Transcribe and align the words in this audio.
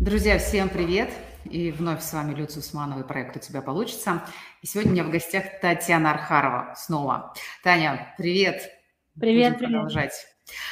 Друзья, 0.00 0.38
всем 0.38 0.68
привет! 0.68 1.10
И 1.44 1.70
вновь 1.70 2.02
с 2.02 2.12
вами 2.12 2.34
Люция 2.34 2.60
Усманова 2.60 3.00
и 3.00 3.06
проект 3.06 3.36
«У 3.36 3.38
тебя 3.38 3.62
получится». 3.62 4.22
И 4.60 4.66
сегодня 4.66 4.90
у 4.90 4.94
меня 4.94 5.04
в 5.04 5.10
гостях 5.10 5.44
Татьяна 5.62 6.10
Архарова 6.10 6.74
снова. 6.76 7.32
Таня, 7.62 8.14
привет! 8.18 8.70
Привет, 9.18 9.52
Будем 9.52 9.58
привет. 9.58 9.72
продолжать. 9.72 10.26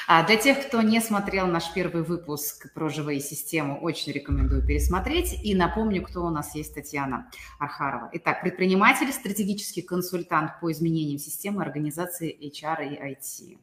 А 0.09 0.27
для 0.27 0.37
тех, 0.37 0.67
кто 0.67 0.83
не 0.83 1.01
смотрел 1.01 1.47
наш 1.47 1.73
первый 1.73 2.03
выпуск 2.03 2.75
про 2.75 2.89
живые 2.89 3.21
системы, 3.21 3.79
очень 3.79 4.13
рекомендую 4.13 4.67
пересмотреть. 4.67 5.39
И 5.45 5.55
напомню, 5.55 6.03
кто 6.03 6.25
у 6.25 6.31
нас 6.31 6.55
есть 6.55 6.75
Татьяна 6.75 7.31
Архарова. 7.59 8.11
Итак, 8.13 8.43
предприниматель, 8.43 9.11
стратегический 9.13 9.83
консультант 9.83 10.61
по 10.61 10.71
изменениям 10.73 11.19
системы 11.19 11.63
организации 11.63 12.37
HR 12.37 12.89
и 12.89 13.15
IT. 13.15 13.59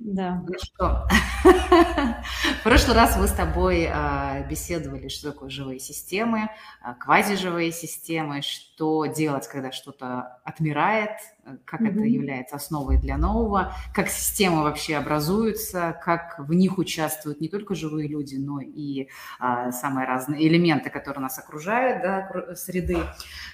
Да. 0.00 0.42
Ну 0.46 0.54
что, 0.60 1.06
в 1.44 2.62
прошлый 2.64 2.96
раз 2.96 3.16
мы 3.16 3.28
с 3.28 3.32
тобой 3.32 3.88
а, 3.90 4.42
беседовали, 4.42 5.08
что 5.08 5.32
такое 5.32 5.48
живые 5.50 5.78
системы, 5.78 6.50
а, 6.82 6.94
квазиживые 6.94 7.70
системы, 7.70 8.42
что 8.42 9.06
делать, 9.06 9.46
когда 9.46 9.70
что-то 9.70 10.40
отмирает, 10.44 11.12
как 11.64 11.80
Мгм. 11.80 11.90
это 11.90 12.00
является 12.00 12.56
основой 12.56 12.98
для 12.98 13.16
нового, 13.16 13.74
как 13.94 14.08
системы 14.08 14.62
вообще 14.62 14.96
образуются, 14.96 15.98
как 16.04 16.38
в 16.38 16.52
них 16.52 16.78
участвуют 16.78 17.40
не 17.40 17.48
только 17.48 17.74
живые 17.74 18.08
люди, 18.08 18.36
но 18.36 18.60
и 18.60 19.08
а, 19.38 19.72
самые 19.72 20.06
разные 20.06 20.46
элементы, 20.46 20.90
которые 20.90 21.22
нас 21.22 21.38
окружают, 21.38 22.02
да, 22.02 22.54
среды. 22.54 22.98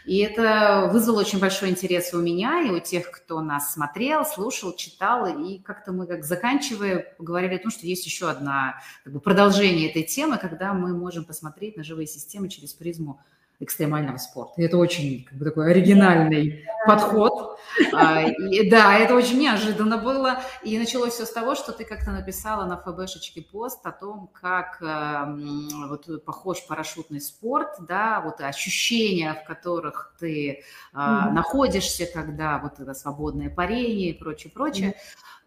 И 0.05 0.19
это 0.19 0.89
вызвало 0.93 1.21
очень 1.21 1.39
большой 1.39 1.71
интерес 1.71 2.15
у 2.15 2.21
меня 2.21 2.63
и 2.63 2.71
у 2.71 2.81
тех, 2.81 3.11
кто 3.11 3.41
нас 3.41 3.73
смотрел, 3.73 4.25
слушал, 4.25 4.75
читал. 4.75 5.27
И 5.27 5.59
как-то 5.59 5.93
мы, 5.93 6.07
как 6.07 6.25
заканчивая, 6.25 7.15
поговорили 7.19 7.55
о 7.55 7.59
том, 7.59 7.71
что 7.71 7.87
есть 7.87 8.07
еще 8.07 8.31
одна 8.31 8.81
как 9.05 9.13
бы, 9.13 9.21
продолжение 9.21 9.91
этой 9.91 10.03
темы, 10.03 10.39
когда 10.39 10.73
мы 10.73 10.97
можем 10.97 11.25
посмотреть 11.25 11.77
на 11.77 11.85
живые 11.85 12.07
системы 12.07 12.49
через 12.49 12.73
призму 12.73 13.21
экстремального 13.61 14.17
спорта. 14.17 14.61
И 14.61 14.65
это 14.65 14.79
очень 14.79 15.25
как 15.25 15.39
бы, 15.39 15.45
такой 15.45 15.71
оригинальный 15.71 16.65
подход. 16.87 17.59
А, 17.93 18.23
и, 18.23 18.69
да, 18.71 18.99
это 18.99 19.15
очень 19.15 19.39
неожиданно 19.39 19.99
было. 19.99 20.41
И 20.65 20.79
началось 20.79 21.13
все 21.13 21.27
с 21.27 21.31
того, 21.31 21.55
что 21.55 21.73
ты 21.73 21.85
как-то 21.85 22.11
написала 22.11 22.65
на 22.65 22.77
ФБшечке 22.77 23.43
пост 23.43 23.87
о 23.87 23.93
том, 23.93 24.31
как 24.33 24.79
эм, 24.81 25.89
вот 25.89 26.25
похож 26.25 26.67
парашютный 26.67 27.21
спорт, 27.21 27.77
да, 27.87 28.21
вот 28.25 28.41
ощущения, 28.41 29.35
в 29.35 29.47
которых 29.47 30.15
ты 30.19 30.63
Мгм. 30.93 31.35
находишься, 31.35 32.07
когда 32.07 32.59
вот 32.59 32.81
это 32.81 32.95
свободное 32.95 33.51
парение 33.51 34.11
и 34.11 34.19
прочее, 34.19 34.53
прочее. 34.53 34.95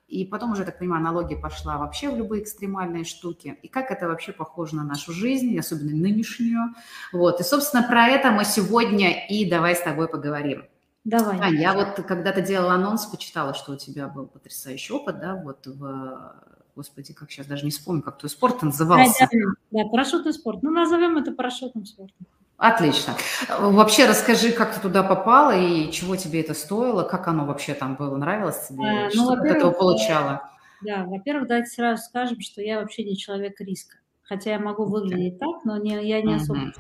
И 0.08 0.26
потом 0.26 0.52
уже, 0.52 0.62
я 0.62 0.66
так 0.66 0.78
понимаю, 0.80 1.02
аналогия 1.02 1.38
пошла 1.38 1.78
вообще 1.78 2.10
в 2.10 2.18
любые 2.18 2.44
экстремальные 2.44 3.04
штуки. 3.04 3.58
И 3.64 3.68
как 3.68 3.90
это 3.90 4.08
вообще 4.08 4.32
похоже 4.32 4.76
на 4.76 4.84
нашу 4.84 5.12
жизнь, 5.12 5.58
особенно 5.58 5.92
нынешнюю. 5.92 6.74
Вот. 7.12 7.40
И, 7.40 7.44
собственно, 7.44 7.84
про 7.84 8.08
это 8.08 8.32
мы 8.32 8.46
сегодня 8.46 9.26
и 9.28 9.50
давай 9.50 9.76
с 9.76 9.82
тобой 9.82 10.08
поговорим. 10.08 10.66
Давай. 11.04 11.40
Ань, 11.40 11.56
я 11.56 11.74
вот 11.74 12.06
когда-то 12.06 12.42
делала 12.42 12.74
анонс, 12.74 13.06
почитала, 13.06 13.54
что 13.54 13.74
у 13.74 13.76
тебя 13.76 14.08
был 14.08 14.28
потрясающий 14.28 14.94
опыт, 14.94 15.20
да, 15.20 15.36
вот 15.36 15.66
в... 15.66 16.36
Господи, 16.76 17.14
как 17.14 17.30
сейчас 17.30 17.46
даже 17.46 17.66
не 17.66 17.72
вспомню, 17.72 18.02
как 18.02 18.18
твой 18.18 18.30
спорт 18.30 18.58
Да, 18.62 18.68
назывался. 18.68 19.28
да, 19.32 19.84
да, 19.84 19.90
парашютный 19.90 20.34
спорт. 20.34 20.64
Ну, 20.64 20.72
назовем 20.72 21.18
это 21.18 21.32
парашютным 21.32 21.86
спортом. 21.86 22.26
Отлично. 22.58 23.16
Вообще 23.60 24.06
расскажи, 24.06 24.52
как 24.52 24.74
ты 24.74 24.80
туда 24.80 25.04
попала 25.04 25.58
и 25.58 25.92
чего 25.92 26.16
тебе 26.16 26.42
это 26.42 26.54
стоило, 26.54 27.04
как 27.04 27.28
оно 27.28 27.46
вообще 27.46 27.74
там 27.74 27.96
было, 27.96 28.16
нравилось 28.16 28.68
тебе, 28.68 28.86
А, 28.86 29.04
ну, 29.06 29.10
что 29.10 29.42
ты 29.42 29.50
от 29.50 29.58
этого 29.58 29.72
получала? 29.72 30.50
Да, 30.82 31.04
во-первых, 31.06 31.48
давайте 31.48 31.70
сразу 31.70 32.04
скажем, 32.04 32.40
что 32.42 32.62
я 32.62 32.80
вообще 32.80 33.04
не 33.04 33.18
человек 33.18 33.60
риска. 33.60 33.98
Хотя 34.24 34.52
я 34.52 34.60
могу 34.60 34.86
выглядеть 34.86 35.40
так, 35.40 35.66
но 35.66 35.78
не, 35.78 36.08
я 36.08 36.22
не 36.22 36.36
особо. 36.36 36.60
Мгм. 36.60 36.74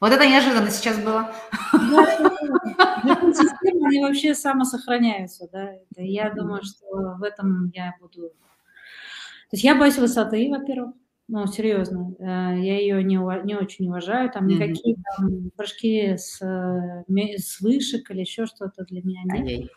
Вот 0.00 0.12
это 0.12 0.26
неожиданно 0.26 0.70
сейчас 0.70 0.98
было. 0.98 1.32
Системы, 1.72 3.86
они 3.86 4.02
вообще 4.02 4.34
самосохраняются, 4.34 5.48
да. 5.52 5.70
Я 5.96 6.30
думаю, 6.30 6.62
что 6.64 7.16
в 7.18 7.22
этом 7.22 7.70
я 7.74 7.94
буду... 8.00 8.28
То 8.28 9.52
есть 9.52 9.64
я 9.64 9.74
боюсь 9.74 9.96
высоты, 9.96 10.50
во-первых. 10.50 10.94
Ну, 11.28 11.44
серьезно, 11.46 12.14
э, 12.20 12.24
я 12.24 12.78
ее 12.78 13.02
не, 13.02 13.16
не 13.44 13.56
очень 13.56 13.88
уважаю. 13.88 14.30
Там 14.30 14.46
никакие 14.46 14.96
там 15.16 15.50
прыжки 15.56 16.16
с, 16.16 16.40
э, 16.40 17.04
с 17.38 17.60
вышек 17.60 18.10
или 18.10 18.20
еще 18.20 18.46
что-то 18.46 18.84
для 18.84 19.02
меня 19.02 19.22
нет. 19.24 19.46
Ай-яй. 19.46 19.70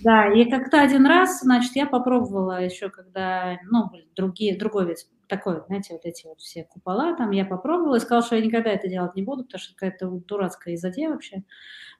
Да, 0.00 0.30
и 0.32 0.44
как-то 0.50 0.82
один 0.82 1.06
раз, 1.06 1.40
значит, 1.40 1.76
я 1.76 1.86
попробовала 1.86 2.62
еще, 2.62 2.90
когда, 2.90 3.58
ну, 3.70 3.84
другие, 4.14 4.58
другой 4.58 4.86
вид, 4.86 4.98
такой, 5.28 5.62
знаете, 5.66 5.94
вот 5.94 6.04
эти 6.04 6.26
вот 6.26 6.40
все 6.40 6.64
купола, 6.64 7.16
там 7.16 7.30
я 7.30 7.44
попробовала 7.44 7.96
и 7.96 8.00
сказала, 8.00 8.22
что 8.22 8.36
я 8.36 8.44
никогда 8.44 8.70
это 8.70 8.88
делать 8.88 9.14
не 9.14 9.22
буду, 9.22 9.44
потому 9.44 9.60
что 9.60 9.74
какая-то 9.74 10.08
дурацкая 10.10 10.74
изодия 10.74 11.08
вообще. 11.08 11.44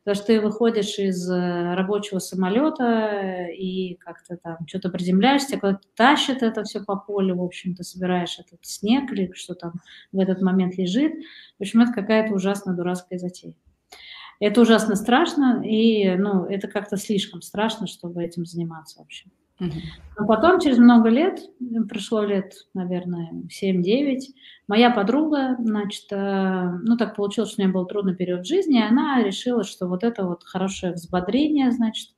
Потому 0.04 0.16
что 0.16 0.26
ты 0.26 0.40
выходишь 0.40 0.98
из 0.98 1.30
э, 1.30 1.74
рабочего 1.74 2.18
самолета 2.18 3.46
и 3.56 3.94
как-то 3.94 4.36
там 4.36 4.58
что-то 4.66 4.90
приземляешься, 4.90 5.58
куда-то 5.58 5.80
тащит 5.96 6.42
это 6.42 6.62
все 6.62 6.84
по 6.84 6.96
полю, 6.96 7.36
в 7.36 7.42
общем, 7.42 7.74
ты 7.74 7.84
собираешь 7.84 8.38
этот 8.38 8.58
снег 8.66 9.10
или 9.12 9.32
что 9.32 9.54
там 9.54 9.72
в 10.12 10.20
этот 10.20 10.42
момент 10.42 10.76
лежит. 10.76 11.14
В 11.58 11.62
общем, 11.62 11.80
это 11.80 11.92
какая-то 11.92 12.34
ужасно 12.34 12.74
дурацкая 12.74 13.18
затея. 13.18 13.56
Это 14.40 14.60
ужасно 14.60 14.94
страшно, 14.94 15.62
и 15.64 16.16
ну, 16.16 16.44
это 16.44 16.68
как-то 16.68 16.98
слишком 16.98 17.40
страшно, 17.40 17.86
чтобы 17.86 18.22
этим 18.22 18.44
заниматься 18.44 18.98
вообще. 18.98 19.30
Мгм. 19.60 19.72
Но 20.18 20.26
потом, 20.26 20.60
через 20.60 20.78
много 20.78 21.08
лет, 21.08 21.40
прошло 21.88 22.22
лет, 22.24 22.54
наверное, 22.74 23.30
7-9, 23.50 24.32
моя 24.68 24.90
подруга, 24.90 25.56
значит, 25.60 26.06
э, 26.10 26.70
ну 26.82 26.96
так 26.96 27.14
получилось, 27.16 27.50
что 27.52 27.62
у 27.62 27.64
нее 27.64 27.72
был 27.72 27.86
трудный 27.86 28.16
период 28.16 28.46
жизни, 28.46 28.78
и 28.78 28.82
она 28.82 29.22
решила, 29.22 29.62
что 29.64 29.86
вот 29.86 30.02
это 30.04 30.24
вот 30.24 30.42
хорошее 30.44 30.92
взбодрение, 30.94 31.70
значит, 31.70 32.10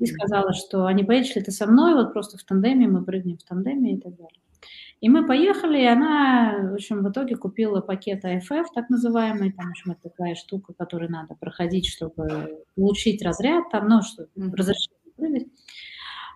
и 0.00 0.06
сказала, 0.06 0.52
что 0.52 0.86
а 0.86 0.92
не 0.92 1.04
поедешь 1.04 1.36
ли 1.36 1.42
ты 1.42 1.52
со 1.52 1.66
мной, 1.66 1.94
вот 1.94 2.12
просто 2.12 2.38
в 2.38 2.44
тандеме, 2.44 2.88
мы 2.88 3.04
прыгнем 3.04 3.38
в 3.38 3.44
тандеме 3.44 3.94
и 3.94 4.00
так 4.00 4.16
далее. 4.16 4.40
И 5.00 5.08
мы 5.10 5.26
поехали, 5.26 5.80
и 5.82 5.86
она, 5.86 6.70
в 6.70 6.74
общем, 6.74 7.04
в 7.04 7.10
итоге 7.10 7.36
купила 7.36 7.80
пакет 7.82 8.24
АФФ, 8.24 8.72
так 8.74 8.88
называемый, 8.90 9.52
там, 9.52 9.66
в 9.66 9.70
общем, 9.70 9.92
это 9.92 10.08
такая 10.10 10.34
штука, 10.34 10.72
которую 10.72 11.10
надо 11.10 11.34
проходить, 11.34 11.86
чтобы 11.86 12.64
получить 12.74 13.22
разряд, 13.22 13.64
там, 13.70 13.88
ну, 13.88 14.02
что, 14.02 14.28
разрешение 14.36 14.98
прыгать. 15.16 15.46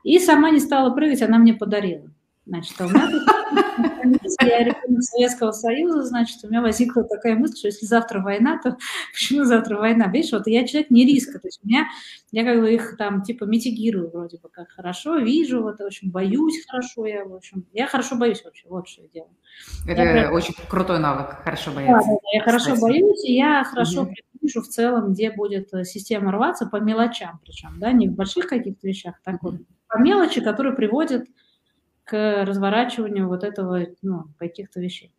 И 0.05 0.19
сама 0.19 0.51
не 0.51 0.61
стала 0.61 0.91
прыгать, 0.95 1.23
она 1.23 1.39
мне 1.39 1.55
подарила. 1.55 2.11
Значит, 2.49 2.81
а 2.81 2.87
у 2.87 2.89
меня 2.89 3.09
я 4.41 4.65
ребенок 4.65 5.03
Советского 5.03 5.53
Союза, 5.53 6.03
значит, 6.05 6.43
у 6.43 6.49
меня 6.49 6.63
возникла 6.63 7.05
такая 7.05 7.35
мысль, 7.35 7.59
что 7.59 7.69
если 7.69 7.85
завтра 7.85 8.23
война, 8.23 8.59
то 8.63 8.79
почему 9.13 9.45
завтра 9.45 9.77
война? 9.77 10.07
Видишь, 10.07 10.33
вот 10.33 10.47
я 10.47 10.67
человек 10.67 10.91
не 10.91 11.05
риска, 11.05 11.39
то 11.39 11.47
есть 11.49 11.61
у 11.63 11.69
меня, 11.69 11.89
я 12.33 12.45
как 12.45 12.59
бы 12.61 12.73
их 12.73 12.97
там 12.97 13.23
типа 13.23 13.45
митигирую 13.45 14.11
вроде 14.11 14.39
бы 14.39 14.49
как 14.49 14.71
хорошо, 14.71 15.19
вижу, 15.19 15.63
вот, 15.63 15.79
в 15.79 15.85
общем, 15.85 16.11
боюсь 16.11 16.65
хорошо, 16.67 17.05
я, 17.05 17.27
в 17.27 17.35
общем, 17.35 17.67
я 17.75 17.87
хорошо 17.87 18.17
боюсь 18.17 18.43
вообще, 18.43 18.67
вот 18.71 18.89
что 18.89 19.03
я 19.03 19.09
делаю. 19.09 19.37
Это 19.87 20.03
прям- 20.03 20.33
очень 20.33 20.55
крутой 20.71 21.01
навык, 21.01 21.43
хорошо 21.45 21.71
бояться. 21.73 22.09
да, 22.09 22.15
да, 22.15 22.29
я 22.33 22.43
хорошо 22.43 22.75
кстати. 22.75 22.81
боюсь, 22.81 23.25
и 23.25 23.35
я 23.35 23.63
хорошо 23.65 24.05
Мгм. 24.05 24.15
вижу 24.41 24.63
в 24.63 24.69
целом, 24.69 25.13
где 25.13 25.31
будет 25.33 25.75
э, 25.75 25.85
система 25.85 26.33
рваться 26.33 26.65
по 26.65 26.77
мелочам 26.77 27.41
причем, 27.45 27.75
да, 27.79 27.93
не 27.93 28.09
в 28.09 28.13
больших 28.13 28.47
каких-то 28.47 28.87
вещах, 28.89 29.21
так 29.23 29.43
вот. 29.43 29.57
По 29.89 29.99
мелочи, 29.99 30.41
которые 30.41 30.75
приводят 30.75 31.27
к 32.05 32.45
разворачиванию 32.45 33.29
вот 33.29 33.45
этого, 33.45 33.81
ну, 34.03 34.25
каких-то 34.39 34.81
вещей. 34.81 35.13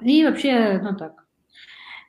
И 0.00 0.24
вообще, 0.24 0.80
ну 0.82 0.96
так. 0.96 1.24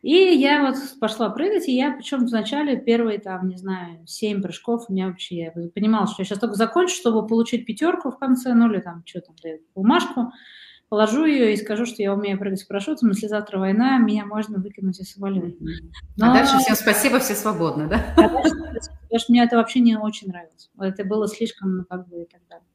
И 0.02 0.12
я 0.14 0.62
вот 0.62 0.76
пошла 1.00 1.30
прыгать, 1.30 1.68
и 1.68 1.76
я, 1.76 1.92
причем 1.92 2.28
вначале 2.28 2.78
первые, 2.78 3.18
там, 3.20 3.48
не 3.48 3.58
знаю, 3.58 4.06
семь 4.06 4.42
прыжков 4.42 4.86
у 4.88 4.94
меня 4.94 5.08
вообще, 5.08 5.36
я 5.36 5.52
понимала, 5.74 6.06
что 6.06 6.22
я 6.22 6.26
сейчас 6.26 6.38
только 6.40 6.56
закончу, 6.56 6.96
чтобы 6.96 7.26
получить 7.26 7.66
пятерку 7.66 8.12
в 8.12 8.20
конце, 8.20 8.54
ну 8.54 8.72
или 8.72 8.82
там, 8.82 9.02
что 9.06 9.22
там, 9.22 9.36
дают, 9.42 9.62
бумажку, 9.74 10.32
положу 10.90 11.26
ее 11.26 11.54
и 11.54 11.58
скажу, 11.58 11.88
что 11.88 12.04
я 12.04 12.14
умею 12.14 12.38
прыгать 12.38 12.60
с 12.60 12.66
парашютом, 12.66 13.10
если 13.10 13.26
завтра 13.28 13.58
война, 13.58 13.98
меня 13.98 14.26
можно 14.28 14.60
выкинуть 14.60 15.00
из 15.00 15.12
самолета. 15.12 15.48
Мгм. 15.60 15.92
Но- 16.18 16.30
А 16.32 16.34
дальше 16.36 16.58
всем 16.60 16.76
спасибо, 16.76 17.18
все 17.18 17.34
свободны, 17.34 17.88
да? 17.88 18.06
а 18.16 18.30
дальше, 18.30 18.90
потому 19.16 19.24
что 19.24 19.32
мне 19.32 19.44
это 19.44 19.56
вообще 19.56 19.80
не 19.80 19.98
очень 19.98 20.28
нравилось. 20.28 20.70
Это 20.78 21.06
было 21.06 21.28
слишком, 21.28 21.78
ну, 21.78 21.86
как 21.86 22.08
бы, 22.10 22.24
и 22.24 22.26
так 22.26 22.42
далее. 22.50 22.68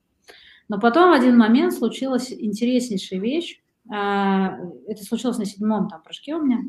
Но 0.69 0.81
потом 0.81 1.11
в 1.11 1.13
один 1.13 1.37
момент 1.37 1.75
случилась 1.75 2.33
интереснейшая 2.33 3.21
вещь. 3.21 3.61
А, 3.91 4.57
Это 4.89 5.05
случилось 5.05 5.37
на 5.37 5.45
седьмом 5.45 5.89
там 5.89 6.03
прыжке 6.03 6.35
у 6.35 6.43
меня. 6.43 6.61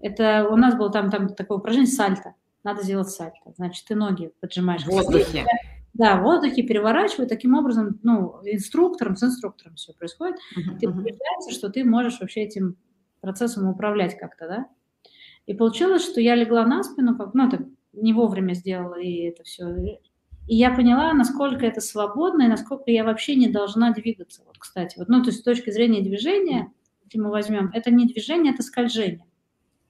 Это 0.00 0.48
у 0.50 0.56
нас 0.56 0.74
было 0.74 0.90
там, 0.90 1.10
там 1.10 1.28
такое 1.34 1.58
упражнение 1.58 1.90
сальто. 1.92 2.34
Надо 2.64 2.82
сделать 2.82 3.08
сальто. 3.08 3.52
Значит, 3.56 3.84
ты 3.86 3.94
ноги 3.94 4.32
поджимаешь. 4.40 4.82
В 4.82 4.88
воздухе. 4.88 5.46
Да, 5.94 6.16
в 6.16 6.22
воздухе 6.24 6.62
переворачивай. 6.64 7.28
Таким 7.28 7.54
образом, 7.54 8.00
ну, 8.02 8.40
инструктором, 8.44 9.14
с 9.16 9.22
инструктором 9.22 9.76
все 9.76 9.92
происходит. 9.92 10.36
Мгм, 10.56 10.78
Ты 10.78 10.88
убеждаешься, 10.88 11.52
что 11.52 11.68
ты 11.68 11.84
можешь 11.84 12.18
вообще 12.18 12.40
этим 12.42 12.76
процессом 13.20 13.68
управлять 13.68 14.18
как-то, 14.18 14.48
да? 14.48 14.66
И 15.46 15.54
получилось, 15.54 16.02
что 16.04 16.20
я 16.20 16.34
легла 16.34 16.66
на 16.66 16.82
спину, 16.82 17.16
как, 17.16 17.34
ну, 17.34 17.48
так 17.48 17.60
не 18.02 18.12
вовремя 18.12 18.54
сделала, 18.54 19.00
и 19.00 19.22
это 19.22 19.44
все. 19.44 19.98
И 20.48 20.56
я 20.56 20.70
поняла, 20.70 21.12
насколько 21.12 21.66
это 21.66 21.80
свободно, 21.80 22.42
и 22.42 22.48
насколько 22.48 22.90
я 22.90 23.04
вообще 23.04 23.36
не 23.36 23.48
должна 23.48 23.92
двигаться. 23.92 24.42
Вот, 24.46 24.56
кстати, 24.58 24.98
вот, 24.98 25.08
ну, 25.08 25.22
то 25.22 25.28
есть 25.28 25.40
с 25.40 25.44
точки 25.44 25.70
зрения 25.70 26.00
движения, 26.00 26.72
если 27.04 27.18
мы 27.18 27.30
возьмем, 27.30 27.70
это 27.74 27.90
не 27.90 28.06
движение, 28.06 28.54
это 28.54 28.62
скольжение. 28.62 29.26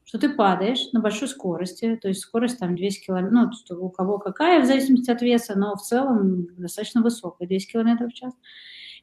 Что 0.05 0.19
ты 0.19 0.31
падаешь 0.31 0.91
на 0.93 1.01
большой 1.01 1.29
скорости, 1.29 1.99
то 2.01 2.09
есть 2.09 2.21
скорость 2.21 2.59
там 2.59 2.75
200 2.75 3.07
км, 3.07 3.29
ну, 3.31 3.51
у 3.79 3.91
кого 3.91 4.19
какая, 4.19 4.63
в 4.63 4.67
зависимости 4.67 5.11
от 5.11 5.21
веса, 5.23 5.57
но 5.57 5.77
в 5.77 5.83
целом 5.83 6.47
достаточно 6.57 7.03
высокая, 7.03 7.47
200 7.47 7.73
км 7.73 8.07
в 8.07 8.13
час. 8.13 8.33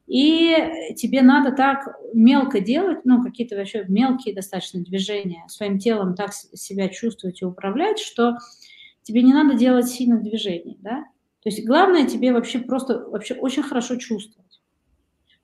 И 0.07 0.55
тебе 0.95 1.21
надо 1.21 1.51
так 1.51 1.97
мелко 2.13 2.59
делать, 2.59 3.05
ну, 3.05 3.23
какие-то 3.23 3.55
вообще 3.55 3.85
мелкие 3.87 4.35
достаточно 4.35 4.81
движения, 4.81 5.45
своим 5.47 5.79
телом 5.79 6.15
так 6.15 6.33
себя 6.33 6.89
чувствовать 6.89 7.41
и 7.41 7.45
управлять, 7.45 7.99
что 7.99 8.37
тебе 9.05 9.21
не 9.21 9.33
надо 9.33 9.55
делать 9.55 9.87
сильных 9.87 10.23
движений, 10.23 10.77
да. 10.81 11.03
То 11.41 11.49
есть 11.49 11.65
главное 11.65 12.07
тебе 12.07 12.33
вообще 12.33 12.59
просто 12.59 13.07
вообще 13.07 13.35
очень 13.35 13.61
хорошо 13.61 13.97
чувствовать. 13.97 14.61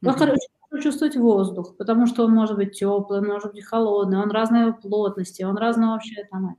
Mm-hmm. 0.03 0.11
Хорошо 0.11 0.35
чувствовать 0.81 1.15
воздух, 1.15 1.77
потому 1.77 2.07
что 2.07 2.25
он 2.25 2.33
может 2.33 2.55
быть 2.55 2.73
теплый, 2.73 3.19
он 3.19 3.27
может 3.27 3.53
быть 3.53 3.63
холодный, 3.63 4.17
он 4.17 4.31
разной 4.31 4.73
плотности, 4.73 5.43
он 5.43 5.57
разного 5.57 5.91
вообще 5.91 6.25
там. 6.31 6.57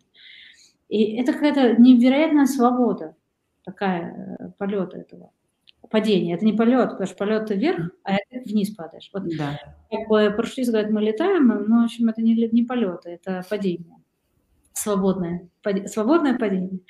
И 0.88 1.16
это 1.16 1.32
какая-то 1.32 1.81
невероятная 1.81 2.46
свобода 2.46 3.16
такая 3.64 4.38
э, 4.38 4.50
полета 4.58 4.98
этого 4.98 5.32
падение. 5.90 6.37
Это 6.37 6.44
не 6.44 6.52
полет, 6.52 6.90
потому 6.90 7.06
что 7.06 7.16
полет 7.16 7.46
ты 7.46 7.55
вверх, 7.55 7.90
а 8.05 8.14
это 8.14 8.48
вниз 8.48 8.70
падаешь. 8.75 9.10
Вот 9.12 9.25
да. 9.37 9.58
как 9.90 10.08
бы 10.08 10.32
парашютист 10.37 10.70
говорит, 10.70 10.90
мы 10.93 11.02
летаем, 11.02 11.48
но, 11.48 11.82
в 11.82 11.84
общем, 11.84 12.08
это 12.08 12.22
не, 12.22 12.34
не 12.34 12.62
полет, 12.62 13.00
это 13.05 13.43
падение. 13.48 13.96
Свободное, 14.74 15.48
свободное 15.86 16.38
падение. 16.38 16.80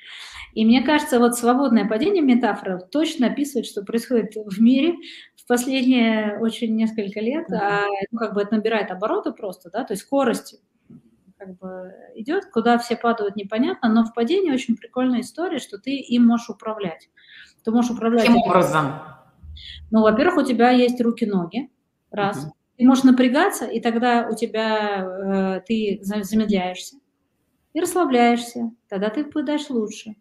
И 0.53 0.65
мне 0.65 0.83
кажется, 0.83 1.19
вот 1.19 1.35
свободное 1.35 1.87
падение 1.87 2.23
метафора 2.23 2.79
точно 2.79 3.27
описывает, 3.27 3.65
что 3.65 3.83
происходит 3.83 4.33
в 4.35 4.61
мире 4.61 4.95
в 5.35 5.47
последние 5.47 6.37
очень 6.39 6.75
несколько 6.75 7.19
лет, 7.19 7.51
а, 7.51 7.85
ну, 8.11 8.17
как 8.17 8.33
бы 8.33 8.41
это 8.41 8.55
набирает 8.55 8.91
обороты 8.91 9.31
просто, 9.33 9.69
да, 9.69 9.83
то 9.83 9.93
есть 9.93 10.03
скорость 10.03 10.61
как 11.37 11.57
бы 11.57 11.93
идет, 12.15 12.45
куда 12.45 12.77
все 12.77 12.95
падают, 12.95 13.35
непонятно, 13.35 13.89
но 13.89 14.05
в 14.05 14.13
падении 14.13 14.53
очень 14.53 14.77
прикольная 14.77 15.21
история, 15.21 15.59
что 15.59 15.77
ты 15.77 15.97
им 15.97 16.25
можешь 16.25 16.49
управлять. 16.49 17.09
Ты 17.65 17.71
можешь 17.71 17.91
управлять... 17.91 18.25
Каким 18.25 18.37
образом? 18.37 18.93
Ну, 19.91 20.01
во-первых, 20.01 20.37
у 20.37 20.47
тебя 20.47 20.69
есть 20.69 21.01
руки-ноги, 21.01 21.69
раз. 22.11 22.45
Uh-huh. 22.45 22.51
Ты 22.77 22.85
можешь 22.85 23.03
напрягаться, 23.03 23.65
и 23.65 23.81
тогда 23.81 24.29
у 24.31 24.35
тебя 24.35 25.57
э, 25.57 25.61
ты 25.67 25.99
замедляешься 26.01 26.97
и 27.73 27.79
расслабляешься. 27.79 28.71
Тогда 28.87 29.09
ты 29.09 29.23
пытаешь 29.23 29.69
лучше. 29.69 30.15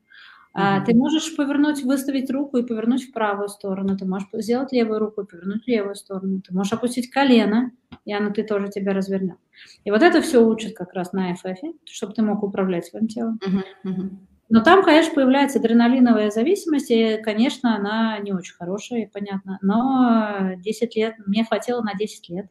А, 0.54 0.84
ты 0.84 0.94
можешь 0.94 1.34
повернуть, 1.34 1.82
выставить 1.82 2.30
руку 2.30 2.58
и 2.58 2.66
повернуть 2.66 3.08
в 3.08 3.12
правую 3.12 3.48
сторону. 3.48 3.96
Ты 3.96 4.04
можешь 4.04 4.28
сделать 4.34 4.72
левую 4.72 4.98
руку 4.98 5.22
и 5.22 5.26
повернуть 5.26 5.64
в 5.64 5.68
левую 5.68 5.94
сторону. 5.94 6.42
Ты 6.46 6.52
можешь 6.52 6.74
опустить 6.74 7.10
колено, 7.10 7.72
и 8.04 8.12
оно 8.12 8.30
ты 8.30 8.42
тоже 8.42 8.68
тебя 8.68 8.92
развернет. 8.92 9.38
И 9.84 9.90
вот 9.90 10.02
это 10.02 10.20
все 10.20 10.44
учат 10.44 10.74
как 10.74 10.92
раз 10.92 11.12
на 11.12 11.32
FF, 11.32 11.74
чтобы 11.84 12.12
ты 12.12 12.22
мог 12.22 12.42
управлять 12.42 12.84
своим 12.84 13.08
телом. 13.08 13.40
Uh-huh. 13.42 13.90
Uh-huh. 13.90 14.10
Но 14.50 14.60
там, 14.60 14.84
конечно, 14.84 15.14
появляется 15.14 15.58
адреналиновая 15.58 16.30
зависимость, 16.30 16.90
и, 16.90 17.16
конечно, 17.22 17.74
она 17.74 18.18
не 18.18 18.34
очень 18.34 18.54
хорошая, 18.54 19.08
понятно. 19.10 19.58
Но 19.62 20.56
10 20.58 20.94
лет, 20.94 21.14
мне 21.24 21.42
хватило 21.46 21.80
на 21.80 21.94
10 21.94 22.28
лет 22.28 22.46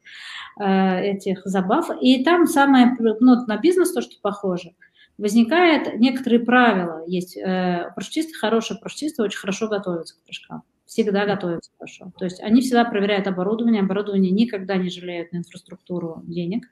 э, 0.59 1.01
этих 1.11 1.41
забав. 1.45 1.91
И 2.01 2.23
там 2.23 2.47
самое, 2.47 2.95
ну, 2.97 3.45
на 3.45 3.57
бизнес 3.57 3.91
то, 3.91 4.01
что 4.01 4.15
похоже, 4.19 4.71
возникает 5.17 5.99
некоторые 5.99 6.39
правила. 6.39 7.03
Есть 7.07 7.37
э, 7.37 7.91
парашютисты, 7.95 8.33
хорошие 8.33 8.79
парашютисты 8.79 9.23
очень 9.23 9.39
хорошо 9.39 9.67
готовятся 9.67 10.15
к 10.15 10.23
прыжкам. 10.23 10.63
Всегда 10.85 11.25
готовятся 11.25 11.71
хорошо. 11.77 12.11
То 12.17 12.25
есть 12.25 12.41
они 12.41 12.61
всегда 12.61 12.83
проверяют 12.85 13.27
оборудование, 13.27 13.81
оборудование 13.81 14.31
никогда 14.31 14.75
не 14.75 14.89
жалеют 14.89 15.31
на 15.31 15.37
инфраструктуру 15.37 16.21
денег. 16.25 16.65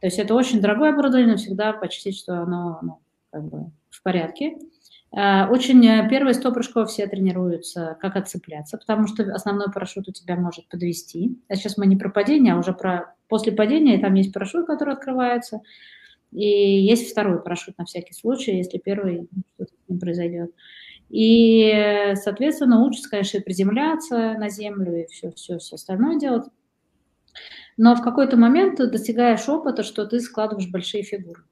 То 0.00 0.06
есть 0.06 0.18
это 0.18 0.34
очень 0.34 0.60
дорогое 0.60 0.92
оборудование, 0.92 1.32
но 1.32 1.36
всегда 1.36 1.72
почти 1.72 2.12
что 2.12 2.42
оно 2.42 2.78
ну, 2.82 3.00
как 3.30 3.44
бы 3.44 3.70
в 3.90 4.02
порядке. 4.02 4.58
Э, 5.16 5.46
очень 5.46 5.84
э, 5.86 6.08
первые 6.08 6.34
100 6.34 6.52
прыжков 6.52 6.90
все 6.90 7.06
тренируются, 7.06 7.96
как 8.00 8.16
отцепляться, 8.16 8.78
потому 8.78 9.06
что 9.06 9.22
основной 9.34 9.70
парашют 9.72 10.08
у 10.08 10.12
тебя 10.12 10.36
может 10.36 10.68
подвести. 10.68 11.38
А 11.48 11.56
сейчас 11.56 11.76
мы 11.76 11.86
не 11.86 11.96
про 11.96 12.10
падение, 12.10 12.54
а 12.54 12.58
уже 12.58 12.72
про 12.72 13.14
после 13.28 13.52
падения, 13.52 13.98
там 13.98 14.14
есть 14.14 14.32
парашют, 14.32 14.66
который 14.66 14.94
открывается, 14.94 15.60
и 16.32 16.46
есть 16.46 17.10
второй 17.10 17.42
парашют 17.42 17.78
на 17.78 17.84
всякий 17.84 18.14
случай, 18.14 18.56
если 18.56 18.78
первый 18.78 19.28
что-то 19.54 19.72
не 19.88 19.98
произойдет. 19.98 20.52
И, 21.10 22.12
соответственно, 22.16 22.84
учится, 22.84 23.08
конечно, 23.08 23.38
и 23.38 23.42
приземляться 23.42 24.34
на 24.34 24.50
землю, 24.50 25.02
и 25.02 25.06
все, 25.06 25.32
все, 25.32 25.58
все 25.58 25.76
остальное 25.76 26.18
делать. 26.18 26.44
Но 27.78 27.94
в 27.94 28.02
какой-то 28.02 28.36
момент 28.36 28.76
ты 28.76 28.88
достигаешь 28.88 29.48
опыта, 29.48 29.82
что 29.82 30.04
ты 30.04 30.20
складываешь 30.20 30.68
большие 30.68 31.02
фигуры. 31.02 31.44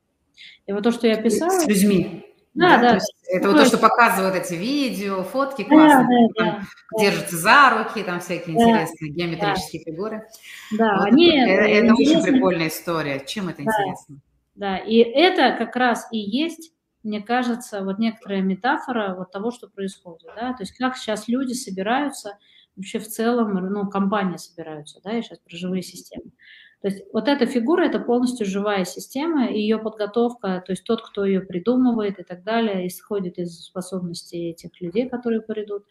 И 0.66 0.72
вот 0.72 0.82
то, 0.82 0.90
что 0.90 1.06
я 1.06 1.16
писала... 1.16 1.50
С 1.50 1.66
людьми. 1.66 2.26
Да, 2.52 2.78
да. 2.78 2.92
да. 2.94 2.98
это 3.28 3.46
ну, 3.46 3.52
вот 3.52 3.60
то, 3.60 3.66
что 3.66 3.78
показывают 3.78 4.34
эти 4.34 4.54
видео, 4.54 5.22
фотки 5.22 5.62
классные, 5.62 6.28
да, 6.34 6.44
да, 6.44 6.50
там, 6.50 6.66
да, 6.92 7.02
держатся 7.02 7.36
за 7.36 7.70
руки, 7.70 8.02
там 8.02 8.20
всякие 8.20 8.56
да, 8.56 8.62
интересные 8.62 9.10
геометрические 9.12 9.82
да. 9.84 9.90
фигуры. 9.90 10.28
Да, 10.72 10.96
вот 10.96 11.06
они... 11.06 11.38
Это, 11.38 11.62
это 11.62 11.94
очень 11.94 12.22
прикольная 12.22 12.68
история. 12.68 13.22
Чем 13.26 13.48
это 13.48 13.62
да, 13.62 13.70
интересно? 13.70 14.20
Да, 14.56 14.78
и 14.78 14.96
это 14.96 15.54
как 15.56 15.76
раз 15.76 16.08
и 16.10 16.18
есть, 16.18 16.72
мне 17.02 17.20
кажется, 17.20 17.84
вот 17.84 17.98
некоторая 17.98 18.40
метафора 18.40 19.14
вот 19.14 19.30
того, 19.30 19.50
что 19.50 19.68
происходит, 19.68 20.28
да, 20.34 20.54
то 20.54 20.62
есть 20.62 20.72
как 20.72 20.96
сейчас 20.96 21.28
люди 21.28 21.52
собираются, 21.52 22.38
вообще 22.74 22.98
в 22.98 23.06
целом, 23.06 23.54
ну, 23.54 23.88
компании 23.88 24.38
собираются, 24.38 25.00
да, 25.04 25.16
и 25.16 25.22
сейчас 25.22 25.38
про 25.40 25.56
живые 25.56 25.82
системы. 25.82 26.32
То 26.80 26.88
есть 26.88 27.04
вот 27.12 27.28
эта 27.28 27.46
фигура– 27.46 27.84
это 27.86 27.98
полностью 27.98 28.46
живая 28.46 28.84
система, 28.84 29.46
и 29.46 29.60
ее 29.60 29.78
подготовка, 29.78 30.62
то 30.64 30.72
есть 30.72 30.84
тот, 30.84 31.02
кто 31.02 31.24
ее 31.24 31.40
придумывает 31.40 32.18
и 32.18 32.22
так 32.22 32.42
далее, 32.42 32.86
исходит 32.86 33.38
из 33.38 33.64
способностей 33.64 34.50
этих 34.50 34.80
людей, 34.80 35.08
которые 35.08 35.40
придут. 35.40 35.84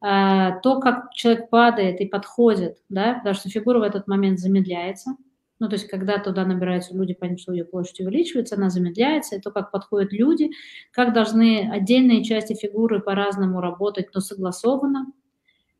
А, 0.00 0.58
то, 0.60 0.80
как 0.80 1.12
человек 1.12 1.50
падает 1.50 2.00
и 2.00 2.06
подходит, 2.06 2.78
да, 2.88 3.14
потому 3.14 3.34
что 3.34 3.48
фигура 3.48 3.78
в 3.78 3.82
этот 3.82 4.08
момент 4.08 4.38
замедляется, 4.38 5.16
ну, 5.62 5.68
то 5.68 5.74
есть, 5.74 5.86
когда 5.86 6.18
туда 6.18 6.44
набираются 6.44 6.92
люди, 6.92 7.14
понятно, 7.14 7.38
что 7.38 7.52
ее 7.52 7.64
площадь 7.64 8.00
увеличивается, 8.00 8.56
она 8.56 8.68
замедляется, 8.68 9.36
и 9.36 9.40
то, 9.40 9.52
как 9.52 9.70
подходят 9.70 10.12
люди, 10.12 10.50
как 10.90 11.12
должны 11.12 11.70
отдельные 11.70 12.24
части 12.24 12.54
фигуры 12.54 12.98
по-разному 12.98 13.60
работать, 13.60 14.08
но 14.12 14.20
согласованно, 14.20 15.06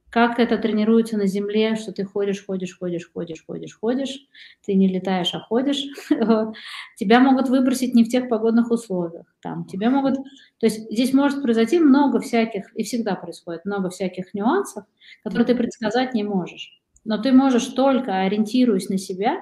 как 0.08 0.38
это 0.38 0.56
тренируется 0.56 1.16
на 1.18 1.26
земле, 1.26 1.74
что 1.74 1.90
ты 1.90 2.04
ходишь, 2.04 2.46
ходишь, 2.46 2.78
ходишь, 2.78 3.10
ходишь, 3.12 3.44
ходишь, 3.44 3.76
ходишь, 3.76 4.28
ты 4.64 4.74
не 4.74 4.86
летаешь, 4.86 5.34
а 5.34 5.40
ходишь, 5.40 5.84
тебя 6.96 7.18
могут 7.18 7.48
выбросить 7.48 7.92
не 7.92 8.04
в 8.04 8.08
тех 8.08 8.28
погодных 8.28 8.70
условиях, 8.70 9.26
там, 9.42 9.64
тебя 9.64 9.90
могут, 9.90 10.14
то 10.14 10.66
есть 10.66 10.88
здесь 10.92 11.12
может 11.12 11.42
произойти 11.42 11.80
много 11.80 12.20
всяких, 12.20 12.72
и 12.76 12.84
всегда 12.84 13.16
происходит 13.16 13.64
много 13.64 13.90
всяких 13.90 14.32
нюансов, 14.32 14.84
которые 15.24 15.44
ты 15.44 15.56
предсказать 15.56 16.14
не 16.14 16.22
можешь, 16.22 16.80
но 17.04 17.18
ты 17.18 17.32
можешь 17.32 17.66
только 17.66 18.20
ориентируясь 18.20 18.88
на 18.88 18.96
себя, 18.96 19.40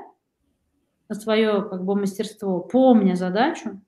на 1.10 1.16
свое 1.16 1.62
как 1.68 1.84
бы 1.84 1.96
мастерство, 1.96 2.60
помня 2.60 3.16
задачу, 3.16 3.82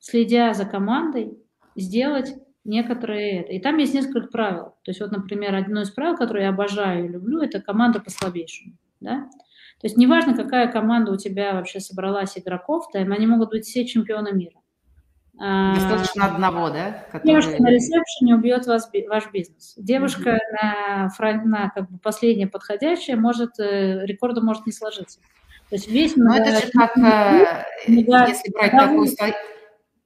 следя 0.00 0.52
за 0.52 0.66
командой, 0.66 1.38
сделать 1.76 2.34
некоторые... 2.64 3.56
И 3.56 3.60
там 3.60 3.78
есть 3.78 3.94
несколько 3.94 4.26
правил. 4.26 4.74
То 4.82 4.90
есть 4.90 5.00
вот, 5.00 5.12
например, 5.12 5.54
одно 5.54 5.82
из 5.82 5.90
правил, 5.90 6.16
которое 6.16 6.44
я 6.44 6.50
обожаю 6.50 7.04
и 7.04 7.08
люблю, 7.08 7.40
это 7.40 7.62
команда 7.62 8.00
по 8.00 8.10
слабейшему. 8.10 8.76
Да? 8.98 9.28
То 9.80 9.86
есть 9.86 9.96
неважно, 9.96 10.34
какая 10.36 10.70
команда 10.70 11.12
у 11.12 11.16
тебя 11.16 11.54
вообще 11.54 11.78
собралась 11.78 12.36
игроков, 12.36 12.90
там 12.92 13.12
они 13.12 13.28
могут 13.28 13.50
быть 13.50 13.64
все 13.64 13.86
чемпионы 13.86 14.32
мира. 14.32 14.60
А, 15.40 15.76
Достаточно 15.76 16.26
а, 16.26 16.34
одного, 16.34 16.70
да? 16.70 17.06
Который... 17.12 17.40
Девушка 17.40 17.62
на 17.62 17.70
ресепшене 17.70 18.34
убьет 18.34 18.66
вас, 18.66 18.90
ваш 19.08 19.30
бизнес. 19.30 19.74
Девушка 19.76 20.30
mm-hmm. 20.30 21.08
на, 21.20 21.44
на 21.44 21.70
как 21.70 21.88
бы 21.88 21.98
последняя 22.00 22.48
подходящая 22.48 23.16
может, 23.16 23.60
э, 23.60 24.04
рекорда 24.04 24.40
может 24.40 24.66
не 24.66 24.72
сложиться. 24.72 25.20
То 25.70 25.76
есть 25.76 25.88
весь... 25.88 26.16
Ну, 26.16 26.32
это 26.32 26.60
же 26.60 26.70
как, 26.72 26.96
э, 26.96 27.64
если 27.86 28.50
брать 28.52 28.72
такую 28.72 29.08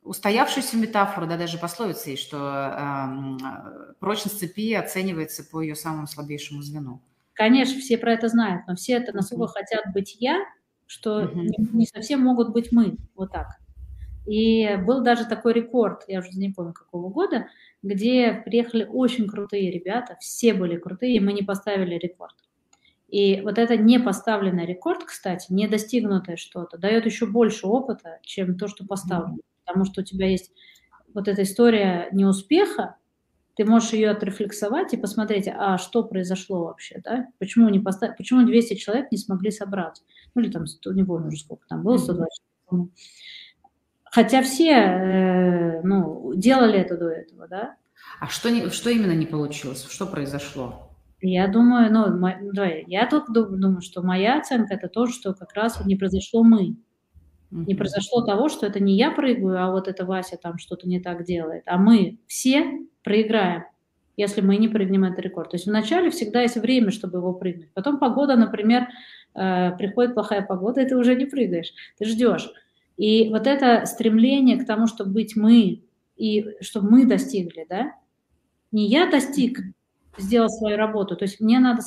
устоявшуюся 0.02 0.76
метафору, 0.76 1.26
да, 1.26 1.36
даже 1.36 1.58
пословица 1.58 2.10
есть, 2.10 2.22
что 2.22 2.36
э, 2.36 3.94
прочность 4.00 4.40
цепи 4.40 4.72
оценивается 4.74 5.44
по 5.44 5.60
ее 5.60 5.76
самому 5.76 6.06
слабейшему 6.06 6.62
звену. 6.62 7.00
Конечно, 7.34 7.80
все 7.80 7.96
про 7.96 8.12
это 8.12 8.28
знают, 8.28 8.66
но 8.66 8.74
все 8.74 8.94
это 8.94 9.12
настолько 9.14 9.44
uh-huh. 9.44 9.48
хотят 9.48 9.84
быть 9.94 10.16
я, 10.18 10.40
что 10.86 11.22
uh-huh. 11.22 11.34
не, 11.34 11.68
не 11.72 11.86
совсем 11.86 12.20
могут 12.20 12.52
быть 12.52 12.72
мы, 12.72 12.96
вот 13.14 13.32
так. 13.32 13.46
И 14.26 14.76
был 14.76 15.02
даже 15.02 15.24
такой 15.24 15.52
рекорд, 15.52 16.04
я 16.08 16.18
уже 16.18 16.30
не 16.32 16.50
помню 16.50 16.72
какого 16.72 17.08
года, 17.08 17.46
где 17.82 18.42
приехали 18.44 18.84
очень 18.84 19.28
крутые 19.28 19.70
ребята, 19.70 20.16
все 20.20 20.54
были 20.54 20.76
крутые, 20.76 21.16
и 21.16 21.20
мы 21.20 21.32
не 21.32 21.42
поставили 21.42 21.96
рекорд. 21.96 22.34
И 23.12 23.40
вот 23.42 23.58
это 23.58 23.76
не 23.76 24.00
поставленный 24.00 24.66
рекорд, 24.66 25.04
кстати, 25.04 25.52
не 25.52 25.68
достигнутое 25.68 26.36
что-то, 26.36 26.78
дает 26.78 27.06
еще 27.06 27.26
больше 27.26 27.66
опыта, 27.66 28.18
чем 28.22 28.58
то, 28.58 28.66
что 28.66 28.84
поставлено 28.84 29.38
потому 29.64 29.84
что 29.84 30.00
у 30.02 30.04
тебя 30.04 30.28
есть 30.28 30.52
вот 31.14 31.28
эта 31.28 31.42
история 31.42 32.08
неуспеха, 32.12 32.96
ты 33.54 33.64
можешь 33.64 33.92
ее 33.92 34.10
отрефлексовать 34.10 34.94
и 34.94 34.96
посмотреть, 34.96 35.46
а 35.48 35.76
что 35.76 36.02
произошло 36.04 36.64
вообще, 36.64 37.00
да? 37.04 37.28
Почему, 37.38 37.68
не 37.68 37.80
поставь, 37.80 38.16
почему 38.16 38.46
200 38.46 38.74
человек 38.74 39.12
не 39.12 39.18
смогли 39.18 39.50
собрать? 39.50 40.02
Ну 40.34 40.42
или 40.42 40.50
там, 40.50 40.64
не 40.86 41.04
помню 41.04 41.28
уже 41.28 41.38
сколько 41.38 41.66
там 41.68 41.82
было, 41.82 41.98
120 41.98 42.28
человек. 42.68 42.90
Хотя 44.04 44.42
все, 44.42 44.70
э, 44.70 45.82
ну, 45.82 46.32
делали 46.34 46.78
это 46.78 46.96
до 46.96 47.08
этого, 47.08 47.46
да? 47.48 47.76
А 48.20 48.28
что, 48.28 48.50
не, 48.50 48.68
что 48.70 48.90
именно 48.90 49.12
не 49.12 49.26
получилось? 49.26 49.86
Что 49.88 50.06
произошло? 50.06 50.91
Я 51.24 51.46
думаю, 51.46 51.92
ну, 51.92 52.52
давай, 52.52 52.84
я 52.88 53.06
только 53.06 53.32
думаю, 53.32 53.80
что 53.80 54.02
моя 54.02 54.38
оценка 54.38 54.74
это 54.74 54.88
то, 54.88 55.06
что 55.06 55.34
как 55.34 55.54
раз 55.54 55.84
не 55.86 55.94
произошло 55.94 56.42
мы. 56.42 56.76
Не 57.52 57.74
произошло 57.74 58.22
того, 58.22 58.48
что 58.48 58.66
это 58.66 58.80
не 58.80 58.96
я 58.96 59.10
прыгаю, 59.10 59.62
а 59.62 59.70
вот 59.70 59.86
это 59.86 60.06
Вася 60.06 60.36
там 60.36 60.58
что-то 60.58 60.88
не 60.88 61.00
так 61.00 61.24
делает, 61.24 61.64
а 61.66 61.76
мы 61.76 62.18
все 62.26 62.80
проиграем, 63.04 63.64
если 64.16 64.40
мы 64.40 64.56
не 64.56 64.68
прыгнем 64.68 65.04
этот 65.04 65.20
рекорд. 65.20 65.50
То 65.50 65.56
есть 65.56 65.66
вначале 65.66 66.10
всегда 66.10 66.40
есть 66.40 66.56
время, 66.56 66.90
чтобы 66.90 67.18
его 67.18 67.34
прыгнуть. 67.34 67.70
Потом 67.74 67.98
погода, 67.98 68.36
например, 68.36 68.88
э, 69.34 69.76
приходит 69.76 70.14
плохая 70.14 70.40
погода, 70.40 70.80
и 70.80 70.88
ты 70.88 70.96
уже 70.96 71.14
не 71.14 71.26
прыгаешь, 71.26 71.74
ты 71.98 72.06
ждешь. 72.06 72.50
И 72.96 73.28
вот 73.28 73.46
это 73.46 73.84
стремление 73.84 74.56
к 74.56 74.66
тому, 74.66 74.86
чтобы 74.86 75.12
быть 75.12 75.36
мы, 75.36 75.82
и 76.16 76.46
чтобы 76.60 76.90
мы 76.90 77.06
достигли, 77.06 77.66
да, 77.68 77.92
не 78.70 78.88
я 78.88 79.10
достиг, 79.10 79.58
сделал 80.18 80.48
свою 80.48 80.76
работу. 80.76 81.16
То 81.16 81.24
есть 81.24 81.40
мне 81.40 81.58
надо 81.58 81.82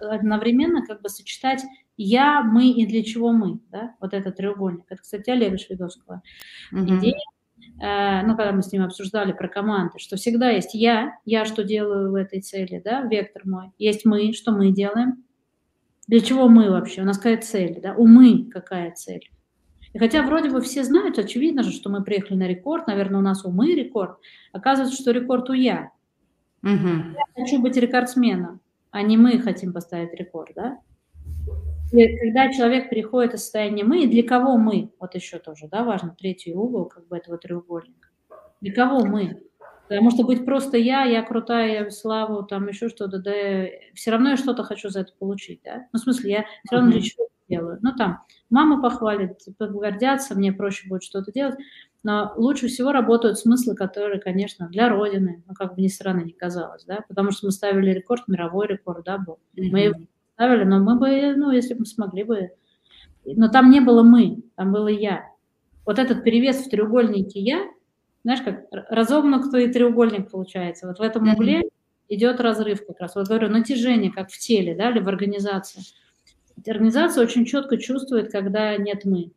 одновременно 0.00 0.84
как 0.86 1.02
бы 1.02 1.08
сочетать 1.08 1.62
я, 1.96 2.42
мы 2.42 2.70
и 2.70 2.86
для 2.86 3.02
чего 3.02 3.32
мы, 3.32 3.60
да, 3.70 3.94
вот 4.00 4.14
этот 4.14 4.36
треугольник. 4.36 4.84
Это, 4.88 5.02
кстати, 5.02 5.30
Олега 5.30 5.58
Шведовского 5.58 6.22
mm-hmm. 6.72 6.98
идея. 6.98 7.18
Э, 7.80 8.22
ну, 8.26 8.36
когда 8.36 8.52
мы 8.52 8.62
с 8.62 8.72
ним 8.72 8.84
обсуждали 8.84 9.32
про 9.32 9.48
команды, 9.48 9.98
что 9.98 10.16
всегда 10.16 10.50
есть 10.50 10.74
я, 10.74 11.18
я 11.24 11.44
что 11.44 11.64
делаю 11.64 12.12
в 12.12 12.14
этой 12.14 12.40
цели, 12.40 12.80
да, 12.84 13.02
вектор 13.02 13.42
мой, 13.44 13.72
есть 13.78 14.04
мы, 14.04 14.32
что 14.32 14.52
мы 14.52 14.72
делаем, 14.72 15.24
для 16.06 16.20
чего 16.20 16.48
мы 16.48 16.70
вообще, 16.70 17.02
у 17.02 17.04
нас 17.04 17.18
какая 17.18 17.38
цель, 17.38 17.80
да, 17.80 17.94
у 17.94 18.06
мы 18.06 18.48
какая 18.50 18.92
цель. 18.92 19.30
И 19.92 19.98
хотя 19.98 20.22
вроде 20.22 20.50
бы 20.50 20.60
все 20.60 20.84
знают, 20.84 21.18
очевидно 21.18 21.62
же, 21.62 21.72
что 21.72 21.90
мы 21.90 22.02
приехали 22.02 22.36
на 22.36 22.48
рекорд, 22.48 22.86
наверное, 22.86 23.20
у 23.20 23.22
нас 23.22 23.44
у 23.44 23.50
мы 23.50 23.74
рекорд, 23.74 24.18
оказывается, 24.52 25.00
что 25.00 25.10
рекорд 25.10 25.50
у 25.50 25.52
я. 25.52 25.90
Угу. 26.62 26.88
Я 27.14 27.24
хочу 27.34 27.60
быть 27.60 27.76
рекордсменом, 27.76 28.60
а 28.90 29.02
не 29.02 29.16
мы 29.16 29.38
хотим 29.38 29.72
поставить 29.72 30.14
рекорд, 30.14 30.52
да? 30.54 30.78
И 31.92 32.18
когда 32.18 32.52
человек 32.52 32.90
переходит 32.90 33.34
из 33.34 33.42
состояния 33.42 33.84
мы, 33.84 34.04
и 34.04 34.06
для 34.06 34.22
кого 34.22 34.58
мы, 34.58 34.92
вот 35.00 35.14
еще 35.14 35.38
тоже, 35.38 35.68
да, 35.70 35.84
важно, 35.84 36.14
третий 36.18 36.54
угол 36.54 36.84
как 36.84 37.06
бы 37.08 37.16
этого 37.16 37.38
треугольника. 37.38 38.08
Для 38.60 38.72
кого 38.74 39.06
мы? 39.06 39.42
Потому 39.88 40.10
что 40.10 40.24
быть 40.24 40.44
просто 40.44 40.76
я, 40.76 41.04
я 41.04 41.22
крутая, 41.22 41.84
я 41.84 41.90
славу, 41.90 42.42
там 42.42 42.68
еще 42.68 42.90
что-то, 42.90 43.18
да, 43.18 43.32
все 43.94 44.10
равно 44.10 44.30
я 44.30 44.36
что-то 44.36 44.62
хочу 44.64 44.90
за 44.90 45.00
это 45.00 45.12
получить, 45.18 45.62
да? 45.64 45.86
Ну, 45.92 45.98
в 45.98 46.02
смысле, 46.02 46.30
я 46.30 46.44
все 46.66 46.76
равно 46.76 46.90
для 46.90 47.00
чего 47.00 47.28
делаю. 47.48 47.78
Ну, 47.82 47.94
там, 47.96 48.22
мама 48.50 48.80
похвалит, 48.82 49.38
гордятся, 49.58 50.34
мне 50.34 50.52
проще 50.52 50.88
будет 50.88 51.02
что-то 51.02 51.32
делать. 51.32 51.56
Но 52.04 52.32
лучше 52.36 52.68
всего 52.68 52.92
работают 52.92 53.38
смыслы, 53.38 53.74
которые, 53.74 54.20
конечно, 54.20 54.68
для 54.68 54.88
Родины, 54.88 55.42
ну, 55.46 55.54
как 55.54 55.74
бы 55.74 55.82
ни 55.82 55.88
странно 55.88 56.20
не 56.20 56.32
казалось, 56.32 56.84
да, 56.84 57.00
потому 57.08 57.32
что 57.32 57.46
мы 57.46 57.52
ставили 57.52 57.90
рекорд, 57.90 58.28
мировой 58.28 58.68
рекорд, 58.68 59.04
да, 59.04 59.18
был. 59.18 59.38
Mm-hmm. 59.56 59.68
Мы 59.70 59.80
его 59.80 60.00
ставили, 60.34 60.64
но 60.64 60.78
мы 60.78 60.96
бы, 60.96 61.34
ну, 61.36 61.50
если 61.50 61.74
бы 61.74 61.84
смогли 61.84 62.22
бы, 62.22 62.50
но 63.24 63.48
там 63.48 63.70
не 63.70 63.80
было 63.80 64.02
мы, 64.02 64.42
там 64.54 64.72
было 64.72 64.88
я. 64.88 65.24
Вот 65.84 65.98
этот 65.98 66.22
перевес 66.22 66.64
в 66.64 66.70
треугольнике 66.70 67.40
я, 67.40 67.66
знаешь, 68.22 68.42
как 68.42 68.66
разомкнутый 68.70 69.72
треугольник 69.72 70.30
получается. 70.30 70.86
Вот 70.86 70.98
в 70.98 71.02
этом 71.02 71.28
угле 71.32 71.62
mm-hmm. 71.62 71.70
идет 72.10 72.40
разрыв 72.40 72.86
как 72.86 73.00
раз. 73.00 73.16
Вот 73.16 73.26
говорю, 73.26 73.48
натяжение, 73.48 74.12
как 74.12 74.30
в 74.30 74.38
теле, 74.38 74.76
да, 74.76 74.90
или 74.90 75.00
в 75.00 75.08
организации. 75.08 75.82
Организация 76.66 77.22
очень 77.22 77.44
четко 77.44 77.76
чувствует, 77.76 78.32
когда 78.32 78.76
нет 78.76 79.04
мы. 79.04 79.32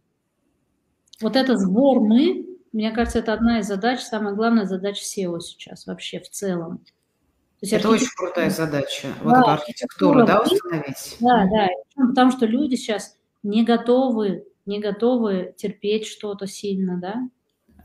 Вот 1.21 1.35
этот 1.35 1.59
сбор 1.59 1.99
мы, 1.99 2.45
мне 2.71 2.91
кажется, 2.91 3.19
это 3.19 3.33
одна 3.33 3.59
из 3.59 3.67
задач, 3.67 3.99
самая 3.99 4.33
главная 4.33 4.65
задача 4.65 5.03
SEO 5.03 5.39
сейчас 5.39 5.85
вообще 5.85 6.19
в 6.19 6.29
целом. 6.29 6.79
То 6.79 7.65
есть 7.65 7.73
это 7.73 7.89
очень 7.89 8.07
крутая 8.17 8.49
задача, 8.49 9.09
да, 9.19 9.23
вот 9.23 9.37
эту 9.37 9.49
архитектуру, 9.51 10.25
да, 10.25 10.41
установить. 10.41 11.17
Да, 11.19 11.47
да, 11.51 11.67
потому 12.07 12.31
что 12.31 12.47
люди 12.47 12.73
сейчас 12.73 13.17
не 13.43 13.63
готовы, 13.63 14.47
не 14.65 14.79
готовы 14.79 15.53
терпеть 15.57 16.07
что-то 16.07 16.47
сильно, 16.47 16.99
да, 16.99 17.29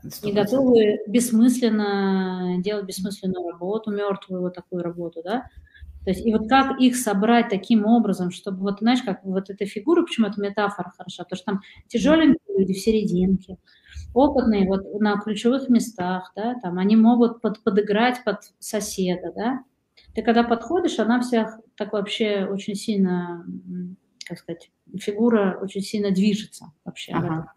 100%. 0.03 0.25
не 0.25 0.31
готовы 0.31 0.99
бессмысленно 1.07 2.55
делать 2.59 2.85
бессмысленную 2.85 3.51
работу, 3.51 3.91
мертвую 3.91 4.41
вот 4.41 4.55
такую 4.55 4.81
работу, 4.81 5.21
да. 5.23 5.47
То 6.07 6.11
есть 6.11 6.25
и 6.25 6.31
вот 6.31 6.47
как 6.47 6.79
их 6.79 6.95
собрать 6.95 7.49
таким 7.49 7.85
образом, 7.85 8.31
чтобы 8.31 8.59
вот, 8.59 8.79
знаешь, 8.79 9.01
как 9.01 9.25
вот 9.25 9.49
эта 9.49 9.65
фигура, 9.65 10.03
почему 10.03 10.27
эта 10.27 10.39
метафора 10.39 10.93
хороша, 10.95 11.25
потому 11.25 11.35
что 11.35 11.45
там 11.51 11.61
тяжеленькие 11.89 12.57
люди 12.57 12.71
в 12.71 12.79
серединке, 12.79 13.57
опытные 14.13 14.69
вот 14.69 15.01
на 15.01 15.19
ключевых 15.19 15.67
местах, 15.67 16.31
да, 16.33 16.55
там 16.63 16.77
они 16.79 16.95
могут 16.95 17.41
под, 17.41 17.61
подыграть 17.61 18.23
под 18.23 18.37
соседа, 18.57 19.33
да. 19.35 19.59
Ты 20.15 20.21
когда 20.21 20.43
подходишь, 20.43 20.97
она 20.97 21.19
вся 21.19 21.59
так 21.75 21.91
вообще 21.91 22.47
очень 22.49 22.75
сильно, 22.75 23.45
как 24.25 24.39
сказать, 24.39 24.71
фигура 24.97 25.59
очень 25.61 25.81
сильно 25.81 26.11
движется 26.11 26.71
вообще. 26.85 27.11
Ага. 27.11 27.51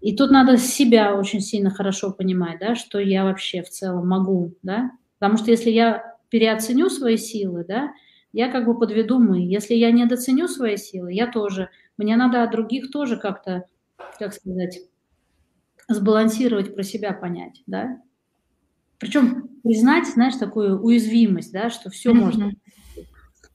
И 0.00 0.16
тут 0.16 0.32
надо 0.32 0.56
себя 0.56 1.14
очень 1.14 1.40
сильно 1.40 1.70
хорошо 1.70 2.10
понимать, 2.10 2.58
да, 2.58 2.74
что 2.74 2.98
я 2.98 3.22
вообще 3.22 3.62
в 3.62 3.70
целом 3.70 4.08
могу, 4.08 4.52
да, 4.64 4.90
потому 5.20 5.38
что 5.38 5.52
если 5.52 5.70
я 5.70 6.15
переоценю 6.28 6.90
свои 6.90 7.16
силы, 7.16 7.64
да, 7.66 7.92
я 8.32 8.50
как 8.50 8.66
бы 8.66 8.78
подведу 8.78 9.18
мы. 9.18 9.40
Если 9.40 9.74
я 9.74 9.90
недоценю 9.90 10.48
свои 10.48 10.76
силы, 10.76 11.12
я 11.12 11.26
тоже. 11.26 11.70
Мне 11.96 12.16
надо 12.16 12.42
от 12.42 12.50
других 12.50 12.90
тоже 12.90 13.16
как-то, 13.16 13.64
как 14.18 14.34
сказать, 14.34 14.80
сбалансировать 15.88 16.74
про 16.74 16.82
себя 16.82 17.12
понять, 17.12 17.62
да. 17.66 18.00
Причем 18.98 19.48
признать, 19.62 20.06
знаешь, 20.06 20.36
такую 20.36 20.80
уязвимость, 20.80 21.52
да, 21.52 21.70
что 21.70 21.90
все 21.90 22.10
mm-hmm. 22.10 22.14
можно. 22.14 22.52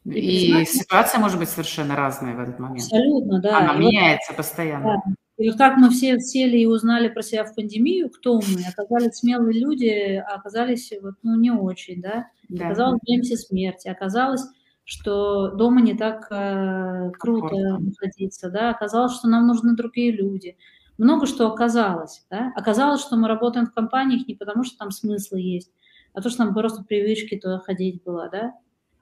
И, 0.05 0.61
и 0.61 0.65
ситуация 0.65 1.19
может 1.19 1.37
быть 1.37 1.49
совершенно 1.49 1.95
разная 1.95 2.35
в 2.35 2.39
этот 2.39 2.59
момент. 2.59 2.83
Абсолютно, 2.83 3.39
да. 3.39 3.59
Она 3.59 3.75
и 3.75 3.79
меняется 3.79 4.31
вот, 4.31 4.37
постоянно. 4.37 5.01
Да. 5.05 5.13
И 5.37 5.49
вот 5.49 5.57
как 5.57 5.77
мы 5.77 5.89
все 5.89 6.19
сели 6.19 6.57
и 6.57 6.65
узнали 6.65 7.07
про 7.07 7.21
себя 7.21 7.43
в 7.43 7.53
пандемию, 7.55 8.09
кто 8.09 8.39
мы, 8.39 8.63
оказались 8.67 9.17
смелые 9.17 9.59
люди, 9.59 10.23
а 10.27 10.35
оказались 10.35 10.91
вот, 11.01 11.15
ну, 11.23 11.35
не 11.35 11.51
очень, 11.51 12.01
да. 12.01 12.27
Да. 12.51 12.65
Оказалось, 12.67 13.00
боимся 13.05 13.36
смерти, 13.36 13.88
оказалось, 13.88 14.43
что 14.84 15.51
дома 15.51 15.81
не 15.81 15.96
так 15.96 16.27
э, 16.31 17.12
круто 17.17 17.55
находиться, 17.79 18.50
да, 18.50 18.72
оказалось, 18.72 19.13
что 19.13 19.27
нам 19.27 19.48
нужны 19.48 19.75
другие 19.75 20.12
люди 20.12 20.58
много 21.01 21.25
что 21.25 21.48
оказалось. 21.48 22.25
Да? 22.29 22.51
Оказалось, 22.55 23.01
что 23.01 23.17
мы 23.17 23.27
работаем 23.27 23.65
в 23.65 23.74
компаниях 23.74 24.27
не 24.27 24.36
потому, 24.36 24.63
что 24.63 24.77
там 24.77 24.91
смыслы 24.91 25.41
есть, 25.41 25.72
а 26.13 26.22
то, 26.22 26.29
что 26.29 26.46
нам 26.46 26.53
просто 26.53 26.84
привычки 26.84 27.39
туда 27.39 27.60
ходить 27.60 28.03
было, 28.03 28.29
да? 28.31 28.53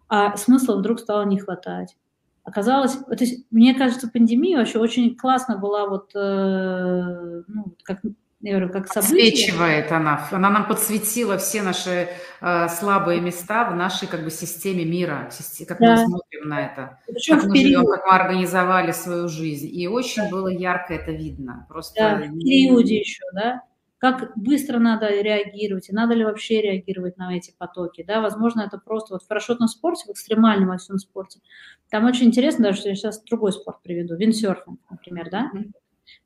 А 0.08 0.38
смысла 0.38 0.77
вдруг 0.77 1.00
стало 1.00 1.24
не 1.25 1.38
хватать. 1.38 1.96
Оказалось, 2.44 2.94
то 2.94 3.18
есть, 3.20 3.46
мне 3.51 3.75
кажется, 3.75 4.10
пандемия 4.10 4.58
вообще 4.58 4.79
очень 4.79 5.15
классно 5.15 5.58
была 5.58 5.88
вот, 5.88 6.12
э, 6.15 7.44
ну, 7.48 7.75
как 7.84 8.00
я 8.41 8.58
говорю, 8.58 8.72
как 8.72 8.88
событие. 8.88 9.31
Подсвечивает 9.31 9.91
она. 9.91 10.27
Она 10.31 10.50
нам 10.50 10.65
подсветила 10.65 11.38
все 11.38 11.62
наши 11.62 12.08
э, 12.39 12.69
слабые 12.69 13.19
места 13.19 13.69
в 13.69 13.75
нашей 13.75 14.08
как 14.08 14.24
бы 14.24 14.31
системе 14.31 14.86
мира, 14.86 15.29
как 15.67 15.79
да. 15.79 15.91
мы 15.91 15.98
смотрим 15.98 16.48
на 16.48 16.65
это, 16.65 17.00
Причем 17.05 17.39
как 17.39 17.50
мы 17.50 17.58
живем, 17.58 17.86
как 17.86 18.05
мы 18.05 18.15
организовали 18.15 18.91
свою 18.93 19.27
жизнь. 19.27 19.67
И 19.69 19.88
очень 19.88 20.24
да. 20.24 20.29
было 20.29 20.48
ярко 20.48 20.93
это 20.93 21.12
видно. 21.12 21.65
Просто 21.67 21.96
да, 22.00 22.15
в 22.15 22.39
периоде 22.39 23.00
еще, 23.00 23.24
да? 23.34 23.62
Как 23.98 24.31
быстро 24.38 24.79
надо 24.79 25.10
реагировать, 25.10 25.89
и 25.89 25.93
надо 25.93 26.13
ли 26.13 26.24
вообще 26.24 26.62
реагировать 26.62 27.17
на 27.17 27.36
эти 27.36 27.53
потоки, 27.58 28.05
да? 28.08 28.22
Возможно, 28.22 28.62
это 28.62 28.77
просто 28.77 29.15
вот 29.15 29.24
в 29.24 29.27
парашютном 29.27 29.67
спорте, 29.67 30.05
в 30.08 30.12
экстремальном 30.13 30.69
во 30.69 30.77
всем 30.77 30.98
спорте. 30.98 31.41
Там 31.89 32.05
очень 32.05 32.27
интересно, 32.27 32.63
даже 32.63 32.79
что 32.79 32.89
я 32.89 32.96
сейчас 32.96 33.22
другой 33.24 33.51
спорт 33.51 33.81
приведу, 33.84 34.15
виндсерфинг, 34.15 34.79
например, 34.89 35.29
да? 35.29 35.51
Mm-hmm 35.53 35.72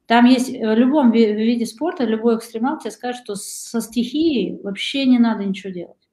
там 0.05 0.25
есть 0.25 0.49
в 0.49 0.75
любом 0.75 1.11
виде 1.11 1.65
спорта, 1.65 2.03
любой 2.03 2.37
экстремал 2.37 2.77
тебе 2.77 2.91
скажет, 2.91 3.23
что 3.23 3.35
со 3.35 3.81
стихией 3.81 4.59
вообще 4.61 5.05
не 5.05 5.17
надо 5.17 5.45
ничего 5.45 5.71
делать. 5.71 6.09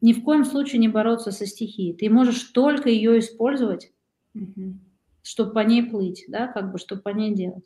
Ни 0.00 0.12
в 0.12 0.22
коем 0.22 0.44
случае 0.44 0.78
не 0.80 0.88
бороться 0.88 1.32
со 1.32 1.46
стихией. 1.46 1.94
Ты 1.94 2.10
можешь 2.10 2.42
только 2.44 2.88
ее 2.88 3.18
использовать, 3.18 3.90
угу. 4.34 4.74
чтобы 5.22 5.52
по 5.52 5.60
ней 5.60 5.82
плыть, 5.82 6.26
да, 6.28 6.46
как 6.48 6.70
бы, 6.70 6.78
чтобы 6.78 7.02
по 7.02 7.08
ней 7.08 7.34
делать. 7.34 7.64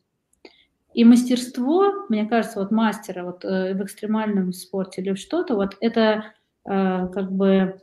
И 0.95 1.05
мастерство, 1.05 2.07
мне 2.09 2.26
кажется, 2.26 2.61
вот 2.61 2.71
мастера 2.71 3.25
вот, 3.25 3.45
э, 3.45 3.75
в 3.75 3.83
экстремальном 3.83 4.52
спорте 4.52 5.00
или 5.00 5.14
что-то, 5.14 5.55
вот 5.55 5.76
это 5.81 6.35
э, 6.64 7.09
как 7.09 7.33
бы 7.33 7.49
э, 7.49 7.79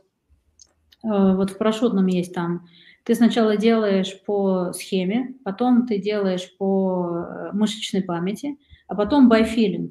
вот 1.02 1.50
в 1.50 1.58
парашютном 1.58 2.06
есть 2.06 2.32
там 2.32 2.66
ты 3.04 3.14
сначала 3.14 3.56
делаешь 3.56 4.20
по 4.24 4.72
схеме, 4.72 5.34
потом 5.44 5.86
ты 5.86 5.98
делаешь 5.98 6.56
по 6.58 7.16
э, 7.16 7.50
мышечной 7.52 8.02
памяти, 8.02 8.56
а 8.88 8.94
потом 8.94 9.30
by 9.30 9.42
feeling. 9.42 9.90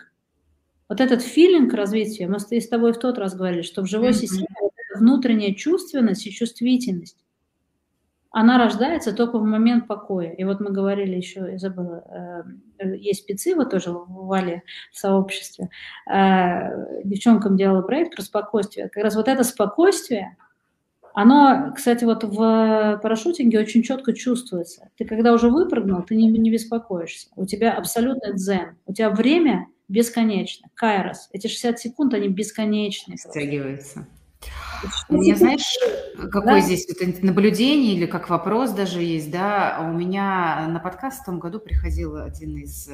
Вот 0.87 1.01
этот 1.01 1.21
филинг 1.21 1.73
развития, 1.73 2.27
мы 2.27 2.39
с 2.39 2.67
тобой 2.67 2.93
в 2.93 2.99
тот 2.99 3.17
раз 3.17 3.35
говорили, 3.35 3.61
что 3.61 3.81
в 3.81 3.87
живой 3.87 4.09
mm-hmm. 4.09 4.13
системе 4.13 4.47
внутренняя 4.95 5.53
чувственность 5.53 6.25
и 6.25 6.31
чувствительность, 6.31 7.17
она 8.31 8.57
рождается 8.59 9.13
только 9.13 9.39
в 9.39 9.43
момент 9.43 9.87
покоя. 9.87 10.31
И 10.31 10.43
вот 10.43 10.59
мы 10.59 10.71
говорили 10.71 11.15
еще, 11.15 11.47
я 11.51 11.57
забыла, 11.57 12.45
э, 12.79 12.95
есть 12.97 13.23
спецы, 13.23 13.55
вот 13.55 13.71
тоже 13.71 13.91
в 13.91 14.27
Вале 14.27 14.63
в 14.91 14.99
сообществе, 14.99 15.69
э, 16.07 17.03
девчонкам 17.03 17.57
делала 17.57 17.81
проект 17.81 18.15
про 18.15 18.21
спокойствие. 18.21 18.89
Как 18.89 19.03
раз 19.03 19.15
вот 19.15 19.27
это 19.27 19.43
спокойствие, 19.43 20.37
оно, 21.13 21.73
кстати, 21.75 22.03
вот 22.03 22.23
в 22.23 22.99
парашютинге 23.01 23.59
очень 23.59 23.83
четко 23.83 24.13
чувствуется. 24.13 24.89
Ты 24.97 25.05
когда 25.05 25.33
уже 25.33 25.49
выпрыгнул, 25.49 26.03
ты 26.03 26.15
не, 26.15 26.27
не 26.27 26.51
беспокоишься. 26.51 27.27
У 27.35 27.45
тебя 27.45 27.73
абсолютно 27.73 28.33
дзен. 28.33 28.77
У 28.85 28.93
тебя 28.93 29.09
время 29.09 29.67
бесконечно. 29.87 30.69
Кайрос. 30.75 31.29
Эти 31.31 31.47
60 31.47 31.79
секунд, 31.79 32.13
они 32.13 32.27
бесконечные. 32.27 33.17
Стягиваются. 33.17 34.07
У 35.09 35.17
меня, 35.17 35.35
знаешь, 35.35 35.77
какое 36.31 36.43
да? 36.43 36.59
здесь 36.61 36.87
вот 36.87 37.23
наблюдение 37.23 37.95
или 37.95 38.05
как 38.05 38.29
вопрос 38.29 38.71
даже 38.71 39.01
есть, 39.01 39.29
да, 39.29 39.79
у 39.81 39.97
меня 39.97 40.67
на 40.69 40.79
подкаст 40.79 41.23
в 41.23 41.25
том 41.25 41.39
году 41.39 41.59
приходил 41.59 42.15
один 42.15 42.57
из 42.57 42.89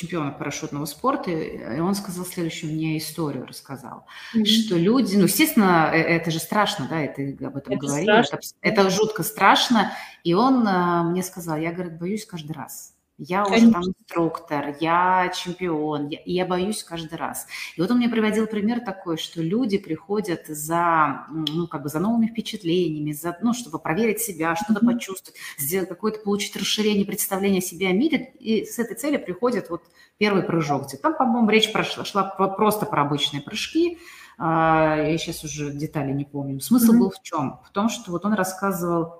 эм, 0.00 0.02
а, 0.02 0.06
чемпионов 0.06 0.38
парашютного 0.38 0.84
спорта, 0.86 1.30
и 1.30 1.80
он 1.80 1.94
сказал 1.94 2.24
следующую 2.24 2.72
мне 2.72 2.98
историю 2.98 3.46
рассказал, 3.46 4.06
mm-hmm. 4.34 4.44
что 4.44 4.76
люди, 4.76 5.16
ну, 5.16 5.24
естественно, 5.24 5.90
э, 5.92 5.98
это 5.98 6.30
же 6.30 6.38
страшно, 6.38 6.86
да, 6.88 7.04
и 7.04 7.14
ты 7.36 7.44
об 7.44 7.56
этом 7.56 7.74
это 7.74 7.86
говорил, 7.86 8.14
это, 8.14 8.38
это 8.60 8.90
жутко 8.90 9.22
страшно, 9.22 9.92
и 10.24 10.34
он 10.34 10.66
а, 10.66 11.02
мне 11.02 11.22
сказал, 11.22 11.56
я, 11.56 11.72
говорит, 11.72 11.98
боюсь 11.98 12.26
каждый 12.26 12.52
раз. 12.52 12.94
Я 13.22 13.44
Конечно. 13.44 13.68
уже 13.68 13.72
там 13.72 13.82
инструктор, 13.82 14.76
я 14.80 15.30
чемпион, 15.34 16.08
я, 16.08 16.20
я 16.24 16.46
боюсь 16.46 16.82
каждый 16.82 17.16
раз. 17.16 17.46
И 17.76 17.80
вот 17.80 17.90
он 17.90 17.98
мне 17.98 18.08
приводил 18.08 18.46
пример 18.46 18.80
такой, 18.80 19.18
что 19.18 19.42
люди 19.42 19.76
приходят 19.76 20.46
за, 20.46 21.26
ну, 21.28 21.66
как 21.66 21.82
бы 21.82 21.90
за 21.90 22.00
новыми 22.00 22.28
впечатлениями, 22.28 23.12
за, 23.12 23.36
ну, 23.42 23.52
чтобы 23.52 23.78
проверить 23.78 24.20
себя, 24.20 24.56
что-то 24.56 24.80
mm-hmm. 24.80 24.94
почувствовать, 24.94 25.38
сделать 25.58 25.90
какое-то, 25.90 26.20
получить 26.20 26.56
расширение 26.56 27.04
представления 27.04 27.58
о 27.58 27.62
себе 27.62 27.88
о 27.88 27.92
мире, 27.92 28.32
и 28.38 28.64
с 28.64 28.78
этой 28.78 28.96
целью 28.96 29.22
приходит 29.22 29.68
вот 29.68 29.82
первый 30.16 30.42
прыжок. 30.42 30.86
Там, 31.02 31.14
по-моему, 31.14 31.50
речь 31.50 31.70
прошла, 31.72 32.06
шла 32.06 32.22
просто 32.24 32.86
про 32.86 33.02
обычные 33.02 33.42
прыжки, 33.42 33.98
а, 34.38 34.96
я 34.96 35.18
сейчас 35.18 35.44
уже 35.44 35.70
детали 35.70 36.12
не 36.12 36.24
помню. 36.24 36.58
Смысл 36.60 36.94
mm-hmm. 36.94 36.98
был 36.98 37.10
в 37.10 37.22
чем? 37.22 37.60
В 37.66 37.70
том, 37.70 37.90
что 37.90 38.12
вот 38.12 38.24
он 38.24 38.32
рассказывал 38.32 39.19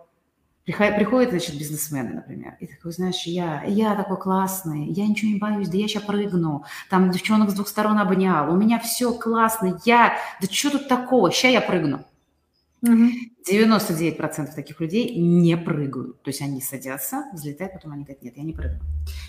Приходит, 0.64 1.30
значит, 1.30 1.58
бизнесмены, 1.58 2.14
например, 2.14 2.56
и 2.60 2.66
такой, 2.66 2.92
знаешь, 2.92 3.22
я, 3.24 3.64
я 3.64 3.96
такой 3.96 4.18
классный, 4.18 4.86
я 4.86 5.06
ничего 5.06 5.32
не 5.32 5.38
боюсь, 5.38 5.68
да 5.68 5.76
я 5.76 5.88
сейчас 5.88 6.02
прыгну, 6.02 6.64
там 6.90 7.10
девчонок 7.10 7.50
с 7.50 7.54
двух 7.54 7.66
сторон 7.66 7.98
обнял, 7.98 8.52
у 8.52 8.56
меня 8.56 8.78
все 8.78 9.12
классно, 9.12 9.80
я, 9.84 10.18
да 10.40 10.46
что 10.50 10.70
тут 10.70 10.86
такого, 10.86 11.32
сейчас 11.32 11.52
я 11.52 11.60
прыгну. 11.60 12.04
Угу. 12.82 13.10
99% 13.50 14.54
таких 14.54 14.80
людей 14.80 15.14
не 15.18 15.56
прыгают. 15.56 16.22
То 16.22 16.30
есть 16.30 16.40
они 16.40 16.62
садятся, 16.62 17.25
взлетают, 17.32 17.75
потом 17.75 17.92
они 17.92 18.04
говорят, 18.04 18.22
нет, 18.22 18.37
я 18.37 18.42
не 18.42 18.52
прыгну. 18.52 18.80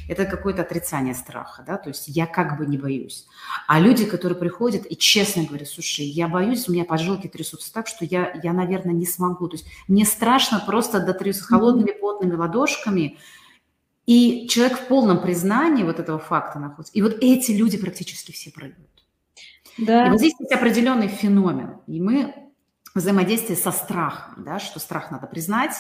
Это 0.08 0.26
какое-то 0.26 0.62
отрицание 0.62 1.14
страха, 1.14 1.64
да, 1.66 1.78
то 1.78 1.90
есть 1.90 2.08
я 2.08 2.28
как 2.28 2.58
бы 2.58 2.66
не 2.66 2.78
боюсь. 2.78 3.28
А 3.68 3.80
люди, 3.80 4.06
которые 4.06 4.38
приходят 4.38 4.86
и 4.90 4.96
честно 4.98 5.44
говорят, 5.44 5.68
слушай, 5.68 6.06
я 6.06 6.28
боюсь, 6.28 6.68
у 6.70 6.72
меня 6.72 6.86
поджилки 6.86 7.28
трясутся 7.28 7.74
так, 7.74 7.88
что 7.88 8.06
я, 8.06 8.32
я 8.42 8.54
наверное, 8.54 8.94
не 8.94 9.06
смогу. 9.06 9.48
То 9.48 9.58
есть 9.58 9.68
мне 9.88 10.06
страшно 10.06 10.64
просто 10.66 11.00
до 11.00 11.22
с 11.22 11.42
холодными 11.42 11.92
потными 11.92 12.34
ладошками, 12.34 13.18
и 14.06 14.48
человек 14.50 14.80
в 14.80 14.88
полном 14.88 15.22
признании 15.22 15.84
вот 15.84 16.00
этого 16.00 16.20
факта 16.20 16.58
находится. 16.58 16.94
И 16.94 17.02
вот 17.02 17.18
эти 17.22 17.52
люди 17.52 17.78
практически 17.78 18.32
все 18.32 18.52
прыгают. 18.52 18.90
Да. 19.78 20.08
И 20.08 20.10
вот 20.10 20.20
здесь 20.20 20.34
есть 20.40 20.52
определенный 20.52 21.08
феномен. 21.08 21.78
И 21.88 22.02
мы 22.02 22.51
взаимодействие 22.96 23.58
со 23.58 23.72
страхом, 23.72 24.44
да, 24.44 24.60
что 24.60 24.80
страх 24.80 25.12
надо 25.12 25.28
признать, 25.28 25.74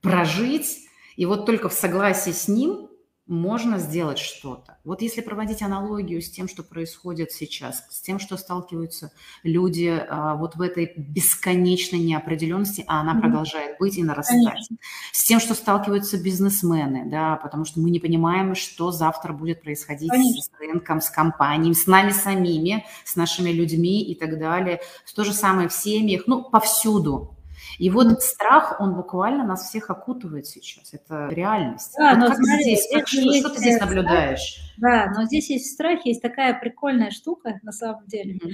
прожить, 0.00 0.86
и 1.16 1.26
вот 1.26 1.46
только 1.46 1.68
в 1.68 1.72
согласии 1.72 2.32
с 2.32 2.48
ним 2.48 2.88
можно 3.26 3.78
сделать 3.78 4.18
что-то. 4.18 4.78
Вот 4.84 5.02
если 5.02 5.20
проводить 5.20 5.60
аналогию 5.60 6.22
с 6.22 6.30
тем, 6.30 6.48
что 6.48 6.62
происходит 6.62 7.32
сейчас, 7.32 7.84
с 7.90 8.00
тем, 8.00 8.20
что 8.20 8.36
сталкиваются 8.36 9.10
люди 9.42 10.00
а, 10.08 10.36
вот 10.36 10.54
в 10.54 10.60
этой 10.60 10.92
бесконечной 10.96 11.98
неопределенности, 11.98 12.84
а 12.86 13.00
она 13.00 13.14
mm-hmm. 13.14 13.20
продолжает 13.20 13.78
быть 13.78 13.98
и 13.98 14.04
нарастать, 14.04 14.44
Конечно. 14.44 14.76
с 15.12 15.24
тем, 15.24 15.40
что 15.40 15.54
сталкиваются 15.54 16.22
бизнесмены, 16.22 17.10
да, 17.10 17.36
потому 17.36 17.64
что 17.64 17.80
мы 17.80 17.90
не 17.90 17.98
понимаем, 17.98 18.54
что 18.54 18.92
завтра 18.92 19.32
будет 19.32 19.62
происходить 19.62 20.10
Конечно. 20.10 20.42
с 20.42 20.50
рынком, 20.60 21.00
с 21.00 21.10
компанией, 21.10 21.74
с 21.74 21.86
нами 21.86 22.10
самими, 22.10 22.86
с 23.04 23.16
нашими 23.16 23.50
людьми 23.50 24.02
и 24.04 24.14
так 24.14 24.38
далее. 24.38 24.80
То 25.16 25.24
же 25.24 25.32
самое 25.32 25.68
в 25.68 25.72
семьях, 25.72 26.24
ну, 26.26 26.42
повсюду. 26.42 27.35
И 27.78 27.90
вот 27.90 28.22
страх, 28.22 28.76
он 28.80 28.94
буквально 28.94 29.44
нас 29.44 29.68
всех 29.68 29.90
окутывает 29.90 30.46
сейчас. 30.46 30.94
Это 30.94 31.28
реальность. 31.28 31.94
Да, 31.98 32.10
вот 32.10 32.18
но 32.18 32.26
как 32.28 32.36
смотри, 32.36 32.62
здесь, 32.62 32.88
как, 32.92 33.08
что, 33.08 33.32
что 33.32 33.50
ты 33.50 33.58
здесь 33.58 33.80
наблюдаешь? 33.80 34.58
Да, 34.78 35.12
но 35.14 35.24
здесь 35.24 35.50
есть 35.50 35.72
страх, 35.72 36.04
есть 36.04 36.22
такая 36.22 36.58
прикольная 36.58 37.10
штука 37.10 37.60
на 37.62 37.72
самом 37.72 38.06
деле. 38.06 38.36
Mm-hmm. 38.36 38.50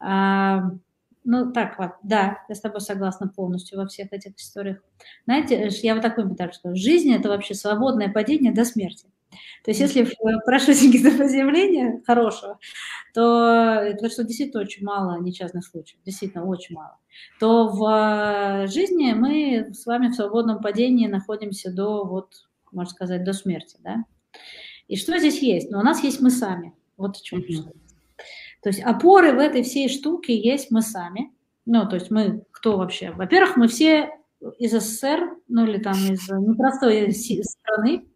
А, 0.00 0.70
ну, 1.24 1.52
так 1.52 1.78
вот, 1.78 1.90
да, 2.02 2.38
я 2.48 2.54
с 2.54 2.60
тобой 2.60 2.80
согласна 2.80 3.28
полностью 3.28 3.78
во 3.78 3.86
всех 3.86 4.12
этих 4.12 4.36
историях. 4.36 4.78
Знаете, 5.26 5.68
я 5.82 5.94
вот 5.94 6.02
такой 6.02 6.24
метафор 6.24 6.54
скажу. 6.54 6.76
Жизнь– 6.76 7.12
это 7.14 7.28
вообще 7.28 7.54
свободное 7.54 8.10
падение 8.10 8.52
до 8.52 8.64
смерти. 8.64 9.08
То 9.64 9.70
есть 9.70 9.80
если 9.80 10.04
в 10.04 10.44
парашютинге 10.44 11.02
до 11.02 11.10
приземления 11.18 12.02
хорошего, 12.06 12.58
то, 13.14 13.90
потому 13.92 14.10
что 14.10 14.24
действительно 14.24 14.62
очень 14.62 14.84
мало 14.84 15.20
несчастных 15.20 15.66
случаев, 15.66 16.00
действительно 16.04 16.44
очень 16.44 16.74
мало, 16.74 16.98
то 17.40 17.68
в 17.68 18.66
жизни 18.68 19.12
мы 19.12 19.74
с 19.74 19.86
вами 19.86 20.08
в 20.08 20.14
свободном 20.14 20.60
падении 20.60 21.06
находимся 21.06 21.72
до, 21.72 22.04
вот, 22.04 22.48
можно 22.72 22.90
сказать, 22.90 23.24
до 23.24 23.32
смерти, 23.32 23.76
да? 23.82 24.04
И 24.86 24.96
что 24.96 25.18
здесь 25.18 25.42
есть? 25.42 25.70
Ну, 25.70 25.78
у 25.78 25.82
нас 25.82 26.02
есть 26.02 26.20
мы 26.20 26.30
сами. 26.30 26.74
Вот 26.96 27.16
о 27.16 27.22
чем 27.22 27.40
mm-hmm. 27.40 27.76
То 28.62 28.70
есть 28.70 28.80
опоры 28.80 29.32
в 29.32 29.38
этой 29.38 29.62
всей 29.62 29.88
штуке 29.88 30.36
есть 30.36 30.70
мы 30.70 30.82
сами. 30.82 31.32
Ну, 31.66 31.86
то 31.86 31.96
есть 31.96 32.10
мы 32.10 32.44
кто 32.50 32.78
вообще? 32.78 33.10
Во-первых, 33.10 33.56
мы 33.56 33.68
все 33.68 34.10
из 34.58 34.72
СССР, 34.72 35.36
ну 35.48 35.66
или 35.66 35.78
там 35.78 35.94
из 36.10 36.28
непростой 36.28 37.12
страны, 37.12 38.06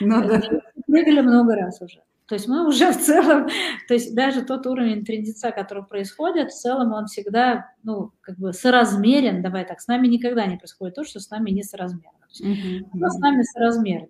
ну, 0.00 0.26
да. 0.26 0.42
Прыгали 0.86 1.20
много 1.20 1.54
раз 1.54 1.80
уже. 1.80 2.02
То 2.26 2.34
есть 2.34 2.46
мы 2.46 2.66
уже 2.68 2.92
в 2.92 2.98
целом, 2.98 3.48
то 3.88 3.94
есть 3.94 4.14
даже 4.14 4.42
тот 4.42 4.66
уровень 4.66 5.04
трендеца, 5.04 5.50
который 5.50 5.84
происходит, 5.84 6.50
в 6.50 6.60
целом 6.60 6.92
он 6.92 7.06
всегда, 7.06 7.72
ну, 7.82 8.12
как 8.20 8.38
бы 8.38 8.52
соразмерен, 8.52 9.42
давай 9.42 9.66
так, 9.66 9.80
с 9.80 9.88
нами 9.88 10.06
никогда 10.06 10.46
не 10.46 10.56
происходит 10.56 10.94
то, 10.94 11.04
что 11.04 11.20
с 11.20 11.30
нами 11.30 11.50
не 11.50 11.62
соразмерно. 11.62 12.18
Uh-huh. 12.40 13.08
с 13.08 13.18
нами 13.18 13.42
соразмерно. 13.42 14.08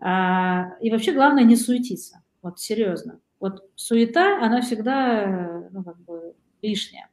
А, 0.00 0.76
и 0.80 0.90
вообще 0.90 1.12
главное 1.12 1.44
не 1.44 1.56
суетиться, 1.56 2.22
вот 2.42 2.58
серьезно. 2.58 3.20
Вот 3.38 3.62
суета, 3.76 4.44
она 4.44 4.60
всегда, 4.60 5.68
ну, 5.70 5.84
как 5.84 5.98
бы 6.00 6.34
лишняя 6.62 7.08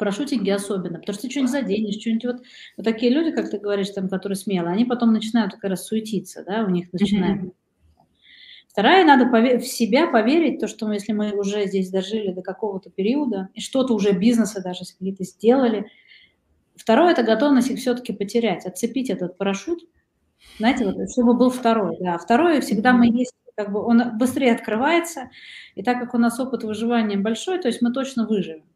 парашютинге 0.00 0.54
особенно, 0.54 0.98
потому 0.98 1.14
что 1.14 1.22
ты 1.22 1.30
что-нибудь 1.30 1.52
заденешь, 1.52 2.00
что-нибудь 2.00 2.24
вот, 2.24 2.36
вот 2.76 2.84
такие 2.84 3.12
люди, 3.12 3.30
как 3.30 3.50
ты 3.50 3.58
говоришь, 3.58 3.90
там, 3.90 4.08
которые 4.08 4.36
смелые, 4.36 4.72
они 4.72 4.86
потом 4.86 5.12
начинают 5.12 5.52
как 5.52 5.64
раз 5.64 5.86
суетиться, 5.86 6.42
да, 6.44 6.64
у 6.64 6.70
них 6.70 6.92
начинает. 6.92 7.42
Mm-hmm. 7.42 7.52
Вторая, 8.68 9.04
надо 9.04 9.26
в 9.58 9.62
себя 9.62 10.06
поверить, 10.06 10.60
то, 10.60 10.68
что 10.68 10.86
мы, 10.86 10.94
если 10.94 11.12
мы 11.12 11.32
уже 11.32 11.66
здесь 11.66 11.90
дожили 11.90 12.32
до 12.32 12.40
какого-то 12.40 12.88
периода, 12.88 13.48
и 13.52 13.60
что-то 13.60 13.94
уже 13.94 14.12
бизнесы 14.12 14.62
даже 14.62 14.84
какие-то 14.84 15.24
сделали. 15.24 15.90
Второе– 16.76 17.10
это 17.12 17.22
готовность 17.22 17.68
их 17.68 17.78
все-таки 17.78 18.12
потерять, 18.12 18.64
отцепить 18.64 19.10
этот 19.10 19.36
парашют, 19.36 19.80
знаете, 20.58 20.86
вот, 20.86 21.10
чтобы 21.10 21.34
был 21.34 21.50
второй. 21.50 21.98
Да. 22.00 22.16
Второе, 22.16 22.60
всегда 22.60 22.92
мы 22.92 23.06
есть, 23.06 23.34
как 23.56 23.72
бы 23.72 23.84
он 23.84 24.16
быстрее 24.16 24.52
открывается, 24.52 25.30
и 25.74 25.82
так 25.82 25.98
как 25.98 26.14
у 26.14 26.18
нас 26.18 26.38
опыт 26.38 26.62
выживания 26.62 27.18
большой, 27.18 27.58
то 27.58 27.68
есть 27.68 27.82
мы 27.82 27.92
точно 27.92 28.26
выживем. 28.26 28.69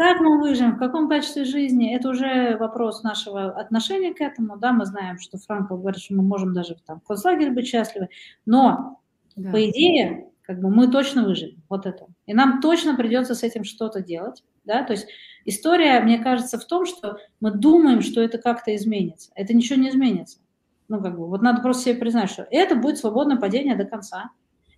Как 0.00 0.18
мы 0.18 0.40
выживем, 0.40 0.76
в 0.76 0.78
каком 0.78 1.10
качестве 1.10 1.44
жизни, 1.44 1.94
это 1.94 2.08
уже 2.08 2.56
вопрос 2.56 3.02
нашего 3.02 3.50
отношения 3.50 4.14
к 4.14 4.22
этому. 4.22 4.56
Да, 4.56 4.72
мы 4.72 4.86
знаем, 4.86 5.18
что 5.18 5.36
Франкл 5.36 5.76
говорит, 5.76 6.00
что 6.00 6.14
мы 6.14 6.22
можем 6.22 6.54
даже 6.54 6.74
там, 6.86 7.02
в 7.02 7.04
концлагере 7.06 7.50
быть 7.50 7.66
счастливы, 7.66 8.08
но 8.46 9.02
да. 9.36 9.50
по 9.50 9.62
идее, 9.68 10.30
как 10.40 10.58
бы 10.58 10.70
мы 10.70 10.90
точно 10.90 11.24
выживем. 11.24 11.62
Вот 11.68 11.84
это. 11.84 12.06
И 12.24 12.32
нам 12.32 12.62
точно 12.62 12.96
придется 12.96 13.34
с 13.34 13.42
этим 13.42 13.62
что-то 13.62 14.00
делать. 14.00 14.42
Да? 14.64 14.84
То 14.84 14.94
есть 14.94 15.06
история, 15.44 16.00
мне 16.00 16.18
кажется, 16.18 16.58
в 16.58 16.64
том, 16.64 16.86
что 16.86 17.18
мы 17.40 17.50
думаем, 17.50 18.00
что 18.00 18.22
это 18.22 18.38
как-то 18.38 18.74
изменится. 18.74 19.30
Это 19.34 19.52
ничего 19.52 19.78
не 19.78 19.90
изменится. 19.90 20.38
Ну, 20.88 21.02
как 21.02 21.14
бы, 21.18 21.26
вот 21.26 21.42
надо 21.42 21.60
просто 21.60 21.82
себе 21.82 21.96
признать, 21.96 22.30
что 22.30 22.48
это 22.50 22.74
будет 22.74 22.96
свободное 22.96 23.36
падение 23.36 23.76
до 23.76 23.84
конца. 23.84 24.30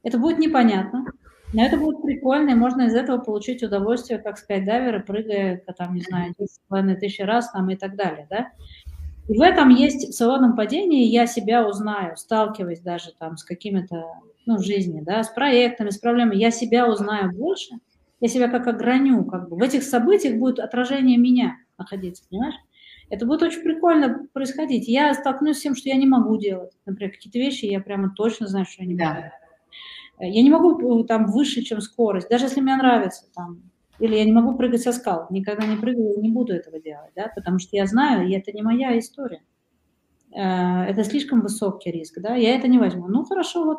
Это 0.02 0.18
будет 0.18 0.40
непонятно. 0.40 1.06
Но 1.52 1.64
это 1.64 1.76
будет 1.76 2.02
прикольно, 2.02 2.50
и 2.50 2.54
можно 2.54 2.82
из 2.82 2.94
этого 2.94 3.18
получить 3.18 3.62
удовольствие, 3.62 4.18
как 4.18 4.38
скайдайверы, 4.38 5.00
прыгая, 5.00 5.62
там, 5.76 5.94
не 5.94 6.00
знаю, 6.00 6.34
10,5 6.38 6.94
тысячи 6.96 7.22
раз 7.22 7.50
там, 7.50 7.68
и 7.70 7.76
так 7.76 7.96
далее, 7.96 8.26
да. 8.30 8.48
И 9.28 9.36
в 9.36 9.40
этом 9.40 9.68
есть, 9.68 10.08
в 10.08 10.12
свободном 10.14 10.56
падении 10.56 11.06
я 11.06 11.26
себя 11.26 11.66
узнаю, 11.66 12.16
сталкиваясь 12.16 12.80
даже 12.80 13.12
там 13.18 13.36
с 13.36 13.44
какими-то 13.44 14.04
ну, 14.46 14.56
в 14.56 14.62
жизни, 14.64 15.00
да, 15.00 15.22
с 15.22 15.28
проектами, 15.28 15.90
с 15.90 15.98
проблемами, 15.98 16.36
я 16.36 16.50
себя 16.50 16.88
узнаю 16.88 17.32
больше, 17.32 17.74
я 18.20 18.28
себя 18.28 18.48
как 18.48 18.66
ограню, 18.66 19.24
как 19.24 19.48
бы. 19.48 19.56
В 19.56 19.62
этих 19.62 19.82
событиях 19.82 20.38
будет 20.38 20.58
отражение 20.58 21.18
меня 21.18 21.56
находиться, 21.78 22.24
понимаешь? 22.28 22.54
Это 23.10 23.26
будет 23.26 23.42
очень 23.42 23.62
прикольно 23.62 24.26
происходить. 24.32 24.88
Я 24.88 25.12
столкнусь 25.12 25.58
с 25.58 25.60
тем, 25.60 25.74
что 25.74 25.90
я 25.90 25.96
не 25.96 26.06
могу 26.06 26.38
делать. 26.38 26.72
Например, 26.86 27.12
какие-то 27.12 27.38
вещи 27.38 27.66
я 27.66 27.80
прямо 27.80 28.10
точно 28.16 28.46
знаю, 28.46 28.64
что 28.64 28.82
я 28.82 28.88
не 28.88 28.94
могу. 28.94 29.20
Да. 29.20 29.32
Я 30.26 30.42
не 30.42 30.50
могу 30.50 31.02
э, 31.02 31.04
там 31.06 31.26
выше, 31.26 31.62
чем 31.62 31.80
скорость, 31.80 32.28
даже 32.28 32.46
если 32.46 32.60
мне 32.60 32.76
нравится 32.76 33.26
там. 33.34 33.62
Или 33.98 34.16
я 34.16 34.24
не 34.24 34.32
могу 34.32 34.56
прыгать 34.56 34.82
со 34.82 34.92
скал. 34.92 35.26
Никогда 35.30 35.66
не 35.66 35.76
прыгаю, 35.76 36.20
не 36.20 36.30
буду 36.30 36.52
этого 36.52 36.80
делать, 36.80 37.12
да, 37.14 37.30
потому 37.34 37.58
что 37.58 37.76
я 37.76 37.86
знаю, 37.86 38.28
и 38.28 38.32
это 38.32 38.52
не 38.52 38.62
моя 38.62 38.98
история. 38.98 39.42
Э, 40.34 40.84
это 40.84 41.04
слишком 41.04 41.40
высокий 41.40 41.90
риск, 41.90 42.20
да, 42.20 42.34
я 42.34 42.56
это 42.56 42.68
не 42.68 42.78
возьму. 42.78 43.06
Ну, 43.08 43.24
хорошо, 43.24 43.64
вот 43.64 43.78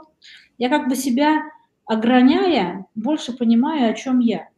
я 0.57 0.69
как 0.69 0.87
бы 0.87 0.95
себя 0.95 1.41
ограняя, 1.85 2.85
больше 2.95 3.35
понимаю, 3.35 3.91
о 3.91 3.93
чем 3.93 4.19
я. 4.19 4.49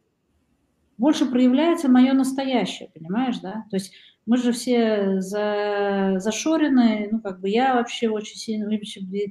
Больше 0.98 1.26
проявляется 1.26 1.88
мое 1.88 2.12
настоящее, 2.12 2.90
понимаешь, 2.94 3.38
да? 3.38 3.64
То 3.70 3.76
есть 3.76 3.92
мы 4.26 4.36
же 4.36 4.52
все 4.52 5.20
за, 5.20 6.14
зашорены, 6.18 7.08
ну, 7.12 7.20
как 7.20 7.40
бы 7.40 7.48
я 7.48 7.76
вообще 7.76 8.08
очень 8.08 8.36
сильно... 8.36 8.68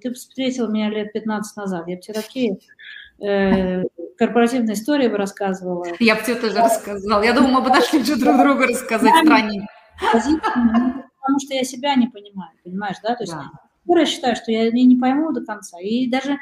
Ты 0.02 0.14
встретил 0.14 0.70
меня 0.70 0.90
лет 0.90 1.12
15 1.12 1.58
назад, 1.58 1.88
я 1.88 1.98
бы 1.98 2.02
тебе 2.02 2.14
такие 2.14 2.60
э, 3.22 3.84
корпоративные 4.18 4.76
истории 4.76 5.10
бы 5.10 5.18
рассказывала. 5.18 5.86
Я 6.00 6.16
бы 6.16 6.22
тебе 6.24 6.36
тоже 6.36 6.56
рассказала. 6.56 7.22
Я 7.24 7.34
думаю, 7.34 7.54
мы 7.56 7.62
бы 7.62 7.70
нашли 7.70 8.04
что 8.04 8.18
друг 8.18 8.38
друга 8.38 8.68
рассказать 8.68 9.14
странненько. 9.22 9.68
Потому 10.02 11.40
что 11.40 11.54
я 11.54 11.64
себя 11.64 11.96
не 11.96 12.08
понимаю, 12.08 12.52
понимаешь, 12.64 12.98
да? 13.04 13.16
То 13.16 13.24
есть 13.24 13.34
да. 13.34 14.00
я 14.00 14.06
считаю, 14.06 14.36
что 14.36 14.52
я 14.52 14.72
не 14.72 14.96
пойму 14.96 15.34
до 15.34 15.44
конца. 15.44 15.80
И 15.82 16.08
даже 16.08 16.38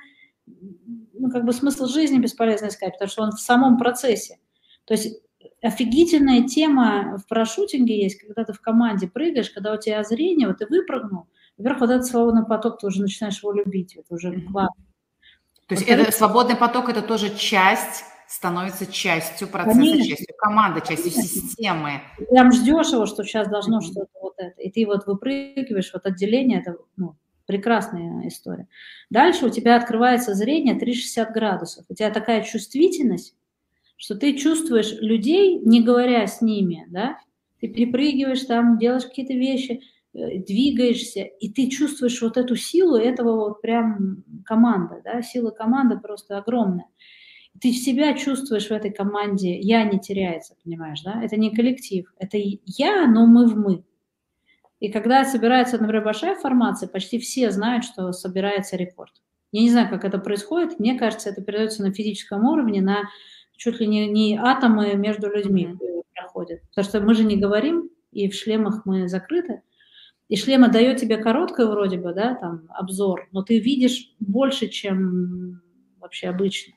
ну, 1.13 1.31
как 1.31 1.45
бы 1.45 1.53
смысл 1.53 1.87
жизни 1.87 2.19
бесполезно 2.19 2.67
искать, 2.67 2.93
потому 2.93 3.09
что 3.09 3.23
он 3.23 3.31
в 3.31 3.39
самом 3.39 3.77
процессе. 3.77 4.39
То 4.85 4.93
есть 4.93 5.22
офигительная 5.63 6.43
тема 6.43 7.17
в 7.17 7.27
парашютинге 7.27 8.03
есть, 8.03 8.19
когда 8.19 8.43
ты 8.43 8.53
в 8.53 8.61
команде 8.61 9.07
прыгаешь, 9.07 9.49
когда 9.49 9.73
у 9.73 9.77
тебя 9.79 10.03
зрение, 10.03 10.47
вот 10.47 10.57
ты 10.59 10.67
выпрыгнул, 10.67 11.27
во-первых, 11.57 11.81
вот 11.81 11.89
этот 11.91 12.05
свободный 12.05 12.45
поток, 12.45 12.79
ты 12.79 12.87
уже 12.87 13.01
начинаешь 13.01 13.41
его 13.41 13.53
любить, 13.53 13.95
это 13.95 14.13
уже 14.13 14.41
классно. 14.41 14.83
То 15.67 15.75
есть 15.75 15.87
это, 15.87 16.11
свободный 16.11 16.55
поток– 16.55 16.89
это 16.89 17.01
тоже 17.01 17.35
часть 17.35 18.03
становится 18.27 18.85
частью 18.85 19.47
процесса, 19.47 19.79
Конечно. 19.79 20.03
частью 20.03 20.35
команды, 20.37 20.81
частью 20.81 21.11
Конечно. 21.11 21.23
системы. 21.23 22.01
Ты 22.17 22.25
прям 22.25 22.51
ждешь 22.51 22.91
его, 22.91 23.05
что 23.05 23.23
сейчас 23.23 23.47
должно 23.47 23.79
mm-hmm. 23.79 23.91
что-то 23.91 24.19
вот 24.21 24.33
это. 24.37 24.59
И 24.59 24.71
ты 24.71 24.85
вот 24.85 25.05
выпрыгиваешь, 25.05 25.91
вот 25.93 26.05
отделение, 26.05 26.61
это 26.61 26.77
ну, 26.97 27.15
прекрасная 27.45 28.27
история. 28.27 28.67
Дальше 29.09 29.45
у 29.45 29.49
тебя 29.49 29.75
открывается 29.75 30.33
зрение 30.33 30.75
360 30.75 31.31
градусов. 31.31 31.85
У 31.89 31.93
тебя 31.93 32.09
такая 32.09 32.43
чувствительность, 32.43 33.35
что 33.97 34.15
ты 34.15 34.35
чувствуешь 34.37 34.93
людей, 34.99 35.59
не 35.59 35.81
говоря 35.81 36.27
с 36.27 36.41
ними, 36.41 36.85
да, 36.89 37.17
ты 37.59 37.67
перепрыгиваешь 37.67 38.43
там, 38.43 38.77
делаешь 38.77 39.05
какие-то 39.05 39.33
вещи, 39.33 39.81
э, 40.13 40.39
двигаешься, 40.39 41.21
и 41.21 41.49
ты 41.49 41.69
чувствуешь 41.69 42.21
вот 42.21 42.37
эту 42.37 42.55
силу 42.55 42.97
этого 42.97 43.35
вот 43.35 43.61
прям 43.61 44.23
команды, 44.45 45.01
да, 45.03 45.21
сила 45.21 45.51
команды 45.51 45.97
просто 45.97 46.37
огромная. 46.37 46.87
Ты 47.61 47.71
себя 47.71 48.13
чувствуешь 48.15 48.67
в 48.67 48.71
этой 48.71 48.91
команде, 48.91 49.59
я 49.59 49.83
не 49.83 49.99
теряется, 49.99 50.55
понимаешь, 50.63 51.01
да, 51.03 51.23
это 51.23 51.37
не 51.37 51.55
коллектив, 51.55 52.11
это 52.17 52.37
я, 52.37 53.07
но 53.07 53.25
мы 53.25 53.47
в 53.47 53.55
мы. 53.55 53.83
И 54.83 54.91
когда 54.91 55.23
собирается, 55.23 55.77
например, 55.77 56.03
большая 56.03 56.35
формация, 56.35 56.89
почти 56.89 57.17
все 57.17 57.51
знают, 57.51 57.85
что 57.85 58.11
собирается 58.11 58.75
рекорд. 58.75 59.13
Я 59.53 59.61
не 59.61 59.69
знаю, 59.69 59.87
как 59.89 60.03
это 60.03 60.17
происходит. 60.17 60.77
Мне 60.77 60.99
кажется, 60.99 61.29
это 61.29 61.41
передается 61.41 61.83
на 61.83 61.93
физическом 61.93 62.43
уровне, 62.43 62.81
на 62.81 63.03
чуть 63.55 63.79
ли 63.79 63.87
не, 63.87 64.07
не 64.07 64.37
атомы 64.37 64.95
между 64.95 65.29
людьми 65.29 65.69
mm-hmm. 65.71 66.03
проходят. 66.15 66.61
Потому 66.69 66.85
что 66.85 67.01
мы 67.01 67.13
же 67.13 67.23
не 67.23 67.37
говорим, 67.37 67.89
и 68.11 68.29
в 68.29 68.35
шлемах 68.35 68.85
мы 68.85 69.07
закрыты. 69.07 69.61
И 70.29 70.35
шлема 70.35 70.69
дает 70.69 70.97
тебе 70.97 71.17
короткое 71.17 71.67
вроде 71.67 71.97
бы, 71.97 72.13
да, 72.13 72.35
там, 72.35 72.63
обзор, 72.69 73.27
но 73.31 73.43
ты 73.43 73.59
видишь 73.59 74.13
больше, 74.19 74.67
чем 74.67 75.61
вообще 75.99 76.27
обычно. 76.27 76.73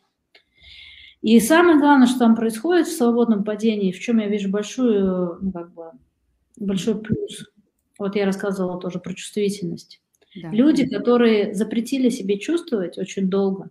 И 1.22 1.40
самое 1.40 1.78
главное, 1.78 2.06
что 2.06 2.20
там 2.20 2.36
происходит 2.36 2.86
в 2.86 2.96
свободном 2.96 3.44
падении, 3.44 3.92
в 3.92 3.98
чем 3.98 4.18
я 4.18 4.28
вижу 4.28 4.50
большую, 4.50 5.38
ну, 5.40 5.52
как 5.52 5.72
бы, 5.72 5.90
большой 6.56 7.00
плюс. 7.00 7.50
Вот 7.98 8.14
я 8.14 8.26
рассказывала 8.26 8.80
тоже 8.80 8.98
про 8.98 9.14
чувствительность. 9.14 10.00
Да. 10.42 10.50
Люди, 10.50 10.86
которые 10.86 11.54
запретили 11.54 12.10
себе 12.10 12.38
чувствовать 12.38 12.98
очень 12.98 13.30
долго, 13.30 13.70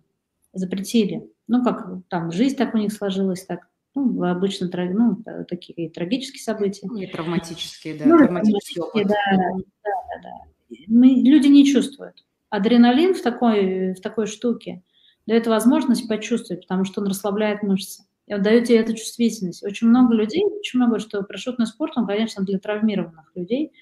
запретили, 0.52 1.30
ну, 1.48 1.64
как 1.64 1.86
там 2.08 2.32
жизнь 2.32 2.56
так 2.56 2.74
у 2.74 2.78
них 2.78 2.92
сложилась, 2.92 3.44
так, 3.44 3.68
ну, 3.94 4.22
обычно 4.24 4.68
ну, 4.72 5.22
такие 5.48 5.90
трагические 5.90 6.42
события. 6.42 6.86
Ну, 6.86 6.96
и 6.96 7.06
травматические, 7.06 7.94
да, 7.94 8.06
ну, 8.06 8.18
травматические 8.18 8.84
опыт. 8.84 9.06
Да, 9.06 9.14
да, 9.32 9.52
да, 9.84 10.22
да. 10.22 10.76
Мы, 10.88 11.08
люди 11.08 11.46
не 11.46 11.64
чувствуют. 11.64 12.24
Адреналин 12.50 13.14
в 13.14 13.22
такой, 13.22 13.94
в 13.94 14.00
такой 14.00 14.26
штуке 14.26 14.82
дает 15.26 15.46
возможность 15.46 16.08
почувствовать, 16.08 16.62
потому 16.62 16.84
что 16.84 17.00
он 17.00 17.08
расслабляет 17.08 17.62
мышцы. 17.62 18.04
И 18.26 18.34
он 18.34 18.42
дает 18.42 18.66
тебе 18.66 18.78
эту 18.78 18.94
чувствительность. 18.94 19.64
Очень 19.64 19.88
много 19.88 20.14
людей, 20.14 20.42
я 20.42 20.86
говорю, 20.86 21.00
что 21.00 21.22
парашютный 21.22 21.66
спорт, 21.66 21.92
он, 21.96 22.06
конечно, 22.06 22.44
для 22.44 22.58
травмированных 22.58 23.30
людей, 23.36 23.72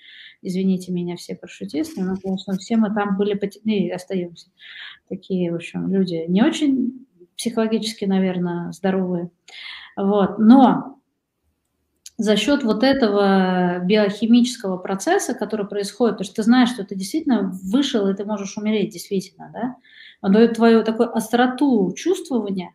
извините 0.43 0.93
меня, 0.93 1.17
все 1.17 1.35
парашютисты, 1.35 2.03
но, 2.03 2.17
конечно, 2.23 2.57
все 2.59 2.77
мы 2.77 2.95
там 2.95 3.17
были, 3.17 3.39
и 3.65 3.91
остаемся 3.91 4.51
такие, 5.09 5.51
в 5.51 5.57
общем, 5.57 5.93
люди 5.93 6.25
не 6.29 6.43
очень 6.43 7.04
психологически, 7.37 8.05
наверное, 8.05 8.73
здоровые. 8.73 9.31
Вот. 9.97 10.39
Но 10.39 10.99
за 12.17 12.37
счет 12.37 12.63
вот 12.63 12.85
этого 12.85 13.81
биохимического 13.81 14.77
процесса, 14.77 15.35
который 15.35 15.67
происходит, 15.67 16.15
потому 16.15 16.27
что 16.27 16.37
ты 16.37 16.43
знаешь, 16.45 16.71
что 16.71 16.85
ты 16.85 16.95
действительно 16.95 17.51
вышел, 17.65 18.07
и 18.09 18.15
ты 18.15 18.25
можешь 18.25 18.57
умереть 18.57 18.93
действительно, 18.93 19.51
да, 19.53 19.77
он 20.23 20.33
дает 20.33 20.55
твою 20.55 20.85
такую 20.85 21.15
остроту 21.15 21.93
чувствования, 21.97 22.73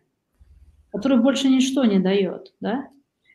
которую 0.92 1.22
больше 1.22 1.48
ничто 1.48 1.84
не 1.84 1.98
дает, 1.98 2.52
да. 2.60 2.88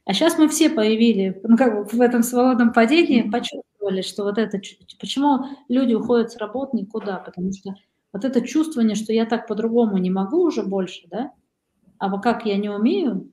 А 0.05 0.13
сейчас 0.13 0.37
мы 0.37 0.47
все 0.47 0.69
появили, 0.69 1.39
ну, 1.43 1.57
как 1.57 1.75
бы 1.75 1.83
в 1.85 1.99
этом 2.01 2.21
свободном 2.21 2.71
падении, 2.71 3.23
почувствовали, 3.23 4.03
что 4.03 4.23
вот 4.23 4.37
это, 4.37 4.59
почему 4.99 5.45
люди 5.67 5.95
уходят 5.95 6.31
с 6.31 6.37
работы 6.37 6.77
никуда, 6.77 7.17
потому 7.17 7.51
что 7.51 7.73
вот 8.15 8.23
это 8.23 8.39
чувствование, 8.39 8.95
что 8.95 9.11
я 9.11 9.25
так 9.25 9.45
по-другому 9.45 9.97
не 9.97 10.09
могу 10.09 10.41
уже 10.41 10.63
больше, 10.63 11.05
да, 11.09 11.33
а 11.97 12.17
как 12.21 12.45
я 12.45 12.55
не 12.55 12.69
умею, 12.69 13.29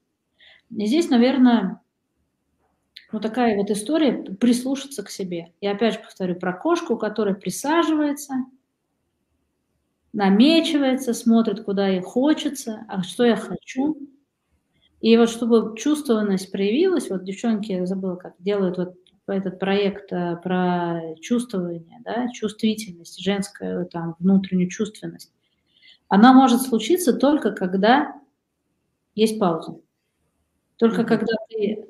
и 0.76 0.86
здесь, 0.86 1.08
наверное, 1.08 1.80
вот 3.12 3.22
такая 3.22 3.56
вот 3.56 3.70
история 3.70 4.12
прислушаться 4.12 5.04
к 5.04 5.10
себе. 5.10 5.52
Я 5.60 5.70
опять 5.72 5.94
же 5.94 6.00
повторю 6.00 6.34
про 6.34 6.52
кошку, 6.52 6.96
которая 6.96 7.36
присаживается, 7.36 8.34
намечивается, 10.12 11.14
смотрит, 11.14 11.62
куда 11.62 11.86
ей 11.86 12.00
хочется, 12.00 12.84
а 12.88 13.04
что 13.04 13.24
я 13.24 13.36
хочу. 13.36 13.96
И 15.00 15.16
вот 15.16 15.30
чтобы 15.30 15.76
чувствованность 15.78 16.50
проявилась, 16.50 17.08
вот 17.08 17.22
девчонки, 17.22 17.70
я 17.70 17.86
забыла, 17.86 18.16
как 18.16 18.34
делают 18.40 18.78
вот 18.78 18.96
этот 19.32 19.58
проект 19.58 20.12
э, 20.12 20.36
про 20.42 21.00
чувствование, 21.20 22.00
да, 22.04 22.28
чувствительность, 22.32 23.20
женскую 23.20 23.86
там 23.86 24.16
внутреннюю 24.18 24.68
чувственность, 24.68 25.32
она 26.08 26.32
может 26.32 26.62
случиться 26.62 27.12
только 27.12 27.52
когда 27.52 28.14
есть 29.14 29.38
пауза. 29.38 29.80
Только 30.76 31.02
mm-hmm. 31.02 31.06
когда 31.06 31.34
ты 31.48 31.88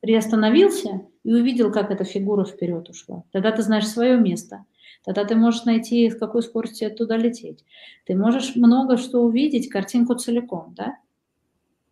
приостановился 0.00 1.06
и 1.22 1.32
увидел, 1.32 1.72
как 1.72 1.90
эта 1.90 2.04
фигура 2.04 2.44
вперед 2.44 2.88
ушла. 2.90 3.24
Тогда 3.32 3.52
ты 3.52 3.62
знаешь 3.62 3.88
свое 3.88 4.18
место. 4.18 4.64
Тогда 5.04 5.24
ты 5.24 5.34
можешь 5.34 5.64
найти, 5.64 6.10
с 6.10 6.16
какой 6.16 6.42
скоростью 6.42 6.88
оттуда 6.88 7.16
лететь. 7.16 7.64
Ты 8.04 8.14
можешь 8.14 8.56
много 8.56 8.96
что 8.96 9.20
увидеть, 9.20 9.68
картинку 9.68 10.14
целиком, 10.14 10.74
да? 10.76 10.96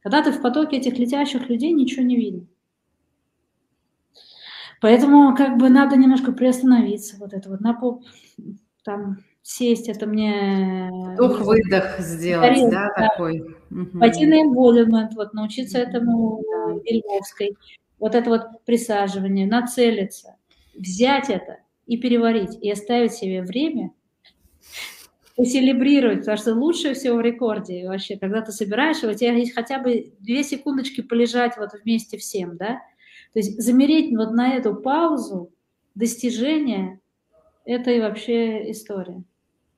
Когда 0.01 0.23
ты 0.23 0.33
в 0.33 0.43
потоке 0.43 0.79
этих 0.79 0.99
летящих 0.99 1.49
людей, 1.49 1.73
ничего 1.73 2.03
не 2.03 2.17
видно. 2.17 2.47
Поэтому 4.83 5.35
как 5.37 5.59
бы 5.59 5.71
надо 5.71 5.97
немножко 5.97 6.33
приостановиться, 6.33 7.17
вот 7.19 7.33
это 7.33 7.49
вот 7.49 7.61
на 7.61 7.73
поп, 7.73 8.05
там 8.83 9.19
сесть, 9.41 9.89
это 9.89 10.07
мне... 10.07 10.91
Вдох-выдох 11.15 12.01
сделать, 12.01 12.49
Тарелка, 12.49 12.71
да, 12.73 12.93
да, 12.97 13.09
такой? 13.09 13.57
Пойти 14.01 14.27
на 14.27 14.43
эмбодимент, 14.43 15.15
вот 15.15 15.35
научиться 15.35 15.79
этому 15.79 16.43
Ильговской, 16.85 17.57
вот 18.01 18.17
это 18.17 18.29
вот 18.29 18.65
присаживание, 18.65 19.47
нацелиться, 19.47 20.35
взять 20.75 21.31
это 21.31 21.59
и 21.87 21.97
переварить, 21.97 22.59
и 22.61 22.69
оставить 22.69 23.13
себе 23.13 23.43
время, 23.43 23.93
поселебрировать, 25.37 26.21
потому 26.21 26.39
что 26.39 26.55
лучше 26.55 26.95
всего 26.95 27.19
в 27.19 27.21
рекорде 27.21 27.89
вообще, 27.89 28.19
когда 28.19 28.41
ты 28.41 28.51
собираешь, 28.51 29.05
у 29.05 29.15
тебя 29.15 29.33
есть 29.33 29.55
хотя 29.55 29.79
бы 29.79 30.13
две 30.19 30.43
секундочки 30.43 31.03
полежать 31.03 31.57
вот 31.57 31.71
вместе 31.85 32.19
всем, 32.19 32.57
да, 32.57 32.81
то 33.33 33.39
есть 33.39 33.61
замереть 33.61 34.15
вот 34.17 34.33
на 34.33 34.55
эту 34.55 34.75
паузу 34.75 35.51
достижения– 35.95 37.01
это 37.65 37.91
и 37.91 38.01
вообще 38.01 38.71
история. 38.71 39.23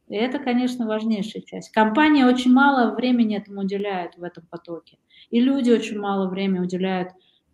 И 0.08 0.16
это, 0.16 0.38
конечно, 0.38 0.86
важнейшая 0.86 1.42
часть. 1.42 1.70
Компания 1.70 2.26
очень 2.26 2.52
мало 2.52 2.94
времени 2.94 3.36
этому 3.36 3.62
уделяет 3.62 4.16
в 4.16 4.22
этом 4.22 4.46
потоке. 4.50 4.98
И 5.30 5.40
люди 5.40 5.70
очень 5.70 5.98
мало 5.98 6.28
времени 6.28 6.60
уделяют 6.60 7.10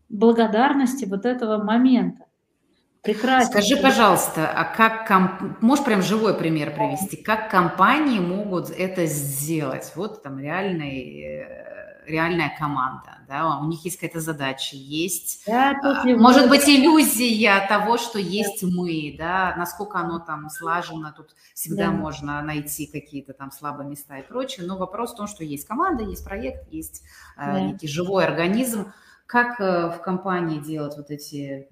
благодарности 0.09 1.05
вот 1.05 1.27
этого 1.27 1.63
момента. 1.63 2.25
Прекрасно. 3.03 3.51
Скажи, 3.51 3.81
пожалуйста, 3.81 4.49
а 4.49 4.65
как 4.65 5.09
комп... 5.09 5.63
можешь 5.63 5.85
прям 5.85 6.03
живой 6.03 6.37
пример 6.37 6.75
привести? 6.75 7.17
Как 7.17 7.51
компании 7.51 8.19
могут 8.19 8.71
это 8.71 9.07
сделать? 9.07 9.91
Вот 9.95 10.23
там 10.23 10.39
реальный, 10.39 11.23
э, 11.23 11.70
реальная 12.07 12.55
команда, 12.59 13.19
да, 13.29 13.59
у 13.59 13.67
них 13.67 13.85
есть 13.85 13.97
какая-то 13.97 14.21
задача, 14.21 14.77
есть, 14.77 15.45
да, 15.47 15.75
а, 15.83 16.05
может 16.17 16.49
быть, 16.49 16.69
иллюзия 16.69 17.67
того, 17.69 17.97
что 17.99 18.19
есть 18.19 18.63
мы, 18.63 19.15
да, 19.19 19.55
насколько 19.57 19.99
оно 19.99 20.19
там 20.19 20.49
слажено, 20.49 21.13
тут 21.17 21.35
всегда 21.55 21.87
да. 21.87 21.93
можно 21.93 22.43
найти 22.43 22.87
какие-то 22.87 23.33
там 23.33 23.51
слабые 23.51 23.89
места 23.89 24.19
и 24.19 24.27
прочее, 24.27 24.67
но 24.67 24.77
вопрос 24.77 25.13
в 25.13 25.17
том, 25.17 25.27
что 25.27 25.45
есть 25.45 25.67
команда, 25.67 26.05
есть 26.05 26.25
проект, 26.25 26.73
есть 26.73 27.03
э, 27.37 27.53
да. 27.53 27.61
некий 27.61 27.89
живой 27.89 28.25
организм. 28.25 28.93
Как 29.27 29.61
э, 29.61 29.91
в 29.91 30.03
компании 30.03 30.59
делать 30.59 30.97
вот 30.97 31.11
эти 31.11 31.69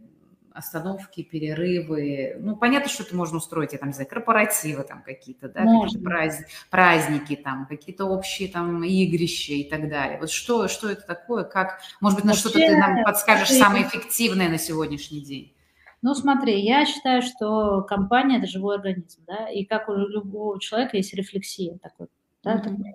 остановки, 0.59 1.23
перерывы. 1.23 2.37
Ну, 2.41 2.57
понятно, 2.57 2.91
что 2.91 3.05
это 3.05 3.17
можно 3.17 3.39
устроить, 3.39 3.73
я 3.73 3.79
там, 3.79 3.89
не 3.89 3.95
знаю, 3.95 4.09
корпоративы 4.09 4.83
там 4.83 5.03
какие-то, 5.03 5.49
да, 5.49 5.65
какие-то 5.65 6.05
праздники, 6.05 6.51
праздники 6.71 7.37
там, 7.37 7.67
какие-то 7.67 8.05
общие 8.05 8.49
там 8.49 8.83
игрища 8.83 9.55
и 9.55 9.65
так 9.65 9.89
далее. 9.89 10.19
Вот 10.19 10.31
что, 10.31 10.69
что 10.69 10.91
это 10.91 11.07
такое, 11.07 11.45
как, 11.45 11.81
может 12.01 12.19
быть, 12.19 12.25
на 12.25 12.35
что-то 12.35 12.59
ты 12.59 12.77
нам 12.77 13.05
подскажешь 13.05 13.51
самое 13.51 13.85
эффективное 13.87 14.49
на 14.49 14.59
сегодняшний 14.59 15.21
день? 15.21 15.55
Ну, 16.03 16.15
смотри, 16.15 16.61
я 16.61 16.87
считаю, 16.87 17.23
что 17.23 17.83
компания– 17.83 18.39
это 18.39 18.47
живой 18.47 18.77
организм, 18.77 19.23
да, 19.27 19.49
и 19.49 19.65
как 19.65 19.89
у 19.89 19.95
любого 19.95 20.61
человека 20.61 20.97
есть 20.97 21.15
рефлексия 21.15 21.79
такой, 21.79 22.09
да, 22.43 22.57
mm-hmm. 22.57 22.63
такой. 22.63 22.95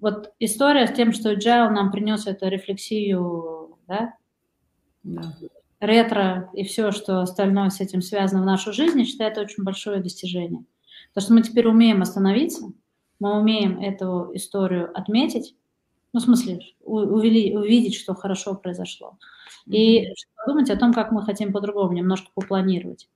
Вот 0.00 0.32
история 0.38 0.86
с 0.86 0.92
тем, 0.92 1.12
что 1.12 1.32
Agile 1.32 1.70
нам 1.70 1.90
принес 1.90 2.26
эту 2.26 2.48
рефлексию, 2.48 3.78
да, 3.86 4.14
да 5.02 5.22
ретро 5.80 6.50
и 6.54 6.64
все, 6.64 6.90
что 6.90 7.20
остальное 7.20 7.70
с 7.70 7.80
этим 7.80 8.02
связано 8.02 8.42
в 8.42 8.46
нашу 8.46 8.72
жизнь, 8.72 8.98
я 8.98 9.04
считаю, 9.04 9.30
это 9.30 9.40
очень 9.40 9.64
большое 9.64 10.00
достижение. 10.00 10.64
Потому 11.08 11.24
что 11.24 11.34
мы 11.34 11.42
теперь 11.42 11.68
умеем 11.68 12.02
остановиться, 12.02 12.72
мы 13.20 13.38
умеем 13.38 13.80
эту 13.80 14.30
историю 14.34 14.90
отметить, 14.96 15.54
ну, 16.12 16.20
в 16.20 16.22
смысле, 16.22 16.60
увели, 16.84 17.56
увидеть, 17.56 17.94
что 17.94 18.14
хорошо 18.14 18.54
произошло. 18.54 19.18
И 19.66 20.08
подумать 20.36 20.70
о 20.70 20.76
том, 20.76 20.92
как 20.92 21.10
мы 21.10 21.22
хотим 21.22 21.52
по-другому, 21.52 21.92
немножко 21.92 22.30
попланировать. 22.34 23.08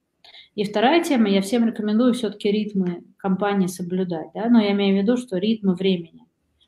И 0.55 0.65
вторая 0.65 1.05
тема, 1.05 1.29
я 1.29 1.41
всем 1.43 1.67
рекомендую 1.67 2.15
все-таки 2.15 2.51
ритмы 2.51 3.05
компании 3.17 3.69
соблюдать, 3.69 4.29
да, 4.35 4.49
но 4.49 4.61
я 4.61 4.73
имею 4.73 4.99
в 4.99 5.03
виду, 5.03 5.17
что 5.17 5.37
ритмы 5.37 5.75
времени. 5.75 6.27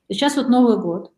Сейчас 0.09 0.37
вот 0.37 0.49
Новый 0.49 0.79
год, 0.81 1.13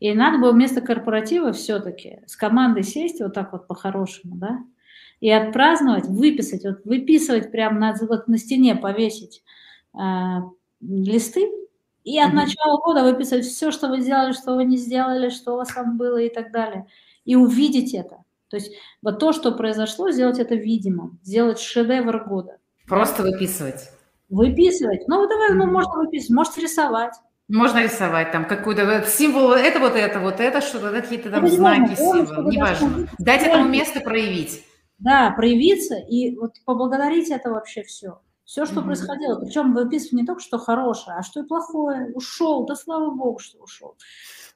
и 0.00 0.14
надо 0.14 0.38
было 0.38 0.52
вместо 0.52 0.80
корпоратива 0.80 1.52
все-таки 1.52 2.20
с 2.26 2.36
командой 2.36 2.82
сесть 2.82 3.20
вот 3.20 3.34
так 3.34 3.52
вот 3.52 3.66
по-хорошему, 3.66 4.36
да, 4.36 4.60
и 5.20 5.30
отпраздновать, 5.30 6.06
выписать, 6.06 6.64
вот 6.64 6.84
выписывать 6.84 7.50
прямо 7.50 7.78
на, 7.78 7.94
вот 8.00 8.28
на 8.28 8.38
стене, 8.38 8.76
повесить 8.76 9.42
э, 9.94 10.00
листы, 10.80 11.50
и 12.04 12.18
от 12.18 12.30
mm-hmm. 12.30 12.34
начала 12.34 12.78
года 12.78 13.02
выписать 13.02 13.44
все, 13.44 13.70
что 13.70 13.88
вы 13.88 14.00
сделали, 14.00 14.32
что 14.32 14.54
вы 14.54 14.64
не 14.64 14.76
сделали, 14.76 15.28
что 15.28 15.54
у 15.54 15.56
вас 15.56 15.68
там 15.68 15.98
было 15.98 16.18
и 16.18 16.32
так 16.32 16.52
далее. 16.52 16.86
И 17.24 17.36
увидеть 17.36 17.92
это. 17.92 18.24
То 18.48 18.56
есть 18.56 18.72
вот 19.02 19.18
то, 19.18 19.32
что 19.32 19.52
произошло, 19.52 20.10
сделать 20.10 20.38
это 20.38 20.54
видимым, 20.54 21.18
сделать 21.22 21.58
шедевр 21.58 22.24
года. 22.24 22.58
Просто 22.86 23.22
выписывать. 23.22 23.90
Выписывать. 24.30 25.06
Ну, 25.06 25.28
давай, 25.28 25.52
ну, 25.52 25.66
можно 25.66 25.98
выписывать, 25.98 26.34
можете 26.34 26.62
рисовать. 26.62 27.14
Можно 27.48 27.82
рисовать 27.82 28.30
там 28.30 28.44
какой-то 28.44 29.04
символ, 29.06 29.52
это 29.52 29.80
вот 29.80 29.94
это, 29.94 30.20
вот 30.20 30.38
это, 30.38 30.60
что-то, 30.60 30.90
какие-то 30.90 31.30
там 31.30 31.46
это 31.46 31.54
знаки, 31.54 31.94
символы, 31.94 32.52
неважно. 32.52 33.08
Дать 33.18 33.42
этому 33.42 33.68
место 33.68 34.00
проявить. 34.00 34.64
Да, 34.98 35.30
проявиться 35.30 35.96
и 35.96 36.36
вот 36.36 36.56
поблагодарить 36.66 37.30
это 37.30 37.50
вообще 37.50 37.82
все. 37.84 38.20
Все, 38.44 38.66
что 38.66 38.80
mm-hmm. 38.80 38.84
происходило. 38.84 39.40
Причем 39.40 39.74
выписывать 39.74 40.12
не 40.12 40.26
только, 40.26 40.42
что 40.42 40.58
хорошее, 40.58 41.18
а 41.18 41.22
что 41.22 41.40
и 41.40 41.46
плохое. 41.46 42.10
Ушел, 42.14 42.66
да 42.66 42.74
слава 42.74 43.10
богу, 43.10 43.38
что 43.38 43.58
ушел. 43.58 43.96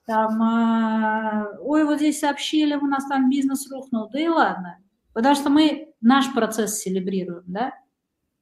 Там, 0.07 0.43
а, 0.43 1.49
ой, 1.61 1.85
вот 1.85 1.99
здесь 1.99 2.21
сообщили, 2.21 2.75
у 2.75 2.87
нас 2.87 3.07
там 3.07 3.31
бизнес 3.31 3.71
рухнул. 3.71 4.09
Да 4.11 4.19
и 4.19 4.29
ладно. 4.29 4.79
Потому 5.13 5.35
что 5.35 5.51
мы 5.51 5.95
наш 6.01 6.33
процесс 6.33 6.79
селебрируем, 6.79 7.45
да? 7.47 7.75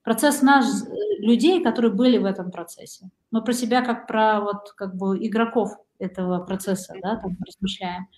Процесс 0.03 0.43
наш, 0.43 0.65
э, 0.65 0.95
людей, 1.21 1.63
которые 1.63 1.93
были 1.93 2.19
в 2.19 2.25
этом 2.25 2.51
процессе. 2.51 3.11
Мы 3.31 3.43
про 3.43 3.53
себя 3.53 3.83
как 3.83 4.07
про 4.07 4.41
вот 4.41 4.73
как 4.77 4.97
бы 4.97 5.19
игроков 5.25 5.77
этого 5.99 6.43
процесса, 6.45 6.95
да, 7.03 7.17
там 7.17 7.37
размышляем. 7.47 8.09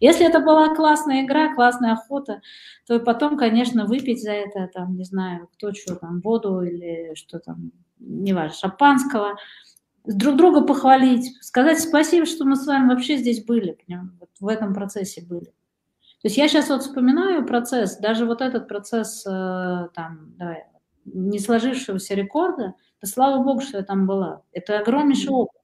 Если 0.00 0.26
это 0.26 0.40
была 0.40 0.74
классная 0.74 1.24
игра, 1.24 1.54
классная 1.54 1.92
охота, 1.92 2.40
то 2.86 2.98
потом, 2.98 3.38
конечно, 3.38 3.86
выпить 3.86 4.22
за 4.22 4.32
это, 4.32 4.68
там, 4.72 4.96
не 4.96 5.04
знаю, 5.04 5.48
кто 5.54 5.72
что 5.72 5.94
там, 5.94 6.20
воду 6.20 6.62
или 6.62 7.14
что 7.14 7.38
там, 7.38 7.70
не 8.00 8.32
важно, 8.32 8.56
шампанского, 8.56 9.36
друг 10.04 10.36
друга 10.36 10.62
похвалить, 10.62 11.36
сказать 11.40 11.78
спасибо, 11.80 12.26
что 12.26 12.44
мы 12.44 12.56
с 12.56 12.66
вами 12.66 12.88
вообще 12.88 13.16
здесь 13.16 13.44
были, 13.44 13.78
вот 14.18 14.30
в 14.40 14.48
этом 14.48 14.74
процессе 14.74 15.22
были. 15.22 15.52
То 16.20 16.26
есть 16.26 16.36
я 16.36 16.48
сейчас 16.48 16.68
вот 16.68 16.82
вспоминаю 16.82 17.46
процесс, 17.46 17.96
даже 17.98 18.26
вот 18.26 18.40
этот 18.40 18.66
процесс, 18.66 19.24
э, 19.24 19.88
там, 19.94 20.34
давай, 20.36 20.64
не 21.14 21.38
сложившегося 21.38 22.14
рекорда, 22.14 22.74
то 23.00 23.06
слава 23.06 23.42
богу, 23.42 23.60
что 23.60 23.78
я 23.78 23.84
там 23.84 24.06
была. 24.06 24.42
Это 24.52 24.78
огромнейший 24.78 25.30
опыт. 25.30 25.58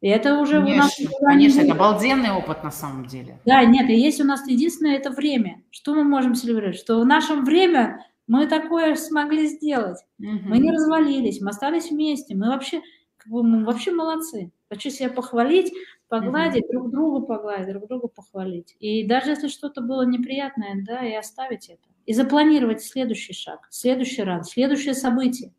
И 0.00 0.08
это 0.08 0.38
уже 0.38 0.60
конечно, 0.60 0.74
у 0.74 0.84
нас... 0.84 1.20
Конечно, 1.20 1.60
это 1.60 1.72
обалденный 1.72 2.30
опыт 2.30 2.62
на 2.62 2.70
самом 2.70 3.06
деле. 3.06 3.40
Да, 3.44 3.64
нет, 3.64 3.90
и 3.90 3.94
есть 3.94 4.20
у 4.20 4.24
нас 4.24 4.46
единственное 4.46 4.96
это 4.96 5.10
время. 5.10 5.62
Что 5.70 5.94
мы 5.94 6.04
можем 6.04 6.34
селебрировать? 6.34 6.76
Что 6.76 7.00
в 7.00 7.06
нашем 7.06 7.44
время 7.44 8.06
мы 8.28 8.46
такое 8.46 8.94
смогли 8.94 9.48
сделать. 9.48 9.98
Угу. 10.20 10.40
Мы 10.44 10.58
не 10.58 10.70
развалились, 10.70 11.40
мы 11.40 11.50
остались 11.50 11.90
вместе. 11.90 12.36
Мы 12.36 12.48
вообще, 12.48 12.80
как 13.16 13.32
бы, 13.32 13.42
мы 13.42 13.64
вообще 13.64 13.90
молодцы. 13.90 14.52
Хочу 14.70 14.90
себя 14.90 15.08
похвалить, 15.10 15.72
погладить, 16.08 16.64
угу. 16.64 16.72
друг 16.72 16.90
другу 16.90 17.26
погладить, 17.26 17.70
друг 17.70 17.88
другу 17.88 18.08
похвалить. 18.08 18.76
И 18.78 19.04
даже 19.04 19.30
если 19.30 19.48
что-то 19.48 19.80
было 19.80 20.06
неприятное, 20.06 20.84
да, 20.86 21.04
и 21.04 21.14
оставить 21.14 21.70
это 21.70 21.87
и 22.08 22.14
запланировать 22.14 22.82
следующий 22.82 23.34
шаг, 23.34 23.68
следующий 23.68 24.22
раз, 24.22 24.52
следующее 24.52 24.94
событие. 24.94 25.52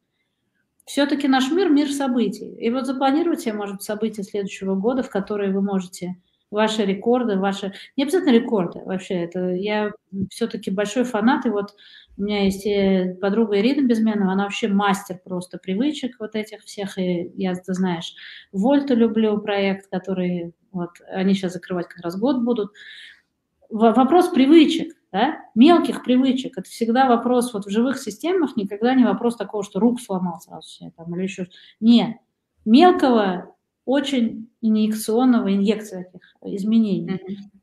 Все-таки 0.84 1.28
наш 1.28 1.52
мир– 1.52 1.70
мир 1.70 1.92
событий. 1.92 2.56
И 2.56 2.72
вот 2.72 2.88
запланировать 2.88 3.42
себе, 3.42 3.54
может, 3.54 3.84
события 3.84 4.24
следующего 4.24 4.74
года, 4.74 5.04
в 5.04 5.12
которые 5.12 5.54
вы 5.54 5.62
можете 5.62 6.16
ваши 6.50 6.86
рекорды, 6.86 7.38
ваши... 7.38 7.74
Не 7.98 8.06
обязательно 8.06 8.32
рекорды 8.32 8.80
вообще, 8.84 9.26
это 9.26 9.52
я 9.52 9.92
все-таки 10.32 10.72
большой 10.72 11.04
фанат, 11.04 11.46
и 11.46 11.52
вот 11.52 11.76
у 12.18 12.24
меня 12.24 12.46
есть 12.46 12.68
подруга 13.22 13.60
Ирина 13.60 13.88
Безменова, 13.88 14.32
она 14.32 14.46
вообще 14.46 14.70
мастер 14.70 15.20
просто 15.24 15.60
привычек 15.60 16.16
вот 16.20 16.34
этих 16.34 16.64
всех, 16.64 16.98
и 16.98 17.32
я, 17.36 17.54
ты 17.54 17.74
знаешь, 17.76 18.16
Вольту 18.52 18.96
люблю 18.96 19.40
проект, 19.40 19.92
который 19.92 20.56
вот 20.72 20.90
они 21.12 21.36
сейчас 21.36 21.54
закрывать 21.54 21.88
как 21.90 22.04
раз 22.04 22.20
год 22.20 22.42
будут. 22.42 22.72
Вопрос 23.70 24.30
привычек 24.30 24.96
да, 25.12 25.40
мелких 25.56 26.04
привычек. 26.04 26.58
Это 26.58 26.70
всегда 26.70 27.08
вопрос, 27.08 27.54
вот 27.54 27.66
в 27.66 27.70
живых 27.70 27.98
системах 27.98 28.56
никогда 28.56 28.94
не 28.94 29.06
вопрос 29.06 29.36
такого, 29.36 29.64
что 29.64 29.80
рук 29.80 30.00
сломал 30.00 30.40
сразу 30.40 30.68
себе, 30.68 30.92
там, 30.96 31.16
или 31.16 31.24
еще 31.24 31.48
Нет. 31.80 32.18
Мелкого, 32.66 33.56
очень 33.86 34.50
инъекционного, 34.62 35.54
инъекции 35.54 36.08
этих 36.08 36.36
изменений. 36.44 37.16
Mm-hmm. 37.16 37.60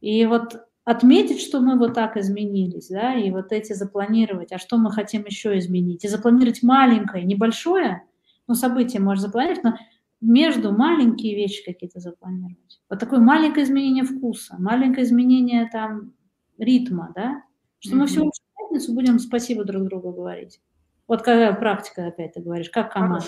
И 0.00 0.26
вот 0.26 0.66
отметить, 0.84 1.40
что 1.40 1.60
мы 1.60 1.78
вот 1.78 1.94
так 1.94 2.16
изменились, 2.16 2.88
да, 2.88 3.14
и 3.14 3.30
вот 3.30 3.52
эти 3.52 3.72
запланировать, 3.72 4.52
а 4.52 4.58
что 4.58 4.76
мы 4.76 4.90
хотим 4.90 5.24
еще 5.24 5.56
изменить, 5.58 6.04
и 6.04 6.08
запланировать 6.08 6.62
маленькое, 6.62 7.24
небольшое, 7.24 8.02
ну, 8.46 8.54
событие 8.54 9.00
можно 9.00 9.26
запланировать, 9.26 9.64
но 9.64 9.76
между 10.20 10.72
маленькие 10.72 11.34
вещи 11.34 11.64
какие-то 11.64 12.00
запланировать. 12.00 12.80
Вот 12.90 12.98
такое 12.98 13.20
маленькое 13.20 13.64
изменение 13.64 14.04
вкуса, 14.04 14.56
маленькое 14.58 15.06
изменение 15.06 15.68
там 15.70 16.12
ритма, 16.60 17.12
да, 17.14 17.42
что 17.80 17.96
мы 17.96 18.06
всю 18.06 18.30
пятницу 18.56 18.94
будем 18.94 19.18
спасибо 19.18 19.64
друг 19.64 19.84
другу 19.84 20.12
говорить. 20.12 20.60
Вот 21.08 21.22
какая 21.22 21.52
практика, 21.54 22.06
опять 22.06 22.34
ты 22.34 22.40
говоришь, 22.40 22.70
как 22.70 22.92
команда. 22.92 23.26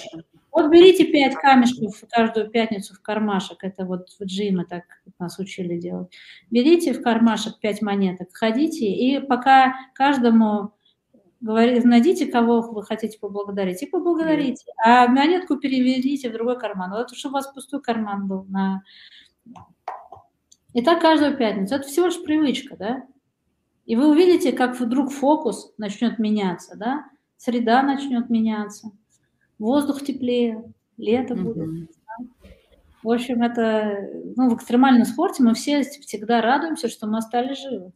Вот 0.52 0.70
берите 0.70 1.04
пять 1.04 1.34
камешков 1.34 2.00
каждую 2.10 2.48
пятницу 2.48 2.94
в 2.94 3.00
кармашек, 3.02 3.64
это 3.64 3.84
вот 3.84 4.08
в 4.20 4.24
джиме 4.24 4.64
так 4.64 4.84
нас 5.18 5.38
учили 5.40 5.78
делать. 5.78 6.14
Берите 6.50 6.92
в 6.92 7.02
кармашек 7.02 7.58
пять 7.58 7.82
монеток, 7.82 8.28
ходите, 8.32 8.86
и 8.86 9.18
пока 9.18 9.74
каждому 9.94 10.74
говорите, 11.40 11.86
найдите, 11.88 12.26
кого 12.26 12.60
вы 12.60 12.84
хотите 12.84 13.18
поблагодарить, 13.18 13.82
и 13.82 13.86
поблагодарите. 13.86 14.64
А 14.84 15.08
монетку 15.08 15.56
переведите 15.56 16.30
в 16.30 16.32
другой 16.32 16.58
карман. 16.58 16.92
Вот 16.92 17.10
чтобы 17.16 17.32
у 17.32 17.34
вас 17.38 17.52
пустой 17.52 17.82
карман 17.82 18.28
был. 18.28 18.44
На... 18.44 18.82
И 20.72 20.82
так 20.82 21.02
каждую 21.02 21.36
пятницу. 21.36 21.74
Это 21.74 21.88
всего 21.88 22.06
лишь 22.06 22.22
привычка, 22.22 22.76
да? 22.76 23.02
И 23.84 23.96
вы 23.96 24.10
увидите, 24.10 24.52
как 24.52 24.78
вдруг 24.78 25.10
фокус 25.10 25.72
начнет 25.76 26.18
меняться, 26.18 26.76
да? 26.76 27.06
Среда 27.36 27.82
начнет 27.82 28.30
меняться. 28.30 28.92
воздух 29.58 30.02
теплее, 30.02 30.62
лето 30.96 31.34
будет. 31.34 31.90
В 33.02 33.10
общем, 33.10 33.42
это, 33.42 34.08
ну, 34.36 34.48
в 34.48 34.54
экстремальном 34.54 35.04
спорте 35.04 35.42
мы 35.42 35.54
все 35.54 35.82
всегда 35.82 36.40
радуемся, 36.40 36.88
что 36.88 37.08
мы 37.08 37.18
остались 37.18 37.60
живы. 37.60 37.92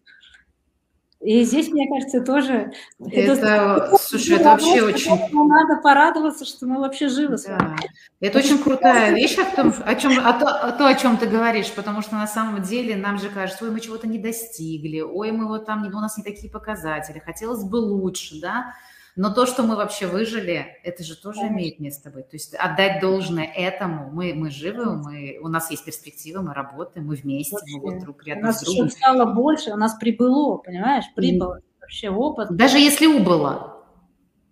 И 1.20 1.42
здесь, 1.44 1.68
мне 1.68 1.88
кажется, 1.88 2.20
тоже... 2.20 2.72
Это, 3.00 3.32
это 3.32 3.96
слушай, 3.98 4.36
это 4.36 4.50
вообще 4.50 4.82
очень... 4.82 5.10
Надо 5.32 5.80
порадоваться, 5.82 6.44
что 6.44 6.66
мы 6.66 6.78
вообще 6.78 7.08
живы. 7.08 7.36
Да. 7.46 7.76
Это 8.20 8.38
очень 8.38 8.58
крутая 8.58 9.14
вещь, 9.14 9.36
о 9.38 9.44
том, 9.44 9.74
о, 9.84 9.94
чем, 9.94 10.18
о, 10.18 10.32
то, 10.34 10.46
о, 10.46 10.72
то, 10.72 10.86
о 10.86 10.94
чем 10.94 11.16
ты 11.16 11.26
говоришь, 11.26 11.72
потому 11.72 12.02
что 12.02 12.14
на 12.16 12.26
самом 12.26 12.62
деле 12.62 12.96
нам 12.96 13.18
же 13.18 13.30
кажется, 13.30 13.64
ой, 13.64 13.70
мы 13.70 13.80
чего-то 13.80 14.06
не 14.06 14.18
достигли, 14.18 15.00
ой, 15.00 15.32
мы 15.32 15.48
вот 15.48 15.64
там, 15.66 15.86
у 15.86 16.00
нас 16.00 16.18
не 16.18 16.22
такие 16.22 16.50
показатели, 16.50 17.18
хотелось 17.18 17.64
бы 17.64 17.76
лучше, 17.76 18.40
да, 18.40 18.74
но 19.16 19.32
то, 19.32 19.46
что 19.46 19.62
мы 19.62 19.76
вообще 19.76 20.06
выжили, 20.06 20.66
это 20.84 21.02
же 21.02 21.16
тоже 21.16 21.40
Конечно. 21.40 21.56
имеет 21.56 21.80
место 21.80 22.10
быть. 22.10 22.28
То 22.28 22.36
есть 22.36 22.54
отдать 22.54 23.00
должное 23.00 23.46
этому. 23.46 24.10
Мы, 24.10 24.34
мы 24.34 24.50
живы, 24.50 24.94
мы, 24.96 25.38
у 25.40 25.48
нас 25.48 25.70
есть 25.70 25.86
перспективы, 25.86 26.42
мы 26.42 26.52
работаем, 26.52 27.06
мы 27.06 27.16
вместе, 27.16 27.56
вообще. 27.56 27.76
мы 27.76 27.80
вот 27.80 28.02
друг 28.02 28.24
рядом 28.24 28.44
у 28.44 28.46
нас 28.46 28.60
с 28.60 28.64
другом. 28.64 28.86
еще 28.86 28.96
стало 28.96 29.24
больше, 29.32 29.72
у 29.72 29.76
нас 29.76 29.94
прибыло, 29.94 30.58
понимаешь, 30.58 31.06
прибыло. 31.14 31.58
И... 31.58 31.62
Вообще 31.80 32.10
опыт. 32.10 32.48
Даже 32.50 32.78
если 32.78 33.06
убыло. 33.06 33.75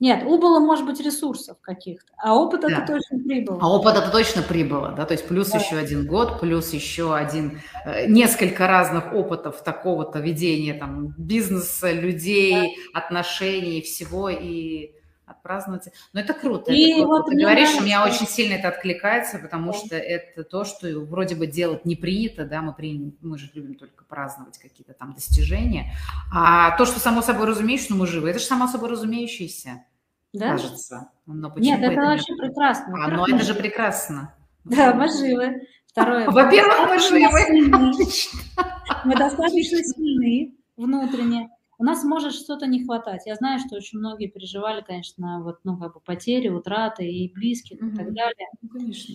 Нет, 0.05 0.23
убыло, 0.23 0.61
может 0.61 0.85
быть, 0.85 1.01
ресурсов 1.01 1.57
каких-то, 1.63 2.13
а 2.19 2.35
опыт 2.35 2.61
да. 2.61 2.69
это 2.69 2.87
точно 2.87 3.19
прибыло. 3.21 3.59
А 3.63 3.71
опыт 3.71 3.97
это 3.97 4.11
точно 4.11 4.43
прибыло, 4.43 4.93
да, 4.93 5.07
то 5.07 5.13
есть 5.13 5.27
плюс 5.27 5.49
да. 5.49 5.57
еще 5.57 5.79
один 5.79 6.07
год, 6.07 6.41
плюс 6.41 6.75
еще 6.75 7.17
один, 7.17 7.63
э, 7.87 8.05
несколько 8.07 8.67
разных 8.67 9.15
опытов 9.15 9.65
такого-то 9.65 10.19
ведения 10.19 10.75
там 10.75 11.15
бизнеса, 11.17 11.91
людей, 11.91 12.77
да. 12.93 13.01
отношений, 13.01 13.81
всего 13.81 14.29
и 14.29 14.93
отпраздновать. 15.25 15.89
Но 16.13 16.21
это 16.21 16.35
круто. 16.35 16.71
И 16.71 16.91
это 16.91 17.07
круто. 17.07 17.09
Вот 17.09 17.31
Ты 17.31 17.41
говоришь, 17.41 17.71
нравится. 17.71 17.83
у 17.83 17.87
меня 17.87 18.05
очень 18.05 18.27
сильно 18.27 18.57
это 18.57 18.69
откликается, 18.69 19.39
потому 19.39 19.73
да. 19.73 19.79
что 19.79 19.97
это 19.97 20.45
то, 20.45 20.67
что 20.67 21.01
вроде 21.01 21.35
бы 21.35 21.47
делать 21.47 21.87
не 21.87 21.97
принято, 21.97 22.45
да, 22.45 22.61
мы, 22.61 22.75
при... 22.75 23.17
мы 23.23 23.39
же 23.39 23.51
любим 23.55 23.75
только 23.75 24.05
праздновать 24.05 24.59
какие-то 24.59 24.93
там 24.93 25.15
достижения. 25.15 25.95
А 26.31 26.77
то, 26.77 26.85
что 26.85 27.01
само 27.01 27.23
собой 27.23 27.47
разумеющееся, 27.47 27.95
ну 27.95 28.01
мы 28.01 28.07
живы, 28.07 28.29
это 28.29 28.39
же 28.39 28.45
само 28.45 28.67
собой 28.67 28.91
разумеющееся, 28.91 29.87
да? 30.39 30.51
кажется. 30.51 31.11
Но 31.27 31.53
Нет, 31.57 31.81
это, 31.81 31.93
это 31.93 32.01
вообще 32.03 32.35
прекрасно. 32.37 33.05
А, 33.05 33.09
но 33.09 33.27
это 33.27 33.45
же 33.45 33.55
прекрасно. 33.55 34.35
Да, 34.65 34.95
мы 34.95 35.09
живы. 35.09 35.67
Второе. 35.87 36.27
Во-первых, 36.31 36.89
мы 36.89 36.99
живы. 36.99 38.09
Мы 39.05 39.17
достаточно 39.17 39.79
сильны 39.83 40.55
внутренне 40.77 41.51
у 41.79 41.85
нас 41.85 42.05
может 42.05 42.35
что-то 42.35 42.67
не 42.67 42.85
хватать. 42.85 43.27
Я 43.27 43.35
знаю, 43.35 43.59
что 43.59 43.77
очень 43.77 43.99
многие 43.99 44.29
переживали, 44.29 44.83
конечно, 44.83 45.43
вот, 45.43 45.59
ну, 45.65 45.77
как 45.77 45.95
бы 45.95 46.01
потери, 46.01 46.49
утраты 46.49 47.05
и 47.07 47.33
близких 47.33 47.81
mm-hmm. 47.81 47.93
и 47.93 47.97
так 47.97 48.13
далее. 48.15 48.49
Ну, 48.63 48.69
конечно. 48.69 49.15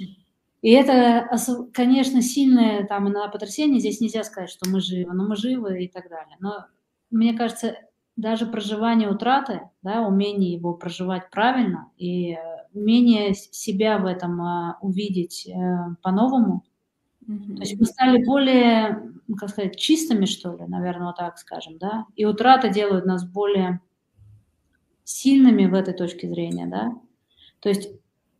И 0.61 0.71
это, 0.71 1.29
конечно, 1.73 2.21
сильное 2.21 2.85
там 2.85 3.05
на 3.05 3.29
потрясение. 3.29 3.79
Здесь 3.79 4.01
нельзя 4.01 4.23
сказать, 4.23 4.49
что 4.49 4.69
мы 4.69 4.81
живы, 4.81 5.13
но 5.13 5.25
мы 5.25 5.35
живы 5.35 5.85
и 5.85 5.87
так 5.87 6.09
далее. 6.09 6.35
Но 6.39 6.65
мне 7.11 7.33
кажется, 7.33 7.77
даже 8.19 8.45
проживание 8.45 9.09
утраты, 9.09 9.61
да, 9.81 10.01
умение 10.01 10.53
его 10.53 10.73
проживать 10.73 11.29
правильно 11.29 11.91
и 11.97 12.33
э, 12.33 12.37
умение 12.73 13.33
себя 13.33 13.97
в 13.97 14.05
этом 14.05 14.41
uh, 14.41 14.73
увидеть 14.81 15.47
uh, 15.49 15.95
по-новому, 16.01 16.63
Mm-hmm. 17.29 17.55
То 17.57 17.61
есть 17.61 17.79
мы 17.79 17.85
стали 17.85 18.25
более, 18.25 19.03
ну, 19.27 19.35
как 19.35 19.49
сказать, 19.49 19.77
чистыми, 19.77 20.25
что 20.25 20.55
ли, 20.55 20.65
наверное, 20.65 21.07
вот 21.07 21.17
так 21.17 21.37
скажем, 21.37 21.77
да. 21.77 22.05
И 22.15 22.25
утрата 22.25 22.69
делают 22.69 23.05
нас 23.05 23.23
более 23.23 23.81
сильными 25.03 25.67
в 25.67 25.75
этой 25.75 25.93
точке 25.93 26.27
зрения, 26.27 26.65
да. 26.65 26.95
То 27.59 27.69
есть 27.69 27.91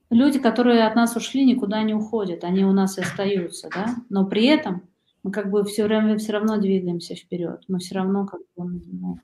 люди, 0.09 0.39
которые 0.39 0.87
от 0.87 0.95
нас 0.95 1.15
ушли, 1.15 1.45
никуда 1.45 1.83
не 1.83 1.93
уходят, 1.93 2.43
они 2.43 2.65
у 2.65 2.71
нас 2.71 2.97
и 2.97 3.01
остаются, 3.01 3.69
да. 3.71 3.95
Но 4.09 4.25
при 4.25 4.45
этом 4.45 4.81
мы 5.21 5.31
как 5.31 5.51
бы 5.51 5.63
все 5.65 5.83
время 5.83 6.17
все 6.17 6.31
равно 6.31 6.57
двигаемся 6.57 7.13
вперед, 7.13 7.63
мы 7.67 7.77
все 7.77 7.93
равно 7.93 8.25
как 8.25 8.41
бы 8.55 8.81
ну, 8.87 9.19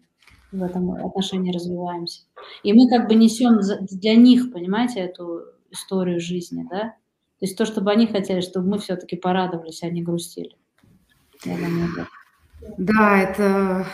в 0.51 0.63
этом 0.63 0.91
отношении 0.91 1.51
развиваемся. 1.51 2.21
И 2.63 2.73
мы 2.73 2.87
как 2.89 3.07
бы 3.07 3.15
несем 3.15 3.59
для 3.59 4.15
них, 4.15 4.51
понимаете, 4.51 4.99
эту 4.99 5.43
историю 5.71 6.19
жизни, 6.19 6.65
да. 6.69 6.95
То 7.39 7.45
есть 7.45 7.57
то, 7.57 7.65
чтобы 7.65 7.91
они 7.91 8.07
хотели, 8.07 8.41
чтобы 8.41 8.69
мы 8.69 8.79
все-таки 8.79 9.17
порадовались, 9.17 9.83
а 9.83 9.89
не 9.89 10.01
грустили. 10.01 10.55
Да, 12.77 13.17
это 13.17 13.85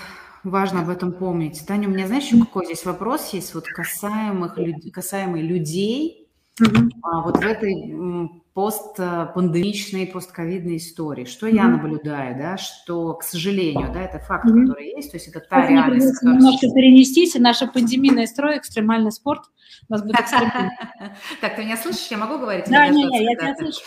важно 0.44 0.82
об 0.82 0.90
этом 0.90 1.12
помнить. 1.12 1.66
Таня, 1.66 1.88
у 1.88 1.92
меня, 1.92 2.08
знаешь, 2.08 2.26
еще 2.26 2.40
какой 2.40 2.66
здесь 2.66 2.86
вопрос 2.86 3.34
есть, 3.34 3.54
вот 3.54 3.66
касаемых, 3.66 4.58
касаемый 4.94 5.42
людей, 5.42 6.30
mm-hmm. 6.60 6.90
а, 7.02 7.22
вот 7.22 7.38
в 7.38 7.42
этой 7.42 8.41
постпандемичной, 8.54 10.08
постковидной 10.08 10.78
истории. 10.78 11.24
Что 11.24 11.48
mm-hmm. 11.48 11.56
я 11.56 11.68
наблюдаю, 11.68 12.38
да, 12.38 12.58
что, 12.58 13.14
к 13.14 13.24
сожалению, 13.24 13.92
да, 13.94 14.02
это 14.02 14.20
факт, 14.20 14.46
mm-hmm. 14.46 14.66
который 14.66 14.96
есть, 14.96 15.12
то 15.12 15.18
есть 15.18 15.28
это 15.30 15.40
та 15.40 15.68
реальность, 15.68 16.16
которая... 16.16 16.36
Немножко 16.36 16.68
перенестись, 16.70 17.36
наша 17.36 17.68
пандемийная 17.68 18.28
строй, 18.28 18.58
экстремальный 18.58 19.12
спорт, 19.12 19.44
у 19.88 19.94
вас 19.94 20.02
будет 20.04 20.18
Так, 21.42 21.56
ты 21.56 21.64
меня 21.64 21.78
слышишь? 21.78 22.08
Я 22.12 22.18
могу 22.18 22.40
говорить? 22.40 22.66
Да, 22.68 22.88
не, 22.90 23.04
я 23.04 23.36
тебя 23.36 23.56
слышу. 23.56 23.80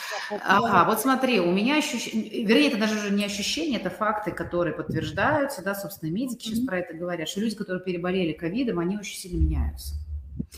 Ага, 0.43 0.89
вот 0.89 0.99
смотри, 0.99 1.41
у 1.41 1.53
меня 1.53 1.77
ощущение, 1.77 2.45
вернее, 2.45 2.69
это 2.69 2.79
даже 2.79 2.97
уже 2.97 3.11
не 3.11 3.25
ощущение, 3.25 3.79
это 3.79 3.91
факты, 3.91 4.31
которые 4.31 4.75
подтверждаются, 4.75 5.63
да, 5.63 5.75
собственно, 5.75 6.11
медики 6.11 6.45
сейчас 6.49 6.61
про 6.61 6.79
это 6.79 6.95
говорят, 6.95 7.29
что 7.29 7.41
люди, 7.41 7.55
которые 7.55 7.85
переболели 7.85 8.33
ковидом, 8.33 8.79
они 8.79 8.97
очень 8.97 9.17
сильно 9.17 9.39
меняются. 9.39 9.95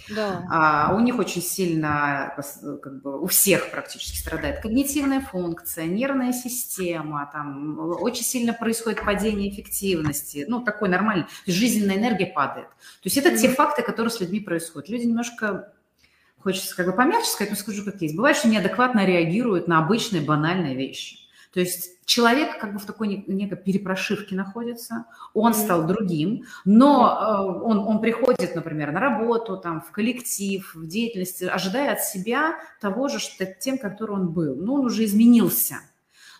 Да. 0.09 0.45
А, 0.51 0.95
у 0.95 1.01
них 1.01 1.19
очень 1.19 1.43
сильно, 1.43 2.35
как 2.83 3.03
бы 3.03 3.21
у 3.21 3.27
всех 3.27 3.71
практически 3.71 4.17
страдает 4.17 4.61
когнитивная 4.61 5.21
функция, 5.21 5.87
нервная 5.87 6.33
система, 6.33 7.29
там 7.33 7.79
очень 8.01 8.25
сильно 8.25 8.53
происходит 8.53 9.05
падение 9.05 9.51
эффективности, 9.51 10.45
ну 10.49 10.63
такой 10.63 10.89
нормальный, 10.89 11.27
жизненная 11.47 11.97
энергия 11.97 12.27
падает. 12.27 12.69
То 12.69 13.05
есть 13.05 13.17
это 13.17 13.31
mm-hmm. 13.31 13.39
те 13.39 13.49
факты, 13.49 13.83
которые 13.83 14.11
с 14.11 14.21
людьми 14.21 14.41
происходят. 14.41 14.89
Люди 14.89 15.05
немножко 15.05 15.73
хочется 16.39 16.77
как 16.77 16.87
бы 16.87 16.93
помягче 16.93 17.29
сказать, 17.29 17.51
но 17.51 17.57
скажу 17.57 17.85
как 17.85 18.01
есть. 18.01 18.15
Бывает, 18.15 18.37
что 18.37 18.49
неадекватно 18.49 19.05
реагируют 19.05 19.67
на 19.67 19.79
обычные 19.79 20.23
банальные 20.23 20.77
вещи. 20.77 21.26
То 21.57 21.61
есть 21.61 22.05
человек 22.05 22.61
как 22.61 22.75
бы 22.75 22.79
в 22.79 22.85
такой 22.85 23.25
некой 23.27 23.57
перепрошивке 23.57 24.37
находится, 24.37 25.07
он 25.33 25.55
стал 25.55 25.87
другим, 25.87 26.45
но 26.67 27.09
э, 27.09 27.65
он, 27.65 27.79
он 27.79 28.03
приходит, 28.03 28.55
например, 28.55 28.93
на 28.93 29.01
работу, 29.01 29.57
там, 29.57 29.81
в 29.81 29.91
коллектив, 29.91 30.71
в 30.75 30.87
деятельность, 30.87 31.43
ожидая 31.43 31.95
от 31.95 32.03
себя 32.03 32.57
того 32.79 33.09
же, 33.09 33.21
что 33.21 33.47
тем, 33.47 33.79
который 33.79 34.17
он 34.17 34.35
был. 34.35 34.55
Но 34.55 34.75
он 34.75 34.85
уже 34.85 35.07
изменился. 35.07 35.77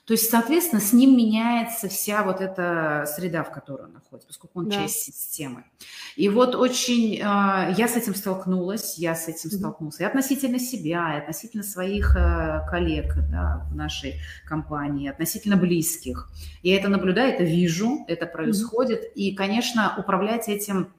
То 0.07 0.13
есть, 0.13 0.31
соответственно, 0.31 0.81
с 0.81 0.93
ним 0.93 1.17
меняется 1.17 1.89
вся 1.89 2.23
вот 2.23 2.41
эта 2.41 3.07
среда, 3.17 3.43
в 3.43 3.51
которой 3.51 3.87
он 3.87 3.95
находится, 3.95 4.29
поскольку 4.29 4.61
он 4.61 4.69
да. 4.69 4.77
часть 4.77 5.03
системы. 5.03 5.65
И 6.15 6.29
вот 6.29 6.55
очень 6.55 7.17
э, 7.17 7.19
я 7.77 7.89
с 7.89 7.97
этим 7.97 8.15
столкнулась, 8.15 8.99
я 8.99 9.17
с 9.17 9.27
этим 9.27 9.51
столкнулась 9.51 9.99
и 9.99 10.05
относительно 10.05 10.61
себя, 10.61 11.17
и 11.17 11.19
относительно 11.19 11.65
своих 11.65 12.17
э, 12.17 12.61
коллег 12.71 13.15
да, 13.33 13.67
в 13.69 13.75
нашей 13.75 14.21
компании, 14.47 15.11
относительно 15.11 15.57
близких. 15.57 16.31
Я 16.63 16.77
это 16.77 16.89
наблюдаю, 16.89 17.35
это 17.35 17.43
вижу, 17.43 18.05
это 18.07 18.27
происходит. 18.27 19.01
Mm-hmm. 19.01 19.15
И, 19.15 19.35
конечно, 19.35 19.93
управлять 19.99 20.49
этим 20.49 20.93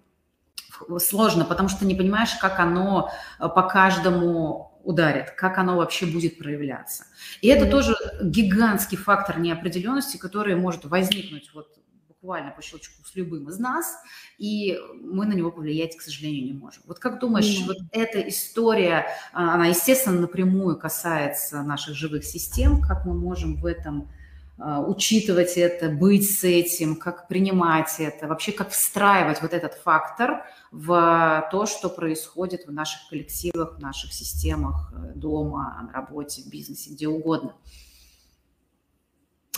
сложно, 0.99 1.45
потому 1.45 1.69
что 1.69 1.85
не 1.85 1.95
понимаешь, 1.95 2.35
как 2.41 2.59
оно 2.59 3.09
э, 3.39 3.47
по 3.47 3.63
каждому 3.63 4.76
ударит, 4.88 5.32
как 5.32 5.58
оно 5.58 5.76
вообще 5.76 6.06
будет 6.06 6.38
проявляться. 6.38 7.04
И 7.41 7.50
это 7.50 7.69
тоже 7.69 7.93
гигантский 8.21 8.97
фактор 8.97 9.38
неопределенности, 9.38 10.15
который 10.15 10.56
может 10.56 10.86
возникнуть 10.86 11.52
вот 11.54 11.78
буквально 12.08 12.52
по 12.52 12.62
щелчку 12.62 13.04
с 13.06 13.13
любым 13.15 13.50
из 13.50 13.60
нас, 13.60 13.97
и 14.38 14.80
мы 15.02 15.26
на 15.26 15.34
него 15.34 15.52
повлиять, 15.52 15.97
к 15.97 16.02
сожалению, 16.02 16.45
не 16.45 16.54
можем. 16.54 16.84
Вот 16.88 17.00
как 17.00 17.19
думаешь, 17.19 17.45
mm-hmm. 17.45 17.67
вот 17.67 17.78
эта 17.91 18.21
история, 18.30 19.08
а, 19.34 19.56
она, 19.56 19.67
естественно, 19.67 20.21
напрямую 20.21 20.80
касается 20.80 21.62
наших 21.63 21.93
живых 21.93 22.23
систем, 22.23 22.82
как 22.82 23.06
мы 23.06 23.13
можем 23.13 23.60
в 23.60 23.65
этом 23.65 24.10
учитывать 24.59 25.55
это, 25.55 25.89
быть 25.89 26.29
с 26.29 26.43
этим, 26.43 26.95
как 26.95 27.27
принимать 27.27 27.95
это, 27.99 28.27
вообще 28.27 28.51
как 28.51 28.69
встраивать 28.71 29.41
вот 29.41 29.53
этот 29.53 29.75
фактор 29.75 30.43
в 30.71 31.47
то, 31.51 31.65
что 31.65 31.89
происходит 31.89 32.65
в 32.65 32.71
наших 32.71 33.10
коллективах, 33.10 33.77
в 33.77 33.79
наших 33.79 34.13
системах 34.13 34.91
э, 34.93 35.13
дома, 35.15 35.87
на 35.87 35.93
работе, 35.93 36.41
в 36.41 36.49
бизнесе, 36.49 36.91
где 36.91 37.08
угодно. 37.08 37.53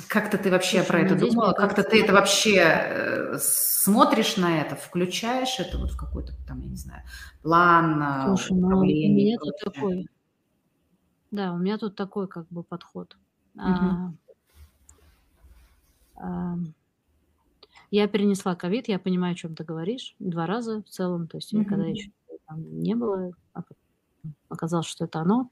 Как-то 0.08 0.38
ты 0.38 0.50
вообще 0.50 0.78
Слушай, 0.78 0.88
про 0.88 1.00
это 1.02 1.16
ну, 1.16 1.28
думала? 1.28 1.54
Как-то 1.54 1.84
ты 1.84 2.04
это 2.04 2.14
вообще 2.14 2.58
э, 2.58 3.38
смотришь 3.40 4.38
на 4.38 4.62
это, 4.62 4.76
включаешь 4.76 5.60
это 5.60 5.78
вот 5.78 5.92
в 5.92 5.98
какой-то 5.98 6.34
там, 6.48 6.62
я 6.62 6.68
не 6.68 6.78
знаю, 6.78 7.04
план, 7.42 8.02
э, 8.02 8.26
Слушай, 8.28 8.58
ну, 8.58 8.80
у 8.80 8.84
меня 8.84 9.38
тут 9.40 9.58
такой, 9.64 10.10
да, 11.32 11.54
у 11.54 11.58
меня 11.58 11.78
тут 11.78 11.96
такой 11.96 12.28
как 12.28 12.48
бы 12.50 12.64
подход. 12.64 13.18
Угу. 13.56 13.64
А, 13.64 14.14
я 17.92 18.08
перенесла 18.08 18.56
ковид, 18.56 18.88
я 18.88 19.00
понимаю, 19.00 19.34
о 19.34 19.36
чем 19.36 19.56
ты 19.56 19.64
говоришь, 19.64 20.16
два 20.20 20.46
раза 20.46 20.84
в 20.84 20.90
целом, 20.90 21.28
то 21.28 21.38
есть 21.38 21.54
mm-hmm. 21.54 21.90
еще 21.90 22.12
там 22.48 22.82
не 22.82 22.96
было, 22.96 23.32
а, 23.54 23.64
оказалось, 24.50 24.88
что 24.88 25.06
это 25.06 25.20
оно. 25.20 25.50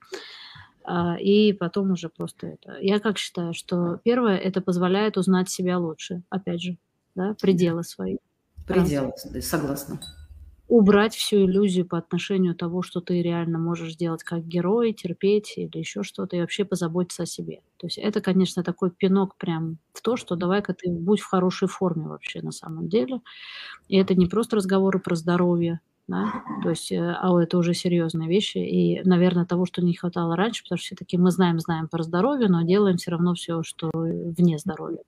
А, 0.83 1.17
и 1.19 1.53
потом 1.53 1.91
уже 1.91 2.09
просто 2.09 2.47
это. 2.47 2.77
Я 2.79 2.99
как 2.99 3.17
считаю, 3.17 3.53
что 3.53 3.97
первое, 4.03 4.37
это 4.37 4.61
позволяет 4.61 5.17
узнать 5.17 5.49
себя 5.49 5.79
лучше, 5.79 6.23
опять 6.29 6.61
же, 6.61 6.77
да, 7.15 7.35
пределы 7.41 7.83
свои. 7.83 8.17
Пределы, 8.65 9.13
согласна 9.41 9.99
убрать 10.67 11.15
всю 11.15 11.45
иллюзию 11.45 11.85
по 11.85 11.97
отношению 11.97 12.53
того, 12.55 12.81
что 12.81 12.99
ты 12.99 13.21
реально 13.21 13.57
можешь 13.57 13.95
делать 13.95 14.23
как 14.23 14.45
герой, 14.45 14.93
терпеть 14.93 15.53
или 15.57 15.77
еще 15.77 16.03
что-то, 16.03 16.35
и 16.35 16.41
вообще 16.41 16.65
позаботиться 16.65 17.23
о 17.23 17.25
себе. 17.25 17.61
То 17.77 17.87
есть 17.87 17.97
это, 17.97 18.21
конечно, 18.21 18.63
такой 18.63 18.91
пинок 18.91 19.37
прям 19.37 19.77
в 19.93 20.01
то, 20.01 20.17
что 20.17 20.35
давай-ка 20.35 20.73
ты 20.73 20.89
будь 20.89 21.21
в 21.21 21.27
хорошей 21.27 21.67
форме 21.67 22.07
вообще 22.07 22.41
на 22.41 22.51
самом 22.51 22.89
деле. 22.89 23.21
И 23.87 23.97
это 23.97 24.15
не 24.15 24.27
просто 24.27 24.57
разговоры 24.57 24.99
про 24.99 25.15
здоровье, 25.15 25.79
да, 26.07 26.31
то 26.63 26.69
есть, 26.69 26.91
э, 26.91 27.15
а 27.19 27.41
это 27.41 27.57
уже 27.57 27.73
серьезные 27.73 28.29
вещи, 28.29 28.57
и, 28.59 29.01
наверное, 29.03 29.45
того, 29.45 29.65
что 29.65 29.83
не 29.83 29.93
хватало 29.93 30.35
раньше, 30.35 30.63
потому 30.63 30.77
что 30.77 30.85
все-таки 30.87 31.17
мы 31.17 31.31
знаем, 31.31 31.59
знаем 31.59 31.87
про 31.87 32.03
здоровье, 32.03 32.49
но 32.49 32.63
делаем 32.63 32.97
все 32.97 33.11
равно 33.11 33.33
все, 33.35 33.63
что 33.63 33.91
вне 33.93 34.57
здоровья. 34.57 35.03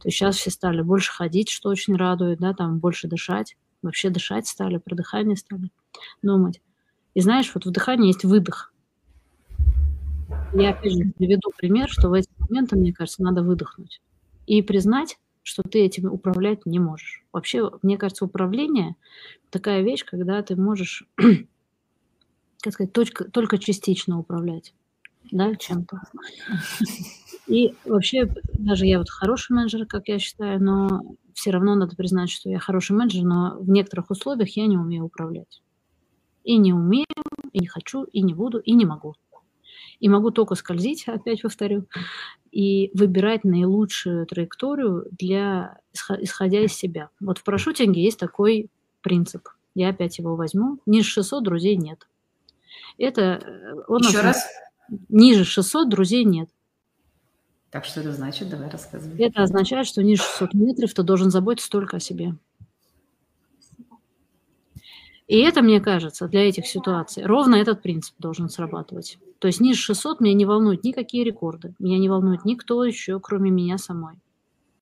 То 0.00 0.08
есть 0.08 0.16
сейчас 0.18 0.36
все 0.36 0.50
стали 0.50 0.82
больше 0.82 1.12
ходить, 1.12 1.50
что 1.50 1.68
очень 1.68 1.96
радует, 1.96 2.38
да, 2.38 2.54
там 2.54 2.78
больше 2.78 3.08
дышать, 3.08 3.56
вообще 3.82 4.10
дышать 4.10 4.46
стали, 4.46 4.78
про 4.78 4.94
дыхание 4.94 5.36
стали 5.36 5.70
думать. 6.22 6.60
И 7.14 7.20
знаешь, 7.20 7.50
вот 7.54 7.66
в 7.66 7.70
дыхании 7.70 8.08
есть 8.08 8.24
выдох. 8.24 8.72
Я 10.52 10.70
опять 10.70 10.92
же 10.92 11.12
приведу 11.16 11.50
пример, 11.56 11.88
что 11.88 12.08
в 12.08 12.12
эти 12.12 12.28
моменты, 12.38 12.76
мне 12.76 12.92
кажется, 12.92 13.22
надо 13.22 13.42
выдохнуть 13.42 14.00
и 14.46 14.62
признать, 14.62 15.18
что 15.42 15.62
ты 15.62 15.80
этим 15.80 16.12
управлять 16.12 16.66
не 16.66 16.78
можешь. 16.78 17.24
Вообще, 17.32 17.70
мне 17.82 17.96
кажется, 17.96 18.24
управление 18.24 18.96
такая 19.50 19.82
вещь, 19.82 20.04
когда 20.04 20.42
ты 20.42 20.56
можешь, 20.56 21.04
как 22.60 22.72
сказать, 22.72 22.92
только, 22.92 23.24
только 23.30 23.58
частично 23.58 24.18
управлять 24.18 24.74
да, 25.32 25.54
чем-то. 25.54 26.00
И 27.46 27.74
вообще, 27.84 28.32
даже 28.52 28.86
я 28.86 28.98
вот 28.98 29.10
хороший 29.10 29.54
менеджер, 29.54 29.86
как 29.86 30.08
я 30.08 30.18
считаю, 30.18 30.62
но 30.62 31.02
все 31.34 31.50
равно 31.50 31.74
надо 31.74 31.96
признать, 31.96 32.30
что 32.30 32.48
я 32.48 32.58
хороший 32.58 32.92
менеджер, 32.92 33.24
но 33.24 33.58
в 33.58 33.68
некоторых 33.68 34.10
условиях 34.10 34.56
я 34.56 34.66
не 34.66 34.76
умею 34.76 35.04
управлять. 35.04 35.62
И 36.44 36.56
не 36.58 36.72
умею, 36.72 37.06
и 37.52 37.58
не 37.58 37.66
хочу, 37.66 38.04
и 38.04 38.22
не 38.22 38.34
буду, 38.34 38.58
и 38.58 38.72
не 38.72 38.84
могу. 38.84 39.14
И 39.98 40.08
могу 40.08 40.30
только 40.30 40.54
скользить, 40.54 41.08
опять 41.08 41.42
повторю, 41.42 41.86
и 42.52 42.90
выбирать 42.94 43.44
наилучшую 43.44 44.26
траекторию 44.26 45.06
для, 45.10 45.78
исходя 46.20 46.60
из 46.60 46.72
себя. 46.72 47.10
Вот 47.20 47.38
в 47.38 47.44
парашютинге 47.44 48.02
есть 48.02 48.18
такой 48.18 48.70
принцип. 49.02 49.48
Я 49.74 49.90
опять 49.90 50.18
его 50.18 50.36
возьму. 50.36 50.78
Ниже 50.86 51.08
600 51.08 51.44
друзей 51.44 51.76
нет. 51.76 52.06
Это 52.98 53.40
э, 53.42 53.74
он 53.88 54.02
Еще 54.02 54.20
раз? 54.20 54.46
Ниже 55.08 55.44
600 55.44 55.88
друзей 55.88 56.24
нет. 56.24 56.50
Так 57.70 57.84
что 57.84 58.00
это 58.00 58.12
значит? 58.12 58.50
Давай 58.50 58.68
рассказывай. 58.68 59.16
Это 59.18 59.42
означает, 59.42 59.86
что 59.86 60.02
ниже 60.02 60.22
600 60.22 60.54
метров 60.54 60.92
ты 60.92 61.02
должен 61.02 61.30
заботиться 61.30 61.70
только 61.70 61.98
о 61.98 62.00
себе. 62.00 62.34
И 65.28 65.38
это, 65.38 65.62
мне 65.62 65.80
кажется, 65.80 66.26
для 66.26 66.48
этих 66.48 66.66
ситуаций 66.66 67.24
ровно 67.24 67.54
этот 67.54 67.82
принцип 67.82 68.16
должен 68.18 68.48
срабатывать. 68.48 69.16
То 69.38 69.46
есть 69.46 69.60
ниже 69.60 69.80
600 69.80 70.20
меня 70.20 70.34
не 70.34 70.44
волнуют 70.44 70.82
никакие 70.82 71.22
рекорды, 71.22 71.72
меня 71.78 71.98
не 71.98 72.08
волнует 72.08 72.44
никто 72.44 72.84
еще, 72.84 73.20
кроме 73.20 73.50
меня 73.52 73.78
самой. 73.78 74.16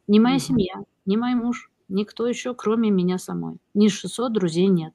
Ни 0.06 0.18
моя 0.18 0.38
семья, 0.38 0.84
ни 1.04 1.16
мой 1.16 1.34
муж, 1.34 1.70
никто 1.90 2.26
еще, 2.26 2.54
кроме 2.54 2.90
меня 2.90 3.18
самой. 3.18 3.58
Ниже 3.74 3.96
600 3.96 4.32
друзей 4.32 4.68
нет. 4.68 4.94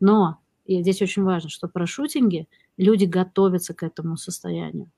Но, 0.00 0.38
и 0.64 0.80
здесь 0.80 1.02
очень 1.02 1.24
важно, 1.24 1.50
что 1.50 1.68
про 1.68 1.86
шутинги 1.86 2.48
люди 2.80 3.04
готовятся 3.04 3.74
к 3.74 3.82
этому 3.82 4.16
состоянию. 4.16 4.90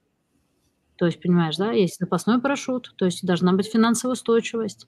То 0.97 1.07
есть, 1.07 1.21
понимаешь, 1.21 1.57
да, 1.57 1.73
есть 1.73 1.99
запасной 1.99 2.41
парашют, 2.41 2.95
то 2.97 3.05
есть 3.05 3.27
должна 3.27 3.53
быть 3.53 3.67
финансовая 3.67 4.13
устойчивость. 4.13 4.87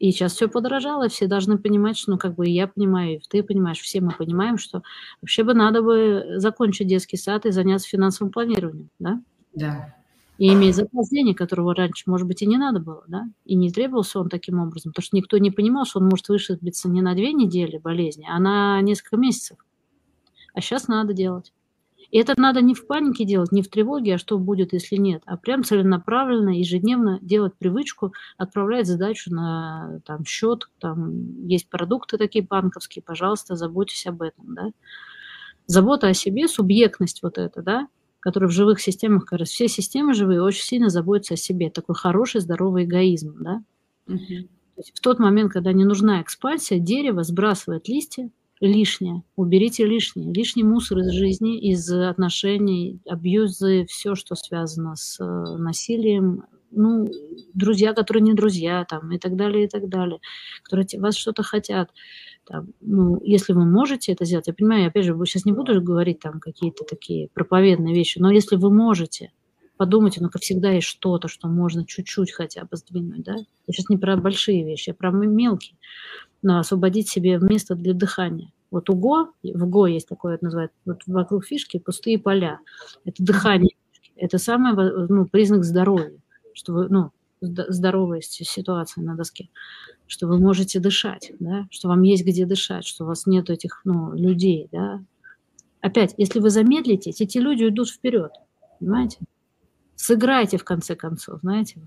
И 0.00 0.10
сейчас 0.10 0.32
все 0.34 0.48
подорожало, 0.48 1.08
все 1.08 1.28
должны 1.28 1.56
понимать, 1.56 1.96
что, 1.96 2.10
ну, 2.10 2.18
как 2.18 2.34
бы 2.34 2.48
я 2.48 2.66
понимаю, 2.66 3.16
и 3.16 3.20
ты 3.28 3.42
понимаешь, 3.44 3.78
все 3.78 4.00
мы 4.00 4.10
понимаем, 4.10 4.58
что 4.58 4.82
вообще 5.22 5.44
бы 5.44 5.54
надо 5.54 5.82
бы 5.82 6.34
закончить 6.36 6.88
детский 6.88 7.16
сад 7.16 7.46
и 7.46 7.52
заняться 7.52 7.88
финансовым 7.88 8.32
планированием, 8.32 8.90
да? 8.98 9.22
Да. 9.54 9.94
И 10.36 10.52
иметь 10.52 10.74
запас 10.74 11.10
денег, 11.10 11.38
которого 11.38 11.72
раньше, 11.72 12.02
может 12.06 12.26
быть, 12.26 12.42
и 12.42 12.46
не 12.46 12.56
надо 12.56 12.80
было, 12.80 13.04
да? 13.06 13.24
И 13.44 13.54
не 13.54 13.70
требовался 13.70 14.18
он 14.18 14.28
таким 14.28 14.58
образом, 14.58 14.90
потому 14.90 15.04
что 15.04 15.16
никто 15.16 15.38
не 15.38 15.52
понимал, 15.52 15.84
что 15.84 16.00
он 16.00 16.06
может 16.06 16.28
вышибиться 16.28 16.88
не 16.88 17.00
на 17.00 17.14
две 17.14 17.32
недели 17.32 17.78
болезни, 17.78 18.26
а 18.28 18.40
на 18.40 18.80
несколько 18.80 19.16
месяцев. 19.16 19.58
А 20.52 20.60
сейчас 20.60 20.88
надо 20.88 21.12
делать. 21.12 21.52
И 22.10 22.18
это 22.18 22.34
надо 22.36 22.60
не 22.60 22.74
в 22.74 22.86
панике 22.86 23.24
делать, 23.24 23.52
не 23.52 23.62
в 23.62 23.68
тревоге, 23.68 24.14
а 24.14 24.18
что 24.18 24.38
будет, 24.38 24.72
если 24.72 24.96
нет, 24.96 25.22
а 25.26 25.36
прям 25.36 25.64
целенаправленно, 25.64 26.58
ежедневно 26.58 27.18
делать 27.22 27.54
привычку, 27.58 28.12
отправлять 28.36 28.86
задачу 28.86 29.32
на 29.32 30.00
там, 30.04 30.24
счет, 30.24 30.68
там 30.78 31.46
есть 31.46 31.68
продукты 31.68 32.18
такие 32.18 32.44
банковские, 32.44 33.02
пожалуйста, 33.02 33.56
заботьтесь 33.56 34.06
об 34.06 34.22
этом, 34.22 34.54
да. 34.54 34.70
Забота 35.66 36.08
о 36.08 36.14
себе, 36.14 36.46
субъектность 36.46 37.22
вот 37.22 37.38
эта, 37.38 37.62
да, 37.62 37.88
которая 38.20 38.48
в 38.48 38.52
живых 38.52 38.80
системах, 38.80 39.24
как 39.24 39.40
раз 39.40 39.48
все 39.48 39.68
системы 39.68 40.14
живые 40.14 40.42
очень 40.42 40.62
сильно 40.62 40.90
заботятся 40.90 41.34
о 41.34 41.38
себе, 41.38 41.70
такой 41.70 41.94
хороший, 41.94 42.40
здоровый 42.40 42.84
эгоизм, 42.84 43.36
да. 43.40 43.62
Угу. 44.06 44.48
То 44.74 44.80
есть 44.80 44.92
в 44.94 45.00
тот 45.00 45.18
момент, 45.18 45.52
когда 45.52 45.72
не 45.72 45.84
нужна 45.84 46.20
экспансия, 46.20 46.78
дерево 46.78 47.22
сбрасывает 47.22 47.88
листья, 47.88 48.30
лишнее. 48.60 49.22
Уберите 49.36 49.84
лишнее. 49.84 50.32
Лишний 50.32 50.64
мусор 50.64 50.98
из 50.98 51.10
жизни, 51.12 51.58
из 51.58 51.90
отношений, 51.90 53.00
абьюзы, 53.06 53.86
все, 53.88 54.14
что 54.14 54.34
связано 54.34 54.96
с 54.96 55.20
э, 55.20 55.24
насилием. 55.58 56.44
Ну, 56.70 57.06
друзья, 57.52 57.92
которые 57.92 58.22
не 58.22 58.34
друзья, 58.34 58.84
там, 58.88 59.12
и 59.12 59.18
так 59.18 59.36
далее, 59.36 59.66
и 59.66 59.68
так 59.68 59.88
далее, 59.88 60.18
которые 60.62 60.86
вас 61.00 61.16
что-то 61.16 61.42
хотят. 61.42 61.90
Там, 62.46 62.68
ну, 62.80 63.20
если 63.22 63.52
вы 63.52 63.64
можете 63.64 64.12
это 64.12 64.24
сделать, 64.24 64.48
я 64.48 64.54
понимаю, 64.54 64.88
опять 64.88 65.04
же, 65.04 65.16
сейчас 65.24 65.44
не 65.44 65.52
буду 65.52 65.80
говорить 65.80 66.18
там 66.20 66.40
какие-то 66.40 66.84
такие 66.84 67.28
проповедные 67.32 67.94
вещи, 67.94 68.18
но 68.18 68.30
если 68.30 68.56
вы 68.56 68.72
можете, 68.72 69.30
подумайте, 69.76 70.20
ну-ка 70.22 70.38
всегда 70.38 70.70
есть 70.70 70.86
что-то, 70.86 71.28
что 71.28 71.48
можно 71.48 71.84
чуть-чуть 71.86 72.32
хотя 72.32 72.64
бы 72.64 72.76
сдвинуть, 72.76 73.22
да? 73.22 73.34
Я 73.34 73.72
сейчас 73.72 73.88
не 73.88 73.96
про 73.96 74.16
большие 74.16 74.64
вещи, 74.64 74.90
а 74.90 74.94
про 74.94 75.10
мелкие 75.10 75.76
но 76.44 76.58
освободить 76.58 77.08
себе 77.08 77.38
место 77.38 77.74
для 77.74 77.94
дыхания. 77.94 78.52
Вот 78.70 78.90
у 78.90 78.94
Го, 78.94 79.30
в 79.42 79.66
Го 79.66 79.86
есть 79.86 80.06
такое, 80.06 80.34
это 80.34 80.44
называется, 80.44 80.76
вот 80.84 81.00
вокруг 81.06 81.46
фишки 81.46 81.78
пустые 81.78 82.18
поля. 82.18 82.60
Это 83.04 83.24
дыхание. 83.24 83.74
Это 84.14 84.36
самый 84.38 84.74
ну, 85.08 85.26
признак 85.26 85.64
здоровья, 85.64 86.12
что 86.52 86.74
вы, 86.74 86.88
ну, 86.88 87.10
здоровая 87.40 88.20
ситуация 88.20 89.02
на 89.02 89.16
доске, 89.16 89.48
что 90.06 90.26
вы 90.26 90.38
можете 90.38 90.80
дышать, 90.80 91.32
да, 91.40 91.66
что 91.70 91.88
вам 91.88 92.02
есть 92.02 92.24
где 92.24 92.44
дышать, 92.44 92.84
что 92.84 93.04
у 93.04 93.06
вас 93.06 93.26
нет 93.26 93.48
этих 93.48 93.80
ну, 93.84 94.12
людей, 94.12 94.68
да. 94.70 95.02
Опять, 95.80 96.14
если 96.18 96.40
вы 96.40 96.50
замедлитесь, 96.50 97.22
эти 97.22 97.38
люди 97.38 97.64
уйдут 97.64 97.88
вперед, 97.88 98.32
понимаете? 98.78 99.18
Сыграйте 99.96 100.58
в 100.58 100.64
конце 100.64 100.94
концов, 100.94 101.40
знаете. 101.40 101.80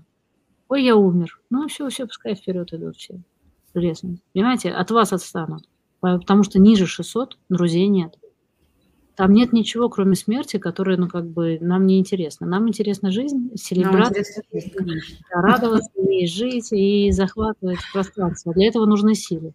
Ой, 0.68 0.84
я 0.84 0.96
умер. 0.96 1.40
Ну, 1.50 1.66
все, 1.68 1.88
все, 1.88 2.06
пускай 2.06 2.34
вперед 2.34 2.72
идут 2.72 2.96
все 2.96 3.20
лесом. 3.74 4.20
Понимаете, 4.32 4.70
от 4.70 4.90
вас 4.90 5.12
отстанут. 5.12 5.68
Потому 6.00 6.42
что 6.42 6.58
ниже 6.58 6.86
600 6.86 7.38
друзей 7.48 7.88
нет. 7.88 8.16
Там 9.16 9.32
нет 9.32 9.52
ничего, 9.52 9.88
кроме 9.88 10.14
смерти, 10.14 10.58
которая, 10.58 10.96
ну, 10.96 11.08
как 11.08 11.26
бы, 11.26 11.58
нам 11.60 11.86
не 11.86 11.98
интересно. 11.98 12.46
Нам 12.46 12.68
интересна 12.68 13.10
жизнь, 13.10 13.50
селебрация, 13.56 14.44
радоваться 15.32 15.90
и 16.00 16.24
жить, 16.26 16.72
и 16.72 17.10
захватывать 17.10 17.80
пространство. 17.92 18.54
Для 18.54 18.68
этого 18.68 18.86
нужны 18.86 19.16
силы. 19.16 19.54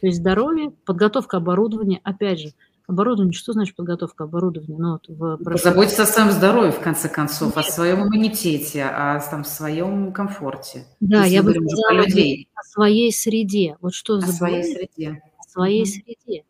То 0.00 0.06
есть 0.06 0.18
здоровье, 0.18 0.72
подготовка 0.84 1.38
оборудования, 1.38 2.00
опять 2.04 2.40
же, 2.40 2.52
Оборудование, 2.90 3.32
что 3.32 3.52
значит 3.52 3.76
подготовка 3.76 4.24
оборудования? 4.24 4.76
Ну, 4.76 4.98
вот 5.06 5.06
в 5.08 5.44
Позаботиться 5.44 6.02
о 6.02 6.06
своем 6.06 6.32
здоровье, 6.32 6.72
в 6.72 6.80
конце 6.80 7.08
концов, 7.08 7.54
Нет. 7.54 7.64
о 7.64 7.70
своем 7.70 8.02
иммунитете, 8.02 8.82
о 8.82 9.20
там, 9.20 9.44
своем 9.44 10.12
комфорте. 10.12 10.86
Да, 10.98 11.24
я 11.24 11.44
бы 11.44 11.52
сказала 11.52 12.04
людей. 12.04 12.48
о 12.52 12.64
своей 12.64 13.12
среде. 13.12 13.76
Вот 13.80 13.94
что 13.94 14.14
о 14.16 14.20
за 14.20 14.32
своей 14.32 14.64
среде. 14.64 15.22
О 15.38 15.48
своей 15.48 15.84
mm 15.84 15.86
среде. 15.86 16.44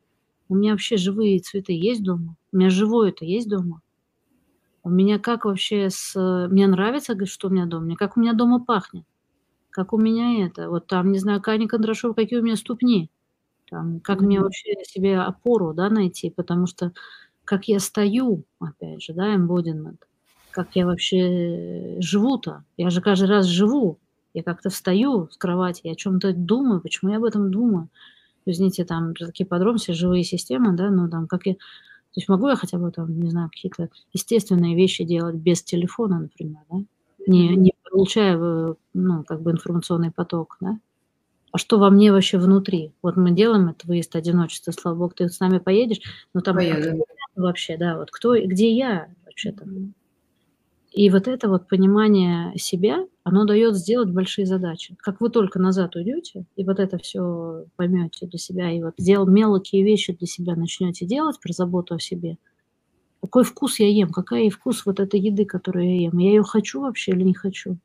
У 0.49 0.55
меня 0.55 0.71
вообще 0.71 0.97
живые 0.97 1.41
цветы 1.41 1.75
есть 1.75 2.03
дома? 2.03 2.37
У 2.53 2.57
меня 2.57 2.71
живое 2.71 3.11
это 3.11 3.27
есть 3.27 3.47
дома? 3.47 3.83
У 4.83 4.89
меня 4.89 5.19
как 5.19 5.45
вообще 5.45 5.91
с... 5.91 6.15
Мне 6.51 6.67
нравится, 6.69 7.15
что 7.27 7.49
у 7.49 7.51
меня 7.51 7.67
дома? 7.67 7.85
Мне 7.85 7.97
как 7.97 8.17
у 8.17 8.21
меня 8.21 8.33
дома 8.33 8.65
пахнет? 8.65 9.05
Как 9.69 9.93
у 9.93 9.99
меня 9.99 10.47
это? 10.47 10.71
Вот 10.71 10.87
там, 10.87 11.13
не 11.13 11.19
знаю, 11.19 11.43
Каня 11.43 11.69
Кондрашова, 11.69 12.15
какие 12.15 12.39
у 12.39 12.43
меня 12.43 12.57
ступни. 12.57 13.11
Там, 13.71 14.01
как 14.01 14.19
mm-hmm. 14.19 14.25
мне 14.25 14.41
вообще 14.41 14.85
себе 14.85 15.19
опору 15.19 15.73
да, 15.73 15.89
найти, 15.89 16.31
потому 16.31 16.67
что 16.67 16.93
как 17.45 17.69
я 17.69 17.81
стою, 17.81 18.45
опять 18.61 19.03
же, 19.03 19.13
да, 19.13 19.35
embodiment, 19.35 19.99
как 20.51 20.75
я 20.75 20.87
вообще 20.87 21.97
живу-то. 22.01 22.65
Я 22.77 22.91
же 22.91 23.01
каждый 23.01 23.29
раз 23.29 23.47
живу. 23.47 23.99
Я 24.35 24.43
как-то 24.43 24.71
встаю 24.71 25.29
с 25.31 25.37
кровати, 25.37 25.81
я 25.85 25.93
о 25.93 25.97
чем-то 25.97 26.33
думаю, 26.33 26.81
почему 26.81 27.11
я 27.11 27.17
об 27.17 27.25
этом 27.25 27.51
думаю. 27.51 27.89
Извините, 28.47 28.85
там 28.85 29.15
такие 29.15 29.47
подробности, 29.47 29.91
живые 29.91 30.25
системы, 30.25 30.73
да, 30.77 30.91
ну 30.91 31.09
там 31.09 31.27
как 31.27 31.47
я 31.47 31.55
То 31.55 31.59
есть 32.17 32.29
могу 32.29 32.49
я 32.49 32.57
хотя 32.57 32.79
бы 32.79 32.91
там, 32.91 33.21
не 33.21 33.31
знаю, 33.31 33.51
какие-то 33.51 33.89
естественные 34.13 34.77
вещи 34.77 35.05
делать 35.05 35.35
без 35.35 35.63
телефона, 35.63 36.21
например, 36.21 36.63
да? 36.71 36.79
Не, 37.27 37.57
не 37.57 37.75
получая, 37.91 38.39
э, 38.39 38.75
ну, 38.95 39.25
как 39.25 39.43
бы 39.43 39.51
информационный 39.51 40.11
поток, 40.11 40.57
да? 40.61 40.79
А 41.53 41.59
что 41.59 41.79
во 41.79 41.91
мне 41.91 42.13
вообще 42.13 42.39
внутри? 42.39 42.93
Вот 43.03 43.17
мы 43.17 43.33
делаем 43.33 43.69
это 43.69 43.87
выезд 43.87 44.15
одиночества, 44.15 44.73
слава 44.73 44.97
богу, 44.97 45.15
ты 45.17 45.29
с 45.29 45.41
нами 45.41 45.59
поедешь, 45.59 46.01
но 46.33 46.41
там 46.41 46.57
Поеду. 46.57 47.05
вообще, 47.35 47.77
да, 47.77 47.97
вот 47.97 48.11
кто, 48.11 48.37
где 48.41 48.73
я 48.73 49.09
вообще-то? 49.25 49.67
И 50.93 51.09
вот 51.09 51.29
это 51.29 51.49
вот 51.49 51.69
понимание 51.69 52.53
себя, 52.57 53.07
оно 53.23 53.45
дает 53.45 53.77
сделать 53.77 54.11
большие 54.11 54.45
задачи. 54.47 54.97
Как 54.99 55.21
вы 55.21 55.31
только 55.31 55.61
назад 55.61 55.95
уйдете, 55.95 56.47
и 56.57 56.65
вот 56.65 56.81
это 56.81 56.99
все 56.99 57.65
поймете 57.77 58.27
для 58.27 58.39
себя, 58.39 58.71
и 58.71 58.83
вот 58.83 58.95
дел, 58.99 59.27
мелкие 59.27 59.85
вещи 59.85 60.13
для 60.13 60.27
себя 60.27 60.57
начнете 60.57 61.07
делать 61.07 61.39
про 61.41 61.53
заботу 61.53 61.95
о 61.95 62.01
себе, 62.01 62.39
какой 63.21 63.45
вкус 63.45 63.79
я 63.79 63.89
ем, 63.89 64.11
какая 64.11 64.51
вкус 64.51 64.85
вот 64.85 64.99
этой 64.99 65.21
еды, 65.21 65.45
которую 65.45 65.87
я 65.87 66.03
ем, 66.03 66.19
я 66.19 66.31
ее 66.31 66.43
хочу 66.43 66.81
вообще 66.81 67.13
или 67.13 67.23
не 67.23 67.35
хочу. 67.35 67.77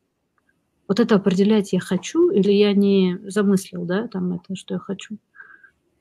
Вот 0.87 0.99
это 0.99 1.15
определять 1.15 1.73
я 1.73 1.79
хочу 1.79 2.29
или 2.29 2.51
я 2.51 2.73
не 2.73 3.19
замыслил, 3.27 3.85
да, 3.85 4.07
там 4.07 4.33
это, 4.33 4.55
что 4.55 4.75
я 4.75 4.79
хочу. 4.79 5.17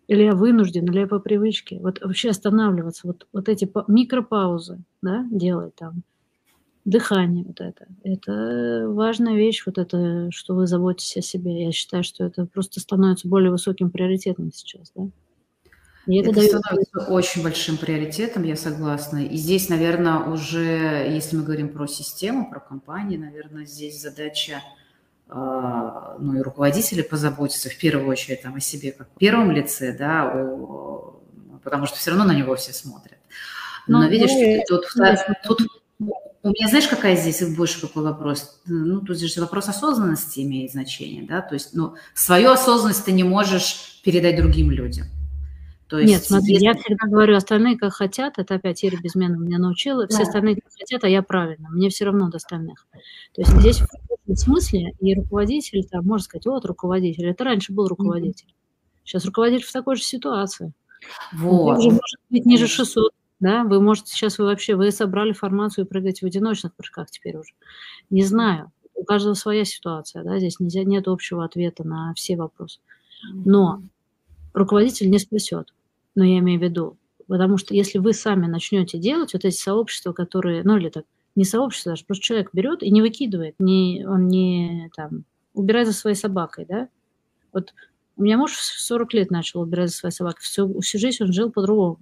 Или 0.09 0.23
я 0.25 0.35
вынужден, 0.35 0.85
или 0.85 1.01
я 1.01 1.07
по 1.07 1.19
привычке. 1.19 1.79
Вот 1.81 2.01
вообще 2.03 2.31
останавливаться, 2.31 3.07
вот, 3.07 3.27
вот 3.33 3.49
эти 3.49 3.71
микропаузы, 3.89 4.81
да, 5.03 5.27
делать 5.31 5.75
там– 5.75 6.03
дыхание 6.85 7.45
вот 7.45 7.61
это. 7.61 7.87
Это 8.03 8.87
важная 8.89 9.35
вещь, 9.35 9.63
вот 9.67 9.79
это, 9.79 10.31
что 10.31 10.55
вы 10.55 10.67
заботитесь 10.67 11.17
о 11.17 11.23
себе. 11.23 11.65
Я 11.65 11.73
считаю, 11.73 12.05
что 12.05 12.25
это 12.25 12.47
просто 12.47 12.81
становится 12.81 13.29
более 13.29 13.51
высоким 13.51 13.91
приоритетом 13.91 14.53
сейчас, 14.53 14.93
да. 14.95 15.09
И 16.07 16.19
это, 16.19 16.31
это 16.31 16.41
дает... 16.41 16.51
становится 16.51 17.01
очень 17.11 17.43
большим 17.43 17.77
приоритетом, 17.77 18.43
я 18.43 18.57
согласна. 18.57 19.25
И 19.25 19.37
здесь, 19.37 19.69
наверное, 19.69 20.19
уже, 20.21 21.09
если 21.11 21.37
мы 21.37 21.43
говорим 21.43 21.71
про 21.71 21.87
систему, 21.87 22.51
про 22.51 22.61
компании, 22.61 23.17
наверное, 23.17 23.65
здесь 23.65 24.01
задача 24.01 24.63
а, 25.29 26.17
ну 26.19 26.39
и 26.39 26.43
руководители 26.43 27.03
позаботиться 27.03 27.71
в 27.71 27.79
первую 27.79 28.09
очередь 28.09 28.43
там, 28.43 28.57
о 28.57 28.61
себе 28.61 28.93
как 28.93 29.09
первом 29.19 29.51
лице, 29.51 29.97
да, 29.97 30.31
о, 30.33 31.21
потому 31.63 31.87
что 31.87 31.97
все 31.97 32.11
равно 32.11 32.25
на 32.25 32.35
него 32.35 32.55
все 32.57 32.73
смотрят. 32.73 33.19
Но, 33.87 34.03
Но 34.03 34.09
видишь, 34.09 34.31
ну, 34.33 34.63
тут, 34.69 34.85
тут, 35.47 35.59
тут 35.59 35.69
у 36.43 36.49
меня, 36.49 36.69
знаешь, 36.69 36.87
какая 36.87 37.17
здесь 37.17 37.43
больше 37.57 37.81
какой 37.81 38.03
вопрос? 38.03 38.61
Ну, 38.67 39.01
тут 39.01 39.19
же 39.19 39.41
вопрос 39.41 39.69
осознанности 39.69 40.41
имеет 40.41 40.73
значение, 40.73 41.27
да, 41.27 41.41
то 41.41 41.55
есть, 41.55 41.73
ну, 41.73 41.95
свою 42.13 42.51
осознанность 42.51 43.05
ты 43.07 43.13
не 43.13 43.25
можешь 43.25 44.01
передать 44.05 44.37
другим 44.37 44.71
людям. 44.71 45.07
То 45.89 45.99
есть, 45.99 46.13
Нет, 46.13 46.25
смотри, 46.25 46.55
если... 46.55 46.65
я 46.65 46.75
всегда 46.75 47.07
говорю, 47.07 47.37
остальные 47.37 47.77
как 47.77 47.93
хотят, 47.93 48.39
это 48.39 48.55
опять 48.55 48.85
Ира 48.85 48.99
Безменова 49.01 49.41
меня 49.41 49.59
научила, 49.59 50.07
все 50.09 50.23
остальные 50.23 50.57
как 50.57 50.73
хотят, 50.73 51.05
а 51.05 51.09
я 51.09 51.23
правильно, 51.23 51.69
мне 51.71 51.91
все 51.91 52.07
равно 52.07 52.31
до 52.31 52.39
остальных. 52.39 52.87
То 53.35 53.43
есть 53.43 53.53
здесь 53.59 53.83
в 54.27 54.35
смысле 54.37 54.95
и 55.01 55.15
руководитель, 55.15 55.85
там, 55.85 56.07
можно 56.07 56.25
сказать, 56.25 56.47
вот 56.47 56.65
руководитель, 56.65 57.27
это 57.27 57.45
раньше 57.45 57.73
был 57.73 57.87
руководитель, 57.87 58.55
сейчас 59.05 59.27
руководитель 59.27 59.67
в 59.67 59.73
такой 59.73 59.97
же 59.97 60.03
ситуации. 60.03 60.73
Вот. 61.33 61.79
Уже 61.79 61.91
может 61.91 62.19
быть 62.31 62.47
ниже 62.47 62.67
600, 62.67 63.13
да, 63.41 63.65
вы 63.65 63.81
можете 63.81 64.11
сейчас, 64.11 64.39
вы 64.39 64.47
вообще, 64.47 64.77
вы 64.77 64.91
собрали 64.91 65.33
формацию 65.33 65.85
и 65.85 65.89
прыгаете 65.89 66.25
в 66.25 66.29
одиночных 66.29 66.75
прыжках 66.75 67.11
теперь 67.11 67.37
уже. 67.37 67.53
Не 68.09 68.25
знаю, 68.25 68.73
у 68.95 69.05
каждого 69.05 69.35
своя 69.35 69.67
ситуация, 69.67 70.25
да, 70.25 70.39
здесь 70.39 70.61
нельзя, 70.61 70.83
нет 70.83 71.09
общего 71.09 71.45
ответа 71.45 71.87
на 71.87 72.15
все 72.15 72.37
вопросы. 72.37 72.81
Но 73.33 73.83
руководитель 74.55 75.11
не 75.11 75.19
спасет, 75.19 75.75
но 76.15 76.25
я 76.25 76.39
имею 76.39 76.59
в 76.59 76.63
виду, 76.63 76.97
потому 77.27 77.59
что 77.59 77.75
если 77.75 77.99
вы 77.99 78.15
сами 78.15 78.47
начнете 78.47 78.99
делать 78.99 79.35
вот 79.35 79.45
эти 79.45 79.57
сообщества, 79.57 80.13
которые, 80.13 80.63
ну 80.65 80.79
или 80.79 80.89
так, 80.89 81.05
не 81.35 81.45
сообщество 81.45 81.93
даже, 81.93 82.05
просто 82.07 82.25
человек 82.25 82.51
берет 82.53 82.83
и 82.83 82.91
не 82.91 83.03
выкидывает, 83.03 83.57
не, 83.59 84.07
он 84.07 84.29
не 84.29 84.91
там, 84.97 85.25
убирает 85.53 85.89
за 85.89 85.93
своей 85.93 86.17
собакой, 86.17 86.65
да, 86.67 86.89
вот 87.53 87.75
у 88.17 88.23
меня 88.23 88.39
муж 88.39 88.53
в 88.53 88.81
40 88.81 89.13
лет 89.15 89.31
начал 89.31 89.61
убирать 89.61 89.91
за 89.91 89.97
своей 89.97 90.15
собакой, 90.15 90.41
всю, 90.41 90.81
всю 90.81 90.99
жизнь 90.99 91.23
он 91.23 91.33
жил 91.33 91.51
по-другому 91.51 91.99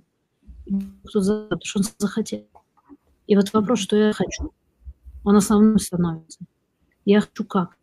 потому 0.65 1.61
что 1.65 1.79
он 1.79 1.85
захотел. 1.99 2.47
И 3.27 3.37
вот 3.37 3.53
вопрос, 3.53 3.81
что 3.81 3.97
я 3.97 4.13
хочу, 4.13 4.53
он 5.25 5.37
основным 5.37 5.79
становится. 5.79 6.41
Я 7.05 7.21
хочу 7.21 7.45
как? 7.45 7.77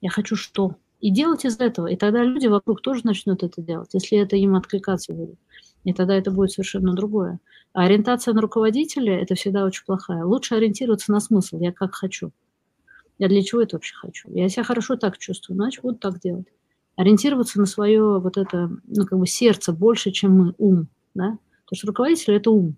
Я 0.00 0.10
хочу 0.10 0.36
что? 0.36 0.76
И 1.00 1.10
делать 1.10 1.44
из 1.44 1.58
этого. 1.58 1.86
И 1.86 1.96
тогда 1.96 2.22
люди 2.22 2.46
вокруг 2.46 2.82
тоже 2.82 3.00
начнут 3.04 3.42
это 3.42 3.62
делать, 3.62 3.90
если 3.94 4.18
это 4.18 4.36
им 4.36 4.54
откликаться 4.54 5.12
будет. 5.12 5.38
И 5.84 5.92
тогда 5.92 6.14
это 6.14 6.30
будет 6.30 6.52
совершенно 6.52 6.92
другое. 6.92 7.40
А 7.72 7.84
ориентация 7.84 8.34
на 8.34 8.40
руководителя– 8.40 9.18
это 9.22 9.34
всегда 9.34 9.64
очень 9.64 9.84
плохая. 9.84 10.24
Лучше 10.24 10.56
ориентироваться 10.56 11.12
на 11.12 11.20
смысл. 11.20 11.58
Я 11.58 11.72
как 11.72 11.94
хочу. 11.94 12.32
Я 13.18 13.28
для 13.28 13.42
чего 13.42 13.62
это 13.62 13.76
вообще 13.76 13.94
хочу? 13.94 14.30
Я 14.32 14.48
себя 14.48 14.64
хорошо 14.64 14.96
так 14.96 15.18
чувствую, 15.18 15.56
значит, 15.56 15.82
буду 15.82 15.98
так 15.98 16.20
делать. 16.20 16.46
Ориентироваться 16.96 17.60
на 17.60 17.66
свое 17.66 18.18
вот 18.18 18.36
это, 18.36 18.70
ну, 18.86 19.06
как 19.06 19.18
бы 19.18 19.26
сердце 19.26 19.72
больше, 19.72 20.10
чем 20.10 20.32
мы, 20.32 20.54
ум, 20.58 20.88
да? 21.14 21.38
Потому 21.64 21.78
что 21.78 21.86
руководитель– 21.86 22.32
это 22.34 22.50
ум. 22.50 22.76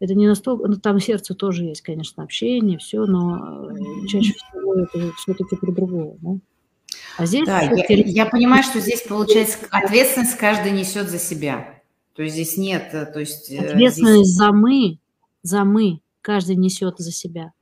Это 0.00 0.14
не 0.14 0.26
настолько, 0.26 0.66
ну, 0.66 0.76
там 0.76 1.00
сердце 1.00 1.34
тоже 1.34 1.64
есть, 1.64 1.82
конечно, 1.82 2.22
общение, 2.22 2.78
все, 2.78 3.06
но 3.06 3.70
э, 3.70 4.06
чаще 4.06 4.34
всего 4.34 4.74
это 4.74 5.12
все-таки 5.16 5.56
про 5.56 5.72
другое, 5.72 6.16
да? 6.20 6.38
А 7.16 7.26
здесь... 7.26 7.46
Да, 7.46 7.62
я, 7.62 7.84
я 7.88 8.26
понимаю, 8.26 8.62
что 8.62 8.80
здесь, 8.80 9.02
получается, 9.02 9.58
ответственность 9.70 10.36
каждый 10.36 10.72
несет 10.72 11.08
за 11.08 11.18
себя. 11.18 11.80
То 12.14 12.22
есть 12.22 12.34
здесь 12.34 12.56
нет, 12.56 12.90
э, 12.92 13.06
то 13.06 13.20
есть... 13.20 13.50
Э, 13.50 13.70
ответственность 13.70 14.30
здесь... 14.30 14.36
за 14.36 14.52
мы, 14.52 14.98
за 15.42 15.64
мы 15.64 16.00
каждый 16.22 16.56
несет 16.56 16.98
за 16.98 17.12
себя. 17.12 17.52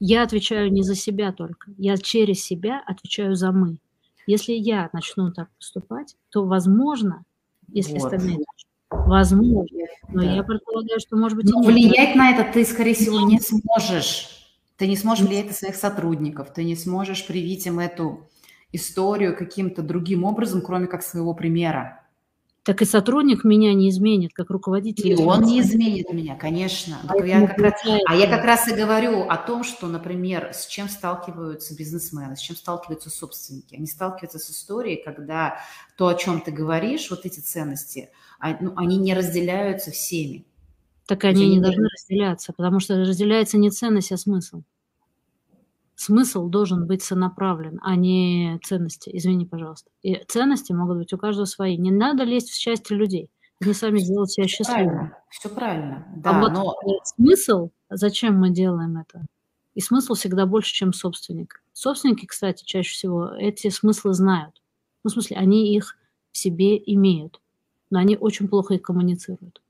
Я 0.00 0.22
отвечаю 0.22 0.72
не 0.72 0.82
за 0.82 0.94
себя 0.94 1.32
только, 1.32 1.70
я 1.78 1.96
через 1.96 2.42
себя 2.42 2.82
отвечаю 2.86 3.36
за 3.36 3.52
мы. 3.52 3.78
Если 4.26 4.52
я 4.52 4.88
начну 4.92 5.32
так 5.32 5.48
поступать, 5.58 6.16
то, 6.30 6.44
возможно, 6.44 7.24
если 7.68 7.98
вот. 7.98 8.12
остальные 8.12 8.38
Возможно. 8.90 9.78
Но 10.08 10.22
да. 10.22 10.34
я 10.34 10.42
предполагаю, 10.42 11.00
что, 11.00 11.16
может 11.16 11.36
быть, 11.36 11.46
Но 11.50 11.62
влиять 11.62 12.14
на 12.14 12.30
это 12.30 12.50
ты, 12.52 12.64
скорее 12.64 12.94
всего, 12.94 13.20
не 13.20 13.40
сможешь. 13.40 14.28
Ты 14.76 14.86
не 14.86 14.96
сможешь 14.96 15.26
влиять 15.26 15.46
на 15.46 15.52
своих 15.52 15.76
сотрудников, 15.76 16.52
ты 16.52 16.64
не 16.64 16.76
сможешь 16.76 17.26
привить 17.26 17.66
им 17.66 17.78
эту 17.78 18.28
историю 18.74 19.36
каким-то 19.36 19.82
другим 19.82 20.24
образом, 20.24 20.60
кроме 20.60 20.86
как 20.86 21.02
своего 21.02 21.34
примера. 21.34 22.04
Так 22.64 22.80
и 22.80 22.86
сотрудник 22.86 23.44
меня 23.44 23.74
не 23.74 23.90
изменит, 23.90 24.32
как 24.32 24.48
руководитель. 24.48 25.08
И 25.08 25.14
он 25.14 25.42
не 25.42 25.60
изменит 25.60 26.10
меня, 26.10 26.34
конечно. 26.34 26.98
А 27.06 27.16
я, 27.18 27.46
как 27.46 27.58
раз, 27.58 27.74
а 28.06 28.16
я 28.16 28.26
как 28.26 28.42
раз 28.42 28.68
и 28.68 28.74
говорю 28.74 29.28
о 29.28 29.36
том, 29.36 29.64
что, 29.64 29.86
например, 29.86 30.50
с 30.54 30.66
чем 30.66 30.88
сталкиваются 30.88 31.76
бизнесмены, 31.76 32.36
с 32.36 32.40
чем 32.40 32.56
сталкиваются 32.56 33.10
собственники. 33.10 33.74
Они 33.74 33.86
сталкиваются 33.86 34.38
с 34.38 34.50
историей, 34.50 35.02
когда 35.04 35.58
то, 35.98 36.08
о 36.08 36.14
чем 36.14 36.40
ты 36.40 36.52
говоришь, 36.52 37.10
вот 37.10 37.26
эти 37.26 37.40
ценности, 37.40 38.08
а, 38.40 38.56
ну, 38.58 38.72
они 38.76 38.96
не 38.96 39.12
разделяются 39.12 39.90
всеми. 39.90 40.46
Так 41.04 41.24
они 41.24 41.46
не 41.56 41.60
должны 41.60 41.86
разделяться, 41.86 42.54
потому 42.56 42.80
что 42.80 42.96
разделяется 42.96 43.58
не 43.58 43.68
ценность, 43.68 44.10
а 44.10 44.16
смысл 44.16 44.62
смысл 45.96 46.48
должен 46.48 46.86
быть 46.86 47.02
сонаправлен, 47.02 47.78
а 47.82 47.96
не 47.96 48.58
ценности. 48.62 49.10
Извини, 49.12 49.46
пожалуйста. 49.46 49.90
И 50.02 50.22
ценности 50.28 50.72
могут 50.72 50.98
быть 50.98 51.12
у 51.12 51.18
каждого 51.18 51.46
свои. 51.46 51.76
Не 51.76 51.90
надо 51.90 52.24
лезть 52.24 52.50
в 52.50 52.56
счастье 52.56 52.96
людей. 52.96 53.30
Они 53.60 53.72
сами 53.72 53.98
сделают 53.98 54.30
себя 54.30 54.48
счастливыми. 54.48 54.86
Правильно, 54.86 55.18
все 55.30 55.48
правильно. 55.48 56.06
А 56.08 56.20
да, 56.20 56.30
а 56.30 56.40
вот 56.40 56.52
но... 56.52 56.74
смысл, 57.04 57.70
зачем 57.88 58.38
мы 58.38 58.50
делаем 58.50 58.96
это? 58.98 59.24
И 59.74 59.80
смысл 59.80 60.14
всегда 60.14 60.46
больше, 60.46 60.72
чем 60.72 60.92
собственник. 60.92 61.62
Собственники, 61.72 62.26
кстати, 62.26 62.64
чаще 62.64 62.92
всего 62.92 63.28
эти 63.28 63.68
смыслы 63.70 64.14
знают. 64.14 64.60
Ну, 65.02 65.10
в 65.10 65.12
смысле, 65.12 65.36
они 65.36 65.74
их 65.74 65.96
в 66.30 66.38
себе 66.38 66.76
имеют, 66.76 67.40
но 67.90 67.98
они 67.98 68.16
очень 68.16 68.48
плохо 68.48 68.74
их 68.74 68.82
коммуницируют. 68.82 69.62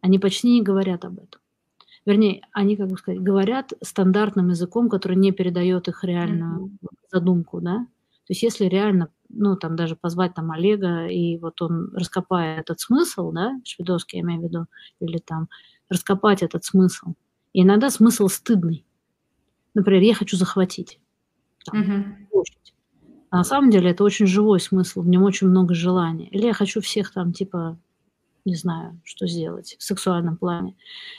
Они 0.00 0.18
почти 0.18 0.50
не 0.50 0.62
говорят 0.62 1.04
об 1.04 1.18
этом 1.18 1.39
вернее, 2.06 2.42
они, 2.52 2.76
как 2.76 2.88
бы 2.88 2.96
сказать, 2.96 3.20
говорят 3.20 3.72
стандартным 3.82 4.48
языком, 4.48 4.88
который 4.88 5.16
не 5.16 5.32
передает 5.32 5.88
их 5.88 6.04
реальную 6.04 6.66
mm-hmm. 6.66 6.88
задумку, 7.12 7.60
да. 7.60 7.86
То 8.26 8.32
есть 8.32 8.42
если 8.42 8.66
реально, 8.66 9.08
ну, 9.28 9.56
там 9.56 9.76
даже 9.76 9.96
позвать 9.96 10.34
там 10.34 10.52
Олега, 10.52 11.06
и 11.06 11.36
вот 11.38 11.60
он 11.62 11.92
раскопает 11.94 12.60
этот 12.60 12.80
смысл, 12.80 13.32
да, 13.32 13.52
Шведовский, 13.64 14.18
я 14.18 14.24
имею 14.24 14.40
в 14.40 14.44
виду, 14.44 14.66
или 15.00 15.18
там 15.18 15.48
раскопать 15.88 16.42
этот 16.42 16.64
смысл. 16.64 17.14
И 17.52 17.62
иногда 17.62 17.90
смысл 17.90 18.28
стыдный. 18.28 18.84
Например, 19.74 20.02
я 20.02 20.14
хочу 20.14 20.36
захватить 20.36 21.00
там, 21.64 21.82
mm-hmm. 21.82 22.26
площадь. 22.30 22.74
А 23.30 23.38
на 23.38 23.44
самом 23.44 23.70
деле 23.70 23.90
это 23.90 24.04
очень 24.04 24.26
живой 24.26 24.60
смысл, 24.60 25.02
в 25.02 25.08
нем 25.08 25.22
очень 25.22 25.48
много 25.48 25.74
желания. 25.74 26.28
Или 26.28 26.46
я 26.46 26.52
хочу 26.52 26.80
всех 26.80 27.12
там, 27.12 27.32
типа, 27.32 27.78
не 28.44 28.56
знаю, 28.56 29.00
что 29.04 29.26
сделать 29.26 29.76
в 29.78 29.82
сексуальном 29.82 30.36
плане. 30.36 30.76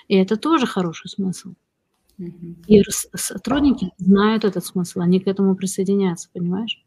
И 0.08 0.16
это 0.16 0.38
тоже 0.38 0.68
хороший 0.68 1.10
смысл. 1.10 1.54
И 2.68 2.84
сотрудники 3.16 3.92
знают 3.98 4.46
этот 4.46 4.66
смысл, 4.66 5.00
они 5.02 5.20
к 5.20 5.28
этому 5.28 5.56
присоединяются, 5.56 6.30
понимаешь? 6.32 6.84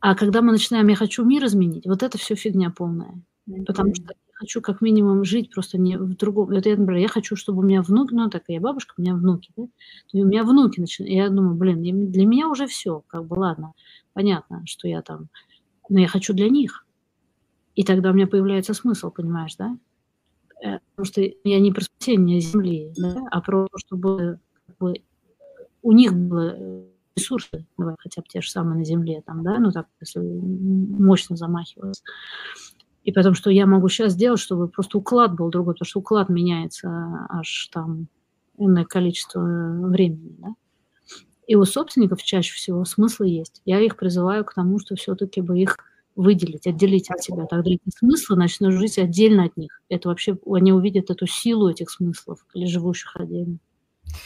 А 0.00 0.14
когда 0.14 0.42
мы 0.42 0.52
начинаем 0.52 0.88
«я 0.88 0.96
хочу 0.96 1.24
мир 1.24 1.44
изменить», 1.44 1.86
вот 1.86 2.02
это 2.02 2.18
все 2.18 2.34
фигня 2.34 2.70
полная. 2.70 3.22
Потому 3.66 3.94
что 3.94 4.14
хочу 4.32 4.62
как 4.62 4.80
минимум 4.80 5.24
жить 5.24 5.50
просто 5.52 5.76
не 5.76 5.98
в 5.98 6.16
другом. 6.16 6.50
Это 6.50 6.70
я, 6.70 6.76
например, 6.76 7.02
я 7.02 7.08
хочу, 7.08 7.36
чтобы 7.36 7.60
у 7.60 7.62
меня 7.62 7.82
внуки, 7.82 8.14
ну 8.14 8.30
так 8.30 8.44
я 8.48 8.60
бабушка, 8.60 8.94
у 8.96 9.02
меня 9.02 9.14
внуки, 9.14 9.50
да? 9.56 9.64
И 10.12 10.22
у 10.22 10.26
меня 10.26 10.44
внуки 10.44 10.80
начинают. 10.80 11.14
Я 11.14 11.28
думаю, 11.28 11.56
блин, 11.56 12.10
для 12.10 12.26
меня 12.26 12.48
уже 12.48 12.66
все, 12.66 13.02
как 13.06 13.26
бы 13.26 13.34
ладно, 13.34 13.72
понятно, 14.14 14.62
что 14.64 14.88
я 14.88 15.02
там, 15.02 15.28
но 15.90 16.00
я 16.00 16.08
хочу 16.08 16.32
для 16.32 16.48
них. 16.48 16.86
И 17.74 17.84
тогда 17.84 18.10
у 18.10 18.14
меня 18.14 18.26
появляется 18.26 18.74
смысл, 18.74 19.10
понимаешь, 19.10 19.56
да? 19.56 19.76
Э, 20.62 20.78
потому 20.90 21.06
что 21.06 21.20
я 21.20 21.60
не 21.60 21.72
про 21.72 21.82
спасение 21.82 22.40
Земли, 22.40 22.92
да, 22.96 23.16
а 23.30 23.40
про 23.40 23.66
то, 23.70 23.78
чтобы 23.78 24.40
как 24.66 24.76
бы, 24.78 25.02
у 25.82 25.92
них 25.92 26.12
было 26.12 26.54
э, 26.56 26.84
ресурсы, 27.16 27.66
давай, 27.78 27.94
хотя 27.98 28.22
бы 28.22 28.28
те 28.28 28.40
же 28.40 28.50
самые 28.50 28.78
на 28.78 28.84
Земле, 28.84 29.22
там, 29.24 29.42
да, 29.42 29.58
ну 29.58 29.70
так, 29.70 29.86
если 30.00 30.20
мощно 30.20 31.36
замахиваться. 31.36 32.02
И 33.02 33.12
потом, 33.12 33.34
что 33.34 33.50
я 33.50 33.66
могу 33.66 33.88
сейчас 33.88 34.12
сделать, 34.12 34.40
чтобы 34.40 34.68
просто 34.68 34.98
уклад 34.98 35.34
был 35.34 35.48
другой, 35.50 35.74
потому 35.74 35.86
что 35.86 36.00
уклад 36.00 36.28
меняется 36.28 37.26
аж 37.30 37.68
там 37.72 38.08
иное 38.58 38.84
количество 38.84 39.40
времени, 39.40 40.36
да. 40.38 40.54
И 41.46 41.56
у 41.56 41.64
собственников 41.64 42.22
чаще 42.22 42.54
всего 42.54 42.84
смыслы 42.84 43.28
есть. 43.28 43.60
Я 43.64 43.80
их 43.80 43.96
призываю 43.96 44.44
к 44.44 44.54
тому, 44.54 44.78
что 44.78 44.94
все-таки 44.94 45.40
бы 45.40 45.58
их 45.58 45.78
выделить, 46.20 46.66
отделить 46.66 47.10
от 47.10 47.22
себя. 47.22 47.46
Тогда 47.46 47.70
эти 47.70 47.88
смыслы 47.96 48.36
начнут 48.36 48.74
жить 48.74 48.98
отдельно 48.98 49.44
от 49.44 49.56
них. 49.56 49.80
Это 49.88 50.08
вообще, 50.08 50.38
они 50.46 50.72
увидят 50.72 51.10
эту 51.10 51.26
силу 51.26 51.68
этих 51.68 51.90
смыслов, 51.90 52.44
или 52.54 52.66
живущих 52.66 53.16
отдельно. 53.16 53.58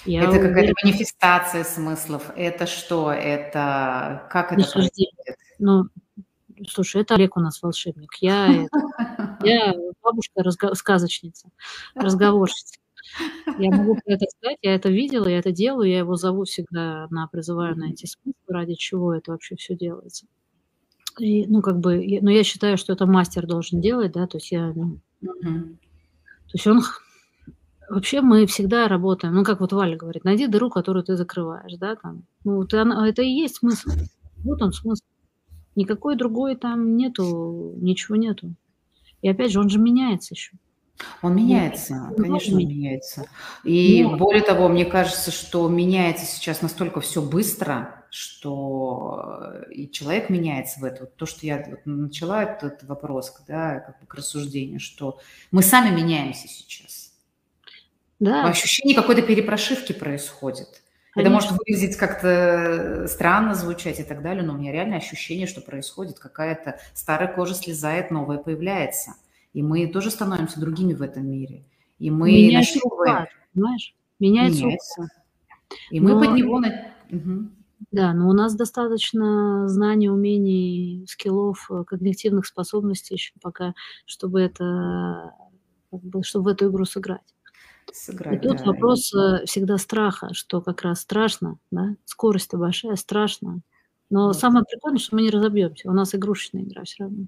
Я 0.05 0.25
это 0.25 0.39
какая-то 0.39 0.73
манифестация 0.83 1.63
смыслов. 1.63 2.31
Это 2.37 2.67
что? 2.67 3.13
Это 3.13 4.27
как 4.31 4.53
это 4.53 4.71
происходит? 4.73 5.11
Ну, 5.59 5.85
слушай, 6.69 7.03
это 7.03 7.15
Олег 7.15 7.37
у 7.37 7.41
нас 7.41 7.63
волшебник. 7.63 8.15
Я, 8.21 8.67
я 9.43 9.75
бабушка 10.03 10.43
разго- 10.43 10.75
сказочница, 10.75 11.49
разговорщица. 11.95 12.79
Я 13.59 13.71
могу 13.71 13.95
про 13.95 14.15
это 14.15 14.27
сказать, 14.37 14.59
я 14.63 14.75
это 14.75 14.89
видела, 14.89 15.29
я 15.29 15.39
это 15.39 15.53
делаю, 15.53 15.89
я 15.89 15.99
его 15.99 16.17
зову 16.17 16.45
всегда 16.45 17.07
на 17.11 17.29
призываю 17.29 17.77
на 17.77 17.91
эти 17.91 18.07
смыслы, 18.07 18.35
ради 18.49 18.75
чего 18.75 19.15
это 19.15 19.31
вообще 19.33 19.55
все 19.57 19.77
делается. 19.77 20.27
И, 21.19 21.47
ну, 21.47 21.63
как 21.63 21.79
бы, 21.79 22.19
но 22.23 22.31
я 22.31 22.45
считаю, 22.45 22.77
что 22.77 22.93
это 22.93 23.07
мастер 23.07 23.47
должен 23.47 23.81
делать, 23.81 24.13
да, 24.13 24.27
то 24.27 24.39
есть 24.39 24.51
я, 24.51 24.73
ну, 24.75 24.99
uh-huh. 25.23 25.77
то 25.77 26.53
есть 26.53 26.67
он, 26.67 26.83
вообще 27.89 28.21
мы 28.21 28.47
всегда 28.47 28.89
работаем, 28.89 29.35
ну, 29.35 29.45
как 29.45 29.61
вот 29.61 29.73
Валя 29.73 29.97
говорит, 29.97 30.25
найди 30.25 30.47
дыру, 30.47 30.71
которую 30.71 31.05
ты 31.05 31.17
закрываешь, 31.17 31.75
да, 31.79 31.97
там, 31.97 32.25
ну, 32.43 32.65
ты, 32.65 32.79
она, 32.79 33.09
это 33.09 33.23
и 33.23 33.29
есть 33.29 33.57
смысл, 33.57 33.91
вот 34.45 34.61
он 34.63 34.73
смысл. 34.73 35.03
Никакой 35.77 36.17
другой 36.17 36.55
там 36.55 36.97
нету, 36.97 37.75
ничего 37.79 38.17
нету. 38.17 38.55
И 39.23 39.29
опять 39.29 39.51
же, 39.51 39.59
он 39.59 39.69
же 39.69 39.81
меняется 39.81 40.35
еще. 40.35 40.53
Он 41.23 41.35
меняется, 41.35 42.13
ну, 42.17 42.23
конечно, 42.23 42.53
он 42.53 42.59
меняется. 42.61 43.27
И 43.65 44.05
Но... 44.05 44.17
более 44.17 44.43
того, 44.43 44.69
мне 44.69 44.85
кажется, 44.85 45.33
что 45.33 45.69
меняется 45.69 46.25
сейчас 46.25 46.63
настолько 46.63 47.01
все 47.01 47.21
быстро, 47.21 48.04
что 48.15 49.65
э, 49.67 49.73
и 49.73 49.91
человек 49.91 50.31
меняется 50.31 50.79
в 50.79 50.85
это. 50.85 51.01
Вот 51.01 51.17
то, 51.17 51.27
что 51.27 51.45
я 51.45 51.65
вот 51.69 51.81
начала 51.85 52.45
этот 52.45 52.85
вопрос, 52.85 53.35
да, 53.49 53.81
как 53.81 54.01
бы 54.01 54.07
к 54.07 54.15
рассуждению, 54.15 54.79
что 54.79 55.19
мы 55.51 55.65
сами 55.65 55.93
меняемся 55.93 56.47
сейчас. 56.47 57.13
Да. 58.21 58.45
Ощущение 58.45 58.95
какой-то 58.95 59.23
перепрошивки 59.23 59.93
происходит. 59.93 60.85
Конечно. 61.11 61.21
Это 61.21 61.31
может 61.31 61.51
выглядеть 61.59 61.97
как-то 61.97 63.07
странно 63.09 63.57
звучать 63.57 63.99
и 63.99 64.05
так 64.05 64.23
далее, 64.23 64.45
но 64.45 64.55
у 64.55 64.59
меня 64.59 64.71
реально 64.71 64.97
ощущение, 64.97 65.49
что 65.49 65.61
происходит 65.61 66.21
какая-то 66.21 66.79
старая 66.93 67.35
кожа 67.35 67.55
слезает, 67.55 68.13
новая 68.13 68.39
появляется. 68.39 69.17
И 69.55 69.63
мы 69.63 69.89
тоже 69.89 70.13
становимся 70.13 70.61
другими 70.61 70.95
в 70.95 71.03
этом 71.03 71.27
мире. 71.27 71.65
И 71.99 72.13
мы 72.13 72.31
Меняется 72.31 72.75
нащупываем... 72.75 73.15
уклад, 73.15 73.29
понимаешь? 73.53 73.95
Меняется, 74.21 74.65
Меняется. 74.65 75.09
И 75.91 75.99
мы 75.99 76.13
но... 76.13 76.21
под 76.21 76.35
него... 76.35 76.63
Угу. 77.11 77.49
Да, 77.91 78.13
но 78.13 78.29
у 78.29 78.33
нас 78.33 78.55
достаточно 78.55 79.69
знаний, 79.69 80.09
умений, 80.09 81.07
скиллов, 81.09 81.71
э, 81.71 81.85
когнитивных 81.85 82.47
способностей 82.47 83.15
еще 83.15 83.33
пока, 83.41 83.75
чтобы 84.05 84.41
это, 84.41 85.33
чтобы 86.23 86.45
в 86.45 86.49
эту 86.49 86.71
игру 86.71 86.85
сыграть. 86.85 87.35
Сыграть, 87.93 88.45
И 88.45 88.49
тут 88.49 88.59
да. 88.59 88.65
вопрос 88.65 89.15
э, 89.15 89.45
всегда 89.47 89.79
страха, 89.79 90.35
что 90.35 90.61
как 90.61 90.83
раз 90.83 91.01
страшно, 91.01 91.59
да, 91.71 91.95
скорость-то 92.05 92.57
большая, 92.57 92.97
страшно. 92.97 93.61
Но 94.11 94.29
вот. 94.29 94.37
самое 94.37 94.65
прикольное, 94.65 94.99
что 94.99 95.15
мы 95.17 95.23
не 95.23 95.31
разобьемся. 95.31 95.89
У 95.89 95.93
нас 95.93 96.15
игрушечная 96.15 96.63
игра 96.63 96.85
все 96.85 97.05
равно. 97.05 97.27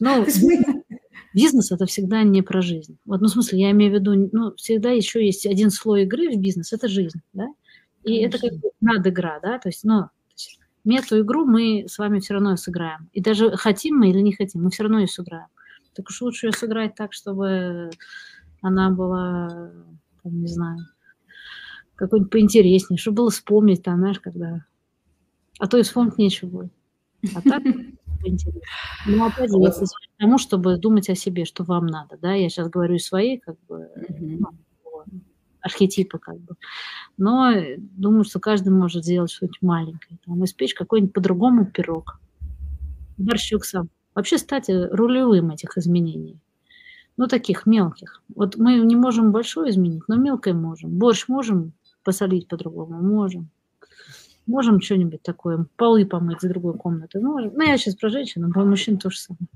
Ну, 0.00 0.26
бизнес 1.34 1.72
это 1.72 1.86
всегда 1.86 2.22
не 2.22 2.42
про 2.42 2.62
жизнь. 2.62 2.98
Вот, 3.04 3.20
ну, 3.20 3.28
в 3.28 3.30
смысле, 3.30 3.60
я 3.60 3.70
имею 3.70 3.92
в 3.92 3.94
виду, 3.94 4.30
ну, 4.32 4.54
всегда 4.56 4.90
еще 4.90 5.24
есть 5.24 5.46
один 5.46 5.70
слой 5.70 6.02
игры 6.02 6.30
в 6.30 6.38
бизнес, 6.38 6.72
это 6.72 6.88
жизнь, 6.88 7.20
да? 7.32 7.48
И 8.04 8.24
Конечно. 8.24 8.26
это 8.26 8.48
как 8.48 8.58
бы 8.58 8.70
надыгра, 8.80 9.40
да, 9.42 9.58
то 9.58 9.68
есть, 9.68 9.84
ну, 9.84 10.08
эту 10.84 11.20
игру 11.22 11.46
мы 11.46 11.86
с 11.88 11.98
вами 11.98 12.20
все 12.20 12.34
равно 12.34 12.56
сыграем. 12.56 13.08
И 13.12 13.20
даже 13.20 13.56
хотим 13.56 13.96
мы 13.96 14.10
или 14.10 14.20
не 14.20 14.32
хотим, 14.32 14.62
мы 14.62 14.70
все 14.70 14.82
равно 14.82 15.00
ее 15.00 15.08
сыграем. 15.08 15.48
Так 15.94 16.08
уж 16.08 16.20
лучше 16.20 16.46
ее 16.46 16.52
сыграть 16.52 16.94
так, 16.94 17.12
чтобы 17.12 17.90
она 18.60 18.90
была, 18.90 19.70
там, 20.22 20.40
не 20.40 20.48
знаю, 20.48 20.78
какой-нибудь 21.94 22.32
поинтереснее, 22.32 22.98
чтобы 22.98 23.16
было 23.16 23.30
вспомнить, 23.30 23.82
там, 23.82 23.98
знаешь, 23.98 24.20
когда... 24.20 24.64
А 25.60 25.68
то 25.68 25.78
и 25.78 25.82
вспомнить 25.82 26.18
нечего 26.18 26.48
будет. 26.48 26.72
А 27.34 27.40
так 27.40 27.62
поинтереснее. 28.22 28.62
Ну, 29.06 29.24
опять 29.24 29.50
же, 29.50 29.58
если 29.58 29.84
к 29.84 30.18
тому, 30.18 30.38
чтобы 30.38 30.76
думать 30.76 31.08
о 31.08 31.14
себе, 31.14 31.44
что 31.44 31.64
вам 31.64 31.86
надо, 31.86 32.18
да, 32.20 32.34
я 32.34 32.48
сейчас 32.48 32.68
говорю 32.68 32.96
из 32.96 33.06
своей, 33.06 33.38
как 33.38 33.56
бы, 33.68 33.88
ну, 34.18 34.48
архетипа, 35.64 36.18
как 36.18 36.38
бы. 36.38 36.54
Но 37.16 37.52
думаю, 37.78 38.24
что 38.24 38.38
каждый 38.38 38.68
может 38.68 39.04
сделать 39.04 39.30
что-нибудь 39.30 39.62
маленькое. 39.62 40.18
Там, 40.24 40.44
испечь 40.44 40.74
какой-нибудь 40.74 41.14
по-другому 41.14 41.66
пирог. 41.66 42.20
Борщук 43.16 43.64
сам. 43.64 43.88
Вообще 44.14 44.38
стать 44.38 44.68
рулевым 44.68 45.50
этих 45.50 45.76
изменений. 45.78 46.38
Ну, 47.16 47.26
таких 47.26 47.64
мелких. 47.66 48.22
Вот 48.34 48.56
мы 48.56 48.76
не 48.76 48.96
можем 48.96 49.32
большое 49.32 49.70
изменить, 49.70 50.02
но 50.06 50.16
мелкое 50.16 50.52
можем. 50.52 50.90
Борщ 50.98 51.28
можем 51.28 51.72
посолить 52.04 52.46
по-другому? 52.46 53.00
Можем. 53.00 53.48
Можем 54.46 54.80
что-нибудь 54.82 55.22
такое, 55.22 55.66
полы 55.76 56.04
помыть 56.04 56.42
с 56.42 56.46
другой 56.46 56.74
комнаты? 56.74 57.18
Можем. 57.20 57.52
Ну, 57.54 57.62
я 57.62 57.78
сейчас 57.78 57.94
про 57.94 58.10
женщин, 58.10 58.44
а 58.44 58.50
про 58.50 58.64
мужчин 58.64 58.98
то 58.98 59.08
же 59.10 59.18
самое. 59.18 59.48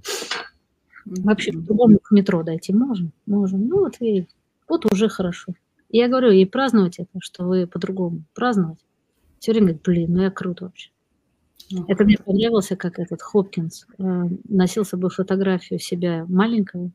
Вообще, 1.04 1.52
по-другому 1.52 1.98
к 1.98 2.10
метро 2.12 2.42
дойти 2.42 2.72
можем? 2.72 3.12
Можем. 3.26 3.68
Ну, 3.68 3.80
вот 3.80 4.00
и 4.00 4.26
вот 4.68 4.90
уже 4.90 5.08
хорошо. 5.08 5.52
Я 5.90 6.08
говорю, 6.08 6.30
и 6.30 6.44
праздновать 6.44 6.98
это, 6.98 7.18
что 7.20 7.44
вы 7.44 7.66
по-другому. 7.66 8.24
Праздновать. 8.34 8.78
Все 9.38 9.52
время 9.52 9.68
говорит, 9.68 9.82
блин, 9.84 10.12
ну 10.14 10.22
я 10.22 10.30
круто 10.30 10.66
вообще. 10.66 10.90
Ну, 11.70 11.84
это 11.86 12.04
мне 12.04 12.16
понравился, 12.18 12.76
как 12.76 12.98
этот 12.98 13.20
Хопкинс 13.22 13.86
э, 13.98 14.02
носил 14.48 14.84
с 14.84 14.90
собой 14.90 15.10
фотографию 15.10 15.78
себя 15.78 16.24
маленького, 16.26 16.90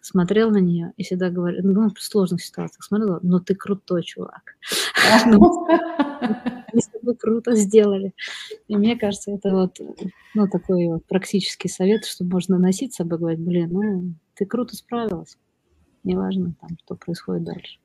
смотрел 0.00 0.50
на 0.50 0.58
нее 0.58 0.92
и 0.96 1.02
всегда 1.02 1.30
говорил, 1.30 1.62
ну, 1.64 1.90
в 1.92 2.00
сложных 2.00 2.42
ситуациях 2.42 2.84
смотрел, 2.84 3.18
ну 3.22 3.40
ты 3.40 3.54
крутой 3.54 4.02
чувак. 4.02 4.56
Мы 5.26 6.80
с 6.80 6.88
тобой 6.88 7.16
круто 7.16 7.54
сделали. 7.54 8.14
И 8.68 8.76
мне 8.76 8.96
кажется, 8.96 9.32
это 9.32 9.50
вот 9.50 9.78
ну, 10.34 10.48
такой 10.48 10.86
вот 10.86 11.04
практический 11.06 11.68
совет, 11.68 12.04
что 12.04 12.24
можно 12.24 12.58
носить 12.58 12.92
с 12.94 12.96
собой, 12.96 13.18
говорить, 13.18 13.40
блин, 13.40 13.70
ну 13.72 14.14
ты 14.34 14.46
круто 14.46 14.76
справилась. 14.76 15.38
Неважно 16.04 16.54
там, 16.60 16.70
что 16.84 16.94
происходит 16.96 17.44
дальше. 17.44 17.78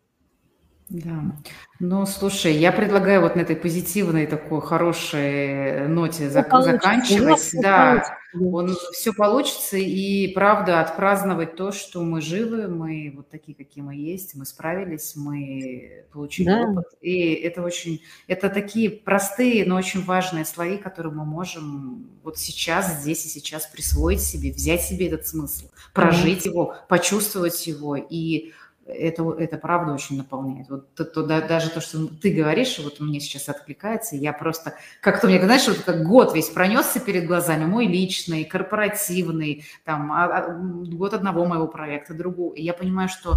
Да. 0.90 1.36
Ну, 1.80 2.06
слушай, 2.08 2.54
я 2.54 2.72
предлагаю 2.72 3.22
вот 3.22 3.36
на 3.36 3.42
этой 3.42 3.56
позитивной 3.56 4.26
такой 4.26 4.60
хорошей 4.60 5.88
ноте 5.88 6.30
зак- 6.30 6.62
заканчивать. 6.62 7.50
Да, 7.62 8.04
он 8.34 8.76
все 8.92 9.14
получится 9.14 9.78
и 9.78 10.34
правда 10.34 10.82
отпраздновать 10.82 11.56
то, 11.56 11.72
что 11.72 12.02
мы 12.02 12.22
живы, 12.22 12.68
мы 12.68 13.14
вот 13.16 13.30
такие, 13.30 13.56
какие 13.56 13.84
мы 13.84 13.96
есть, 13.96 14.34
мы 14.36 14.46
справились, 14.46 15.16
мы 15.16 16.06
получили 16.12 16.48
да. 16.48 16.62
опыт. 16.62 16.86
И 17.02 17.34
это 17.34 17.62
очень, 17.62 18.02
это 18.28 18.50
такие 18.50 18.90
простые, 18.90 19.66
но 19.66 19.76
очень 19.76 20.04
важные 20.04 20.46
слои, 20.46 20.78
которые 20.78 21.14
мы 21.14 21.24
можем 21.24 22.10
вот 22.24 22.40
сейчас, 22.40 23.02
здесь 23.02 23.26
и 23.26 23.30
сейчас 23.30 23.68
присвоить 23.68 24.22
себе, 24.22 24.52
взять 24.52 24.82
себе 24.82 25.08
этот 25.08 25.28
смысл, 25.28 25.68
прожить 25.94 26.46
да. 26.46 26.50
его, 26.50 26.76
почувствовать 26.88 27.66
его 27.68 27.96
и 27.96 28.54
это, 28.90 29.32
это 29.34 29.58
правда 29.58 29.94
очень 29.94 30.18
наполняет. 30.18 30.70
Вот 30.70 30.94
то, 30.96 31.06
то, 31.06 31.24
да, 31.24 31.42
даже 31.42 31.70
то, 31.70 31.82
что 31.82 32.08
ты 32.08 32.34
говоришь, 32.34 32.80
вот 32.80 33.00
мне 33.00 33.20
сейчас 33.20 33.50
откликается, 33.50 34.16
я 34.16 34.34
просто 34.34 34.74
как-то, 35.02 35.28
мне, 35.28 35.42
знаешь, 35.42 35.68
вот 35.68 35.80
как 35.80 36.04
год 36.04 36.34
весь 36.34 36.50
пронесся 36.50 37.00
перед 37.00 37.26
глазами, 37.26 37.66
мой 37.66 37.88
личный, 37.88 38.44
корпоративный, 38.44 39.66
там, 39.86 40.12
а, 40.12 40.26
а, 40.26 40.54
год 40.54 41.14
одного 41.14 41.46
моего 41.46 41.68
проекта, 41.68 42.14
другого, 42.14 42.54
и 42.54 42.64
я 42.64 42.74
понимаю, 42.74 43.10
что 43.10 43.36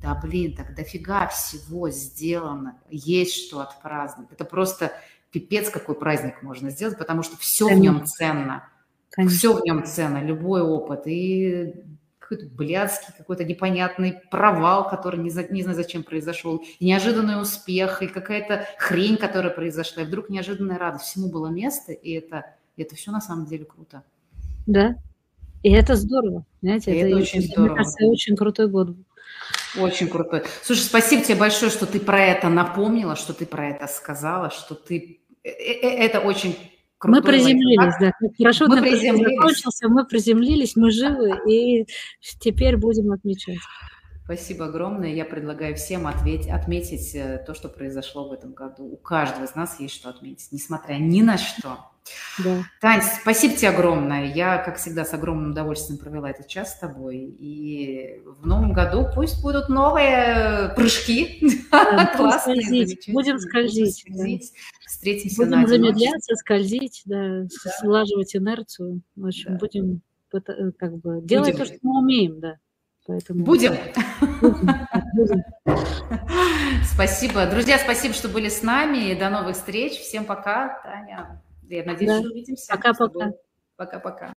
да, 0.00 0.14
блин, 0.14 0.54
так 0.54 0.74
дофига 0.74 1.26
всего 1.26 1.90
сделано, 1.90 2.78
есть 2.88 3.34
что 3.34 3.60
отпраздновать. 3.60 4.32
Это 4.32 4.44
просто 4.44 4.92
пипец 5.32 5.70
какой 5.70 5.96
праздник 5.96 6.42
можно 6.42 6.70
сделать, 6.70 6.98
потому 6.98 7.22
что 7.22 7.36
все 7.36 7.66
в 7.66 7.78
нем 7.78 8.06
ценно. 8.06 8.68
Конечно. 9.10 9.36
Все 9.36 9.52
в 9.54 9.64
нем 9.64 9.84
ценно, 9.84 10.22
любой 10.22 10.62
опыт. 10.62 11.02
И 11.06 11.74
какой-то 12.28 12.54
блядский, 12.54 13.14
какой-то 13.16 13.44
непонятный 13.44 14.20
провал, 14.30 14.88
который 14.88 15.18
не, 15.18 15.30
за, 15.30 15.44
не 15.44 15.62
знаю 15.62 15.76
зачем 15.76 16.02
произошел, 16.02 16.62
неожиданный 16.78 17.40
успех, 17.40 18.02
и 18.02 18.06
какая-то 18.06 18.66
хрень, 18.78 19.16
которая 19.16 19.50
произошла, 19.50 20.02
и 20.02 20.06
вдруг 20.06 20.28
неожиданная 20.28 20.78
радость. 20.78 21.06
Всему 21.06 21.30
было 21.30 21.46
место, 21.46 21.92
и 21.92 22.12
это, 22.12 22.44
и 22.76 22.82
это 22.82 22.96
все 22.96 23.12
на 23.12 23.22
самом 23.22 23.46
деле 23.46 23.64
круто. 23.64 24.02
Да, 24.66 24.96
и 25.62 25.72
это 25.72 25.96
здорово, 25.96 26.44
знаете, 26.60 26.94
это, 26.94 27.08
это 27.08 27.16
очень 27.16 27.42
здорово. 27.42 27.66
Мне 27.68 27.76
кажется, 27.76 28.06
очень 28.06 28.36
крутой 28.36 28.68
год 28.68 28.88
был. 28.90 29.04
Очень 29.78 30.08
крутой. 30.08 30.42
Слушай, 30.62 30.80
спасибо 30.80 31.24
тебе 31.24 31.36
большое, 31.36 31.70
что 31.70 31.86
ты 31.86 31.98
про 31.98 32.20
это 32.20 32.48
напомнила, 32.48 33.16
что 33.16 33.32
ты 33.32 33.46
про 33.46 33.68
это 33.68 33.86
сказала, 33.86 34.50
что 34.50 34.74
ты... 34.74 35.20
Э, 35.44 35.48
э, 35.48 36.04
это 36.04 36.20
очень 36.20 36.58
мы 37.04 37.22
приземлились, 37.22 37.94
да. 38.00 38.12
Хорошо, 38.36 38.66
мы 38.66 38.80
приземлились. 38.80 39.36
закончился, 39.36 39.88
мы 39.88 40.04
приземлились, 40.04 40.76
мы 40.76 40.90
живы, 40.90 41.38
и 41.48 41.86
теперь 42.40 42.76
будем 42.76 43.12
отмечать. 43.12 43.58
Спасибо 44.24 44.66
огромное. 44.66 45.14
Я 45.14 45.24
предлагаю 45.24 45.74
всем 45.74 46.06
ответь, 46.06 46.48
отметить 46.48 47.14
э, 47.14 47.42
то, 47.46 47.54
что 47.54 47.70
произошло 47.70 48.28
в 48.28 48.32
этом 48.32 48.52
году. 48.52 48.84
У 48.84 48.96
каждого 48.98 49.44
из 49.44 49.54
нас 49.54 49.80
есть 49.80 49.94
что 49.94 50.10
отметить, 50.10 50.52
несмотря 50.52 50.96
ни 50.96 51.22
на 51.22 51.38
что. 51.38 51.78
Да. 52.44 52.64
Тань, 52.80 53.02
спасибо 53.02 53.56
тебе 53.56 53.70
огромное. 53.70 54.32
Я, 54.32 54.58
как 54.58 54.76
всегда, 54.76 55.04
с 55.04 55.12
огромным 55.12 55.50
удовольствием 55.50 55.98
провела 55.98 56.30
этот 56.30 56.46
час 56.46 56.74
с 56.74 56.78
тобой. 56.78 57.16
И 57.18 58.22
в 58.24 58.46
новом 58.46 58.72
году 58.72 59.06
пусть 59.14 59.42
будут 59.42 59.68
новые 59.68 60.72
прыжки. 60.76 61.40
Да, 61.70 62.06
Классные, 62.16 62.62
скользить. 62.62 63.08
Будем 63.12 63.38
скользить. 63.38 64.04
Будем 64.06 64.16
скользить. 64.16 64.52
Да. 64.52 64.86
Встретимся 64.86 65.36
будем 65.36 65.50
на 65.50 65.66
замедляться, 65.66 66.34
скользить, 66.36 67.02
да, 67.04 67.42
да. 67.42 67.70
слаживать 67.80 68.34
инерцию. 68.34 69.02
В 69.16 69.26
общем, 69.26 69.52
да. 69.52 69.58
будем 69.58 70.02
э, 70.32 70.70
как 70.78 70.96
бы 70.98 71.20
делать 71.22 71.52
будем. 71.52 71.58
то, 71.58 71.64
что 71.66 71.78
мы 71.82 71.98
умеем, 71.98 72.40
да. 72.40 72.56
Поэтому... 73.06 73.44
Будем. 73.44 73.74
будем. 74.40 75.44
Спасибо. 76.92 77.46
Друзья, 77.46 77.78
спасибо, 77.78 78.12
что 78.12 78.28
были 78.28 78.50
с 78.50 78.62
нами. 78.62 79.14
До 79.14 79.30
новых 79.30 79.56
встреч. 79.56 79.92
Всем 79.92 80.26
пока. 80.26 80.80
Таня. 80.82 81.40
Я 81.68 81.84
надеюсь, 81.84 82.10
да. 82.10 82.20
что 82.20 82.30
увидимся. 82.30 82.72
Пока-пока. 82.72 83.32
Пока-пока. 83.76 84.32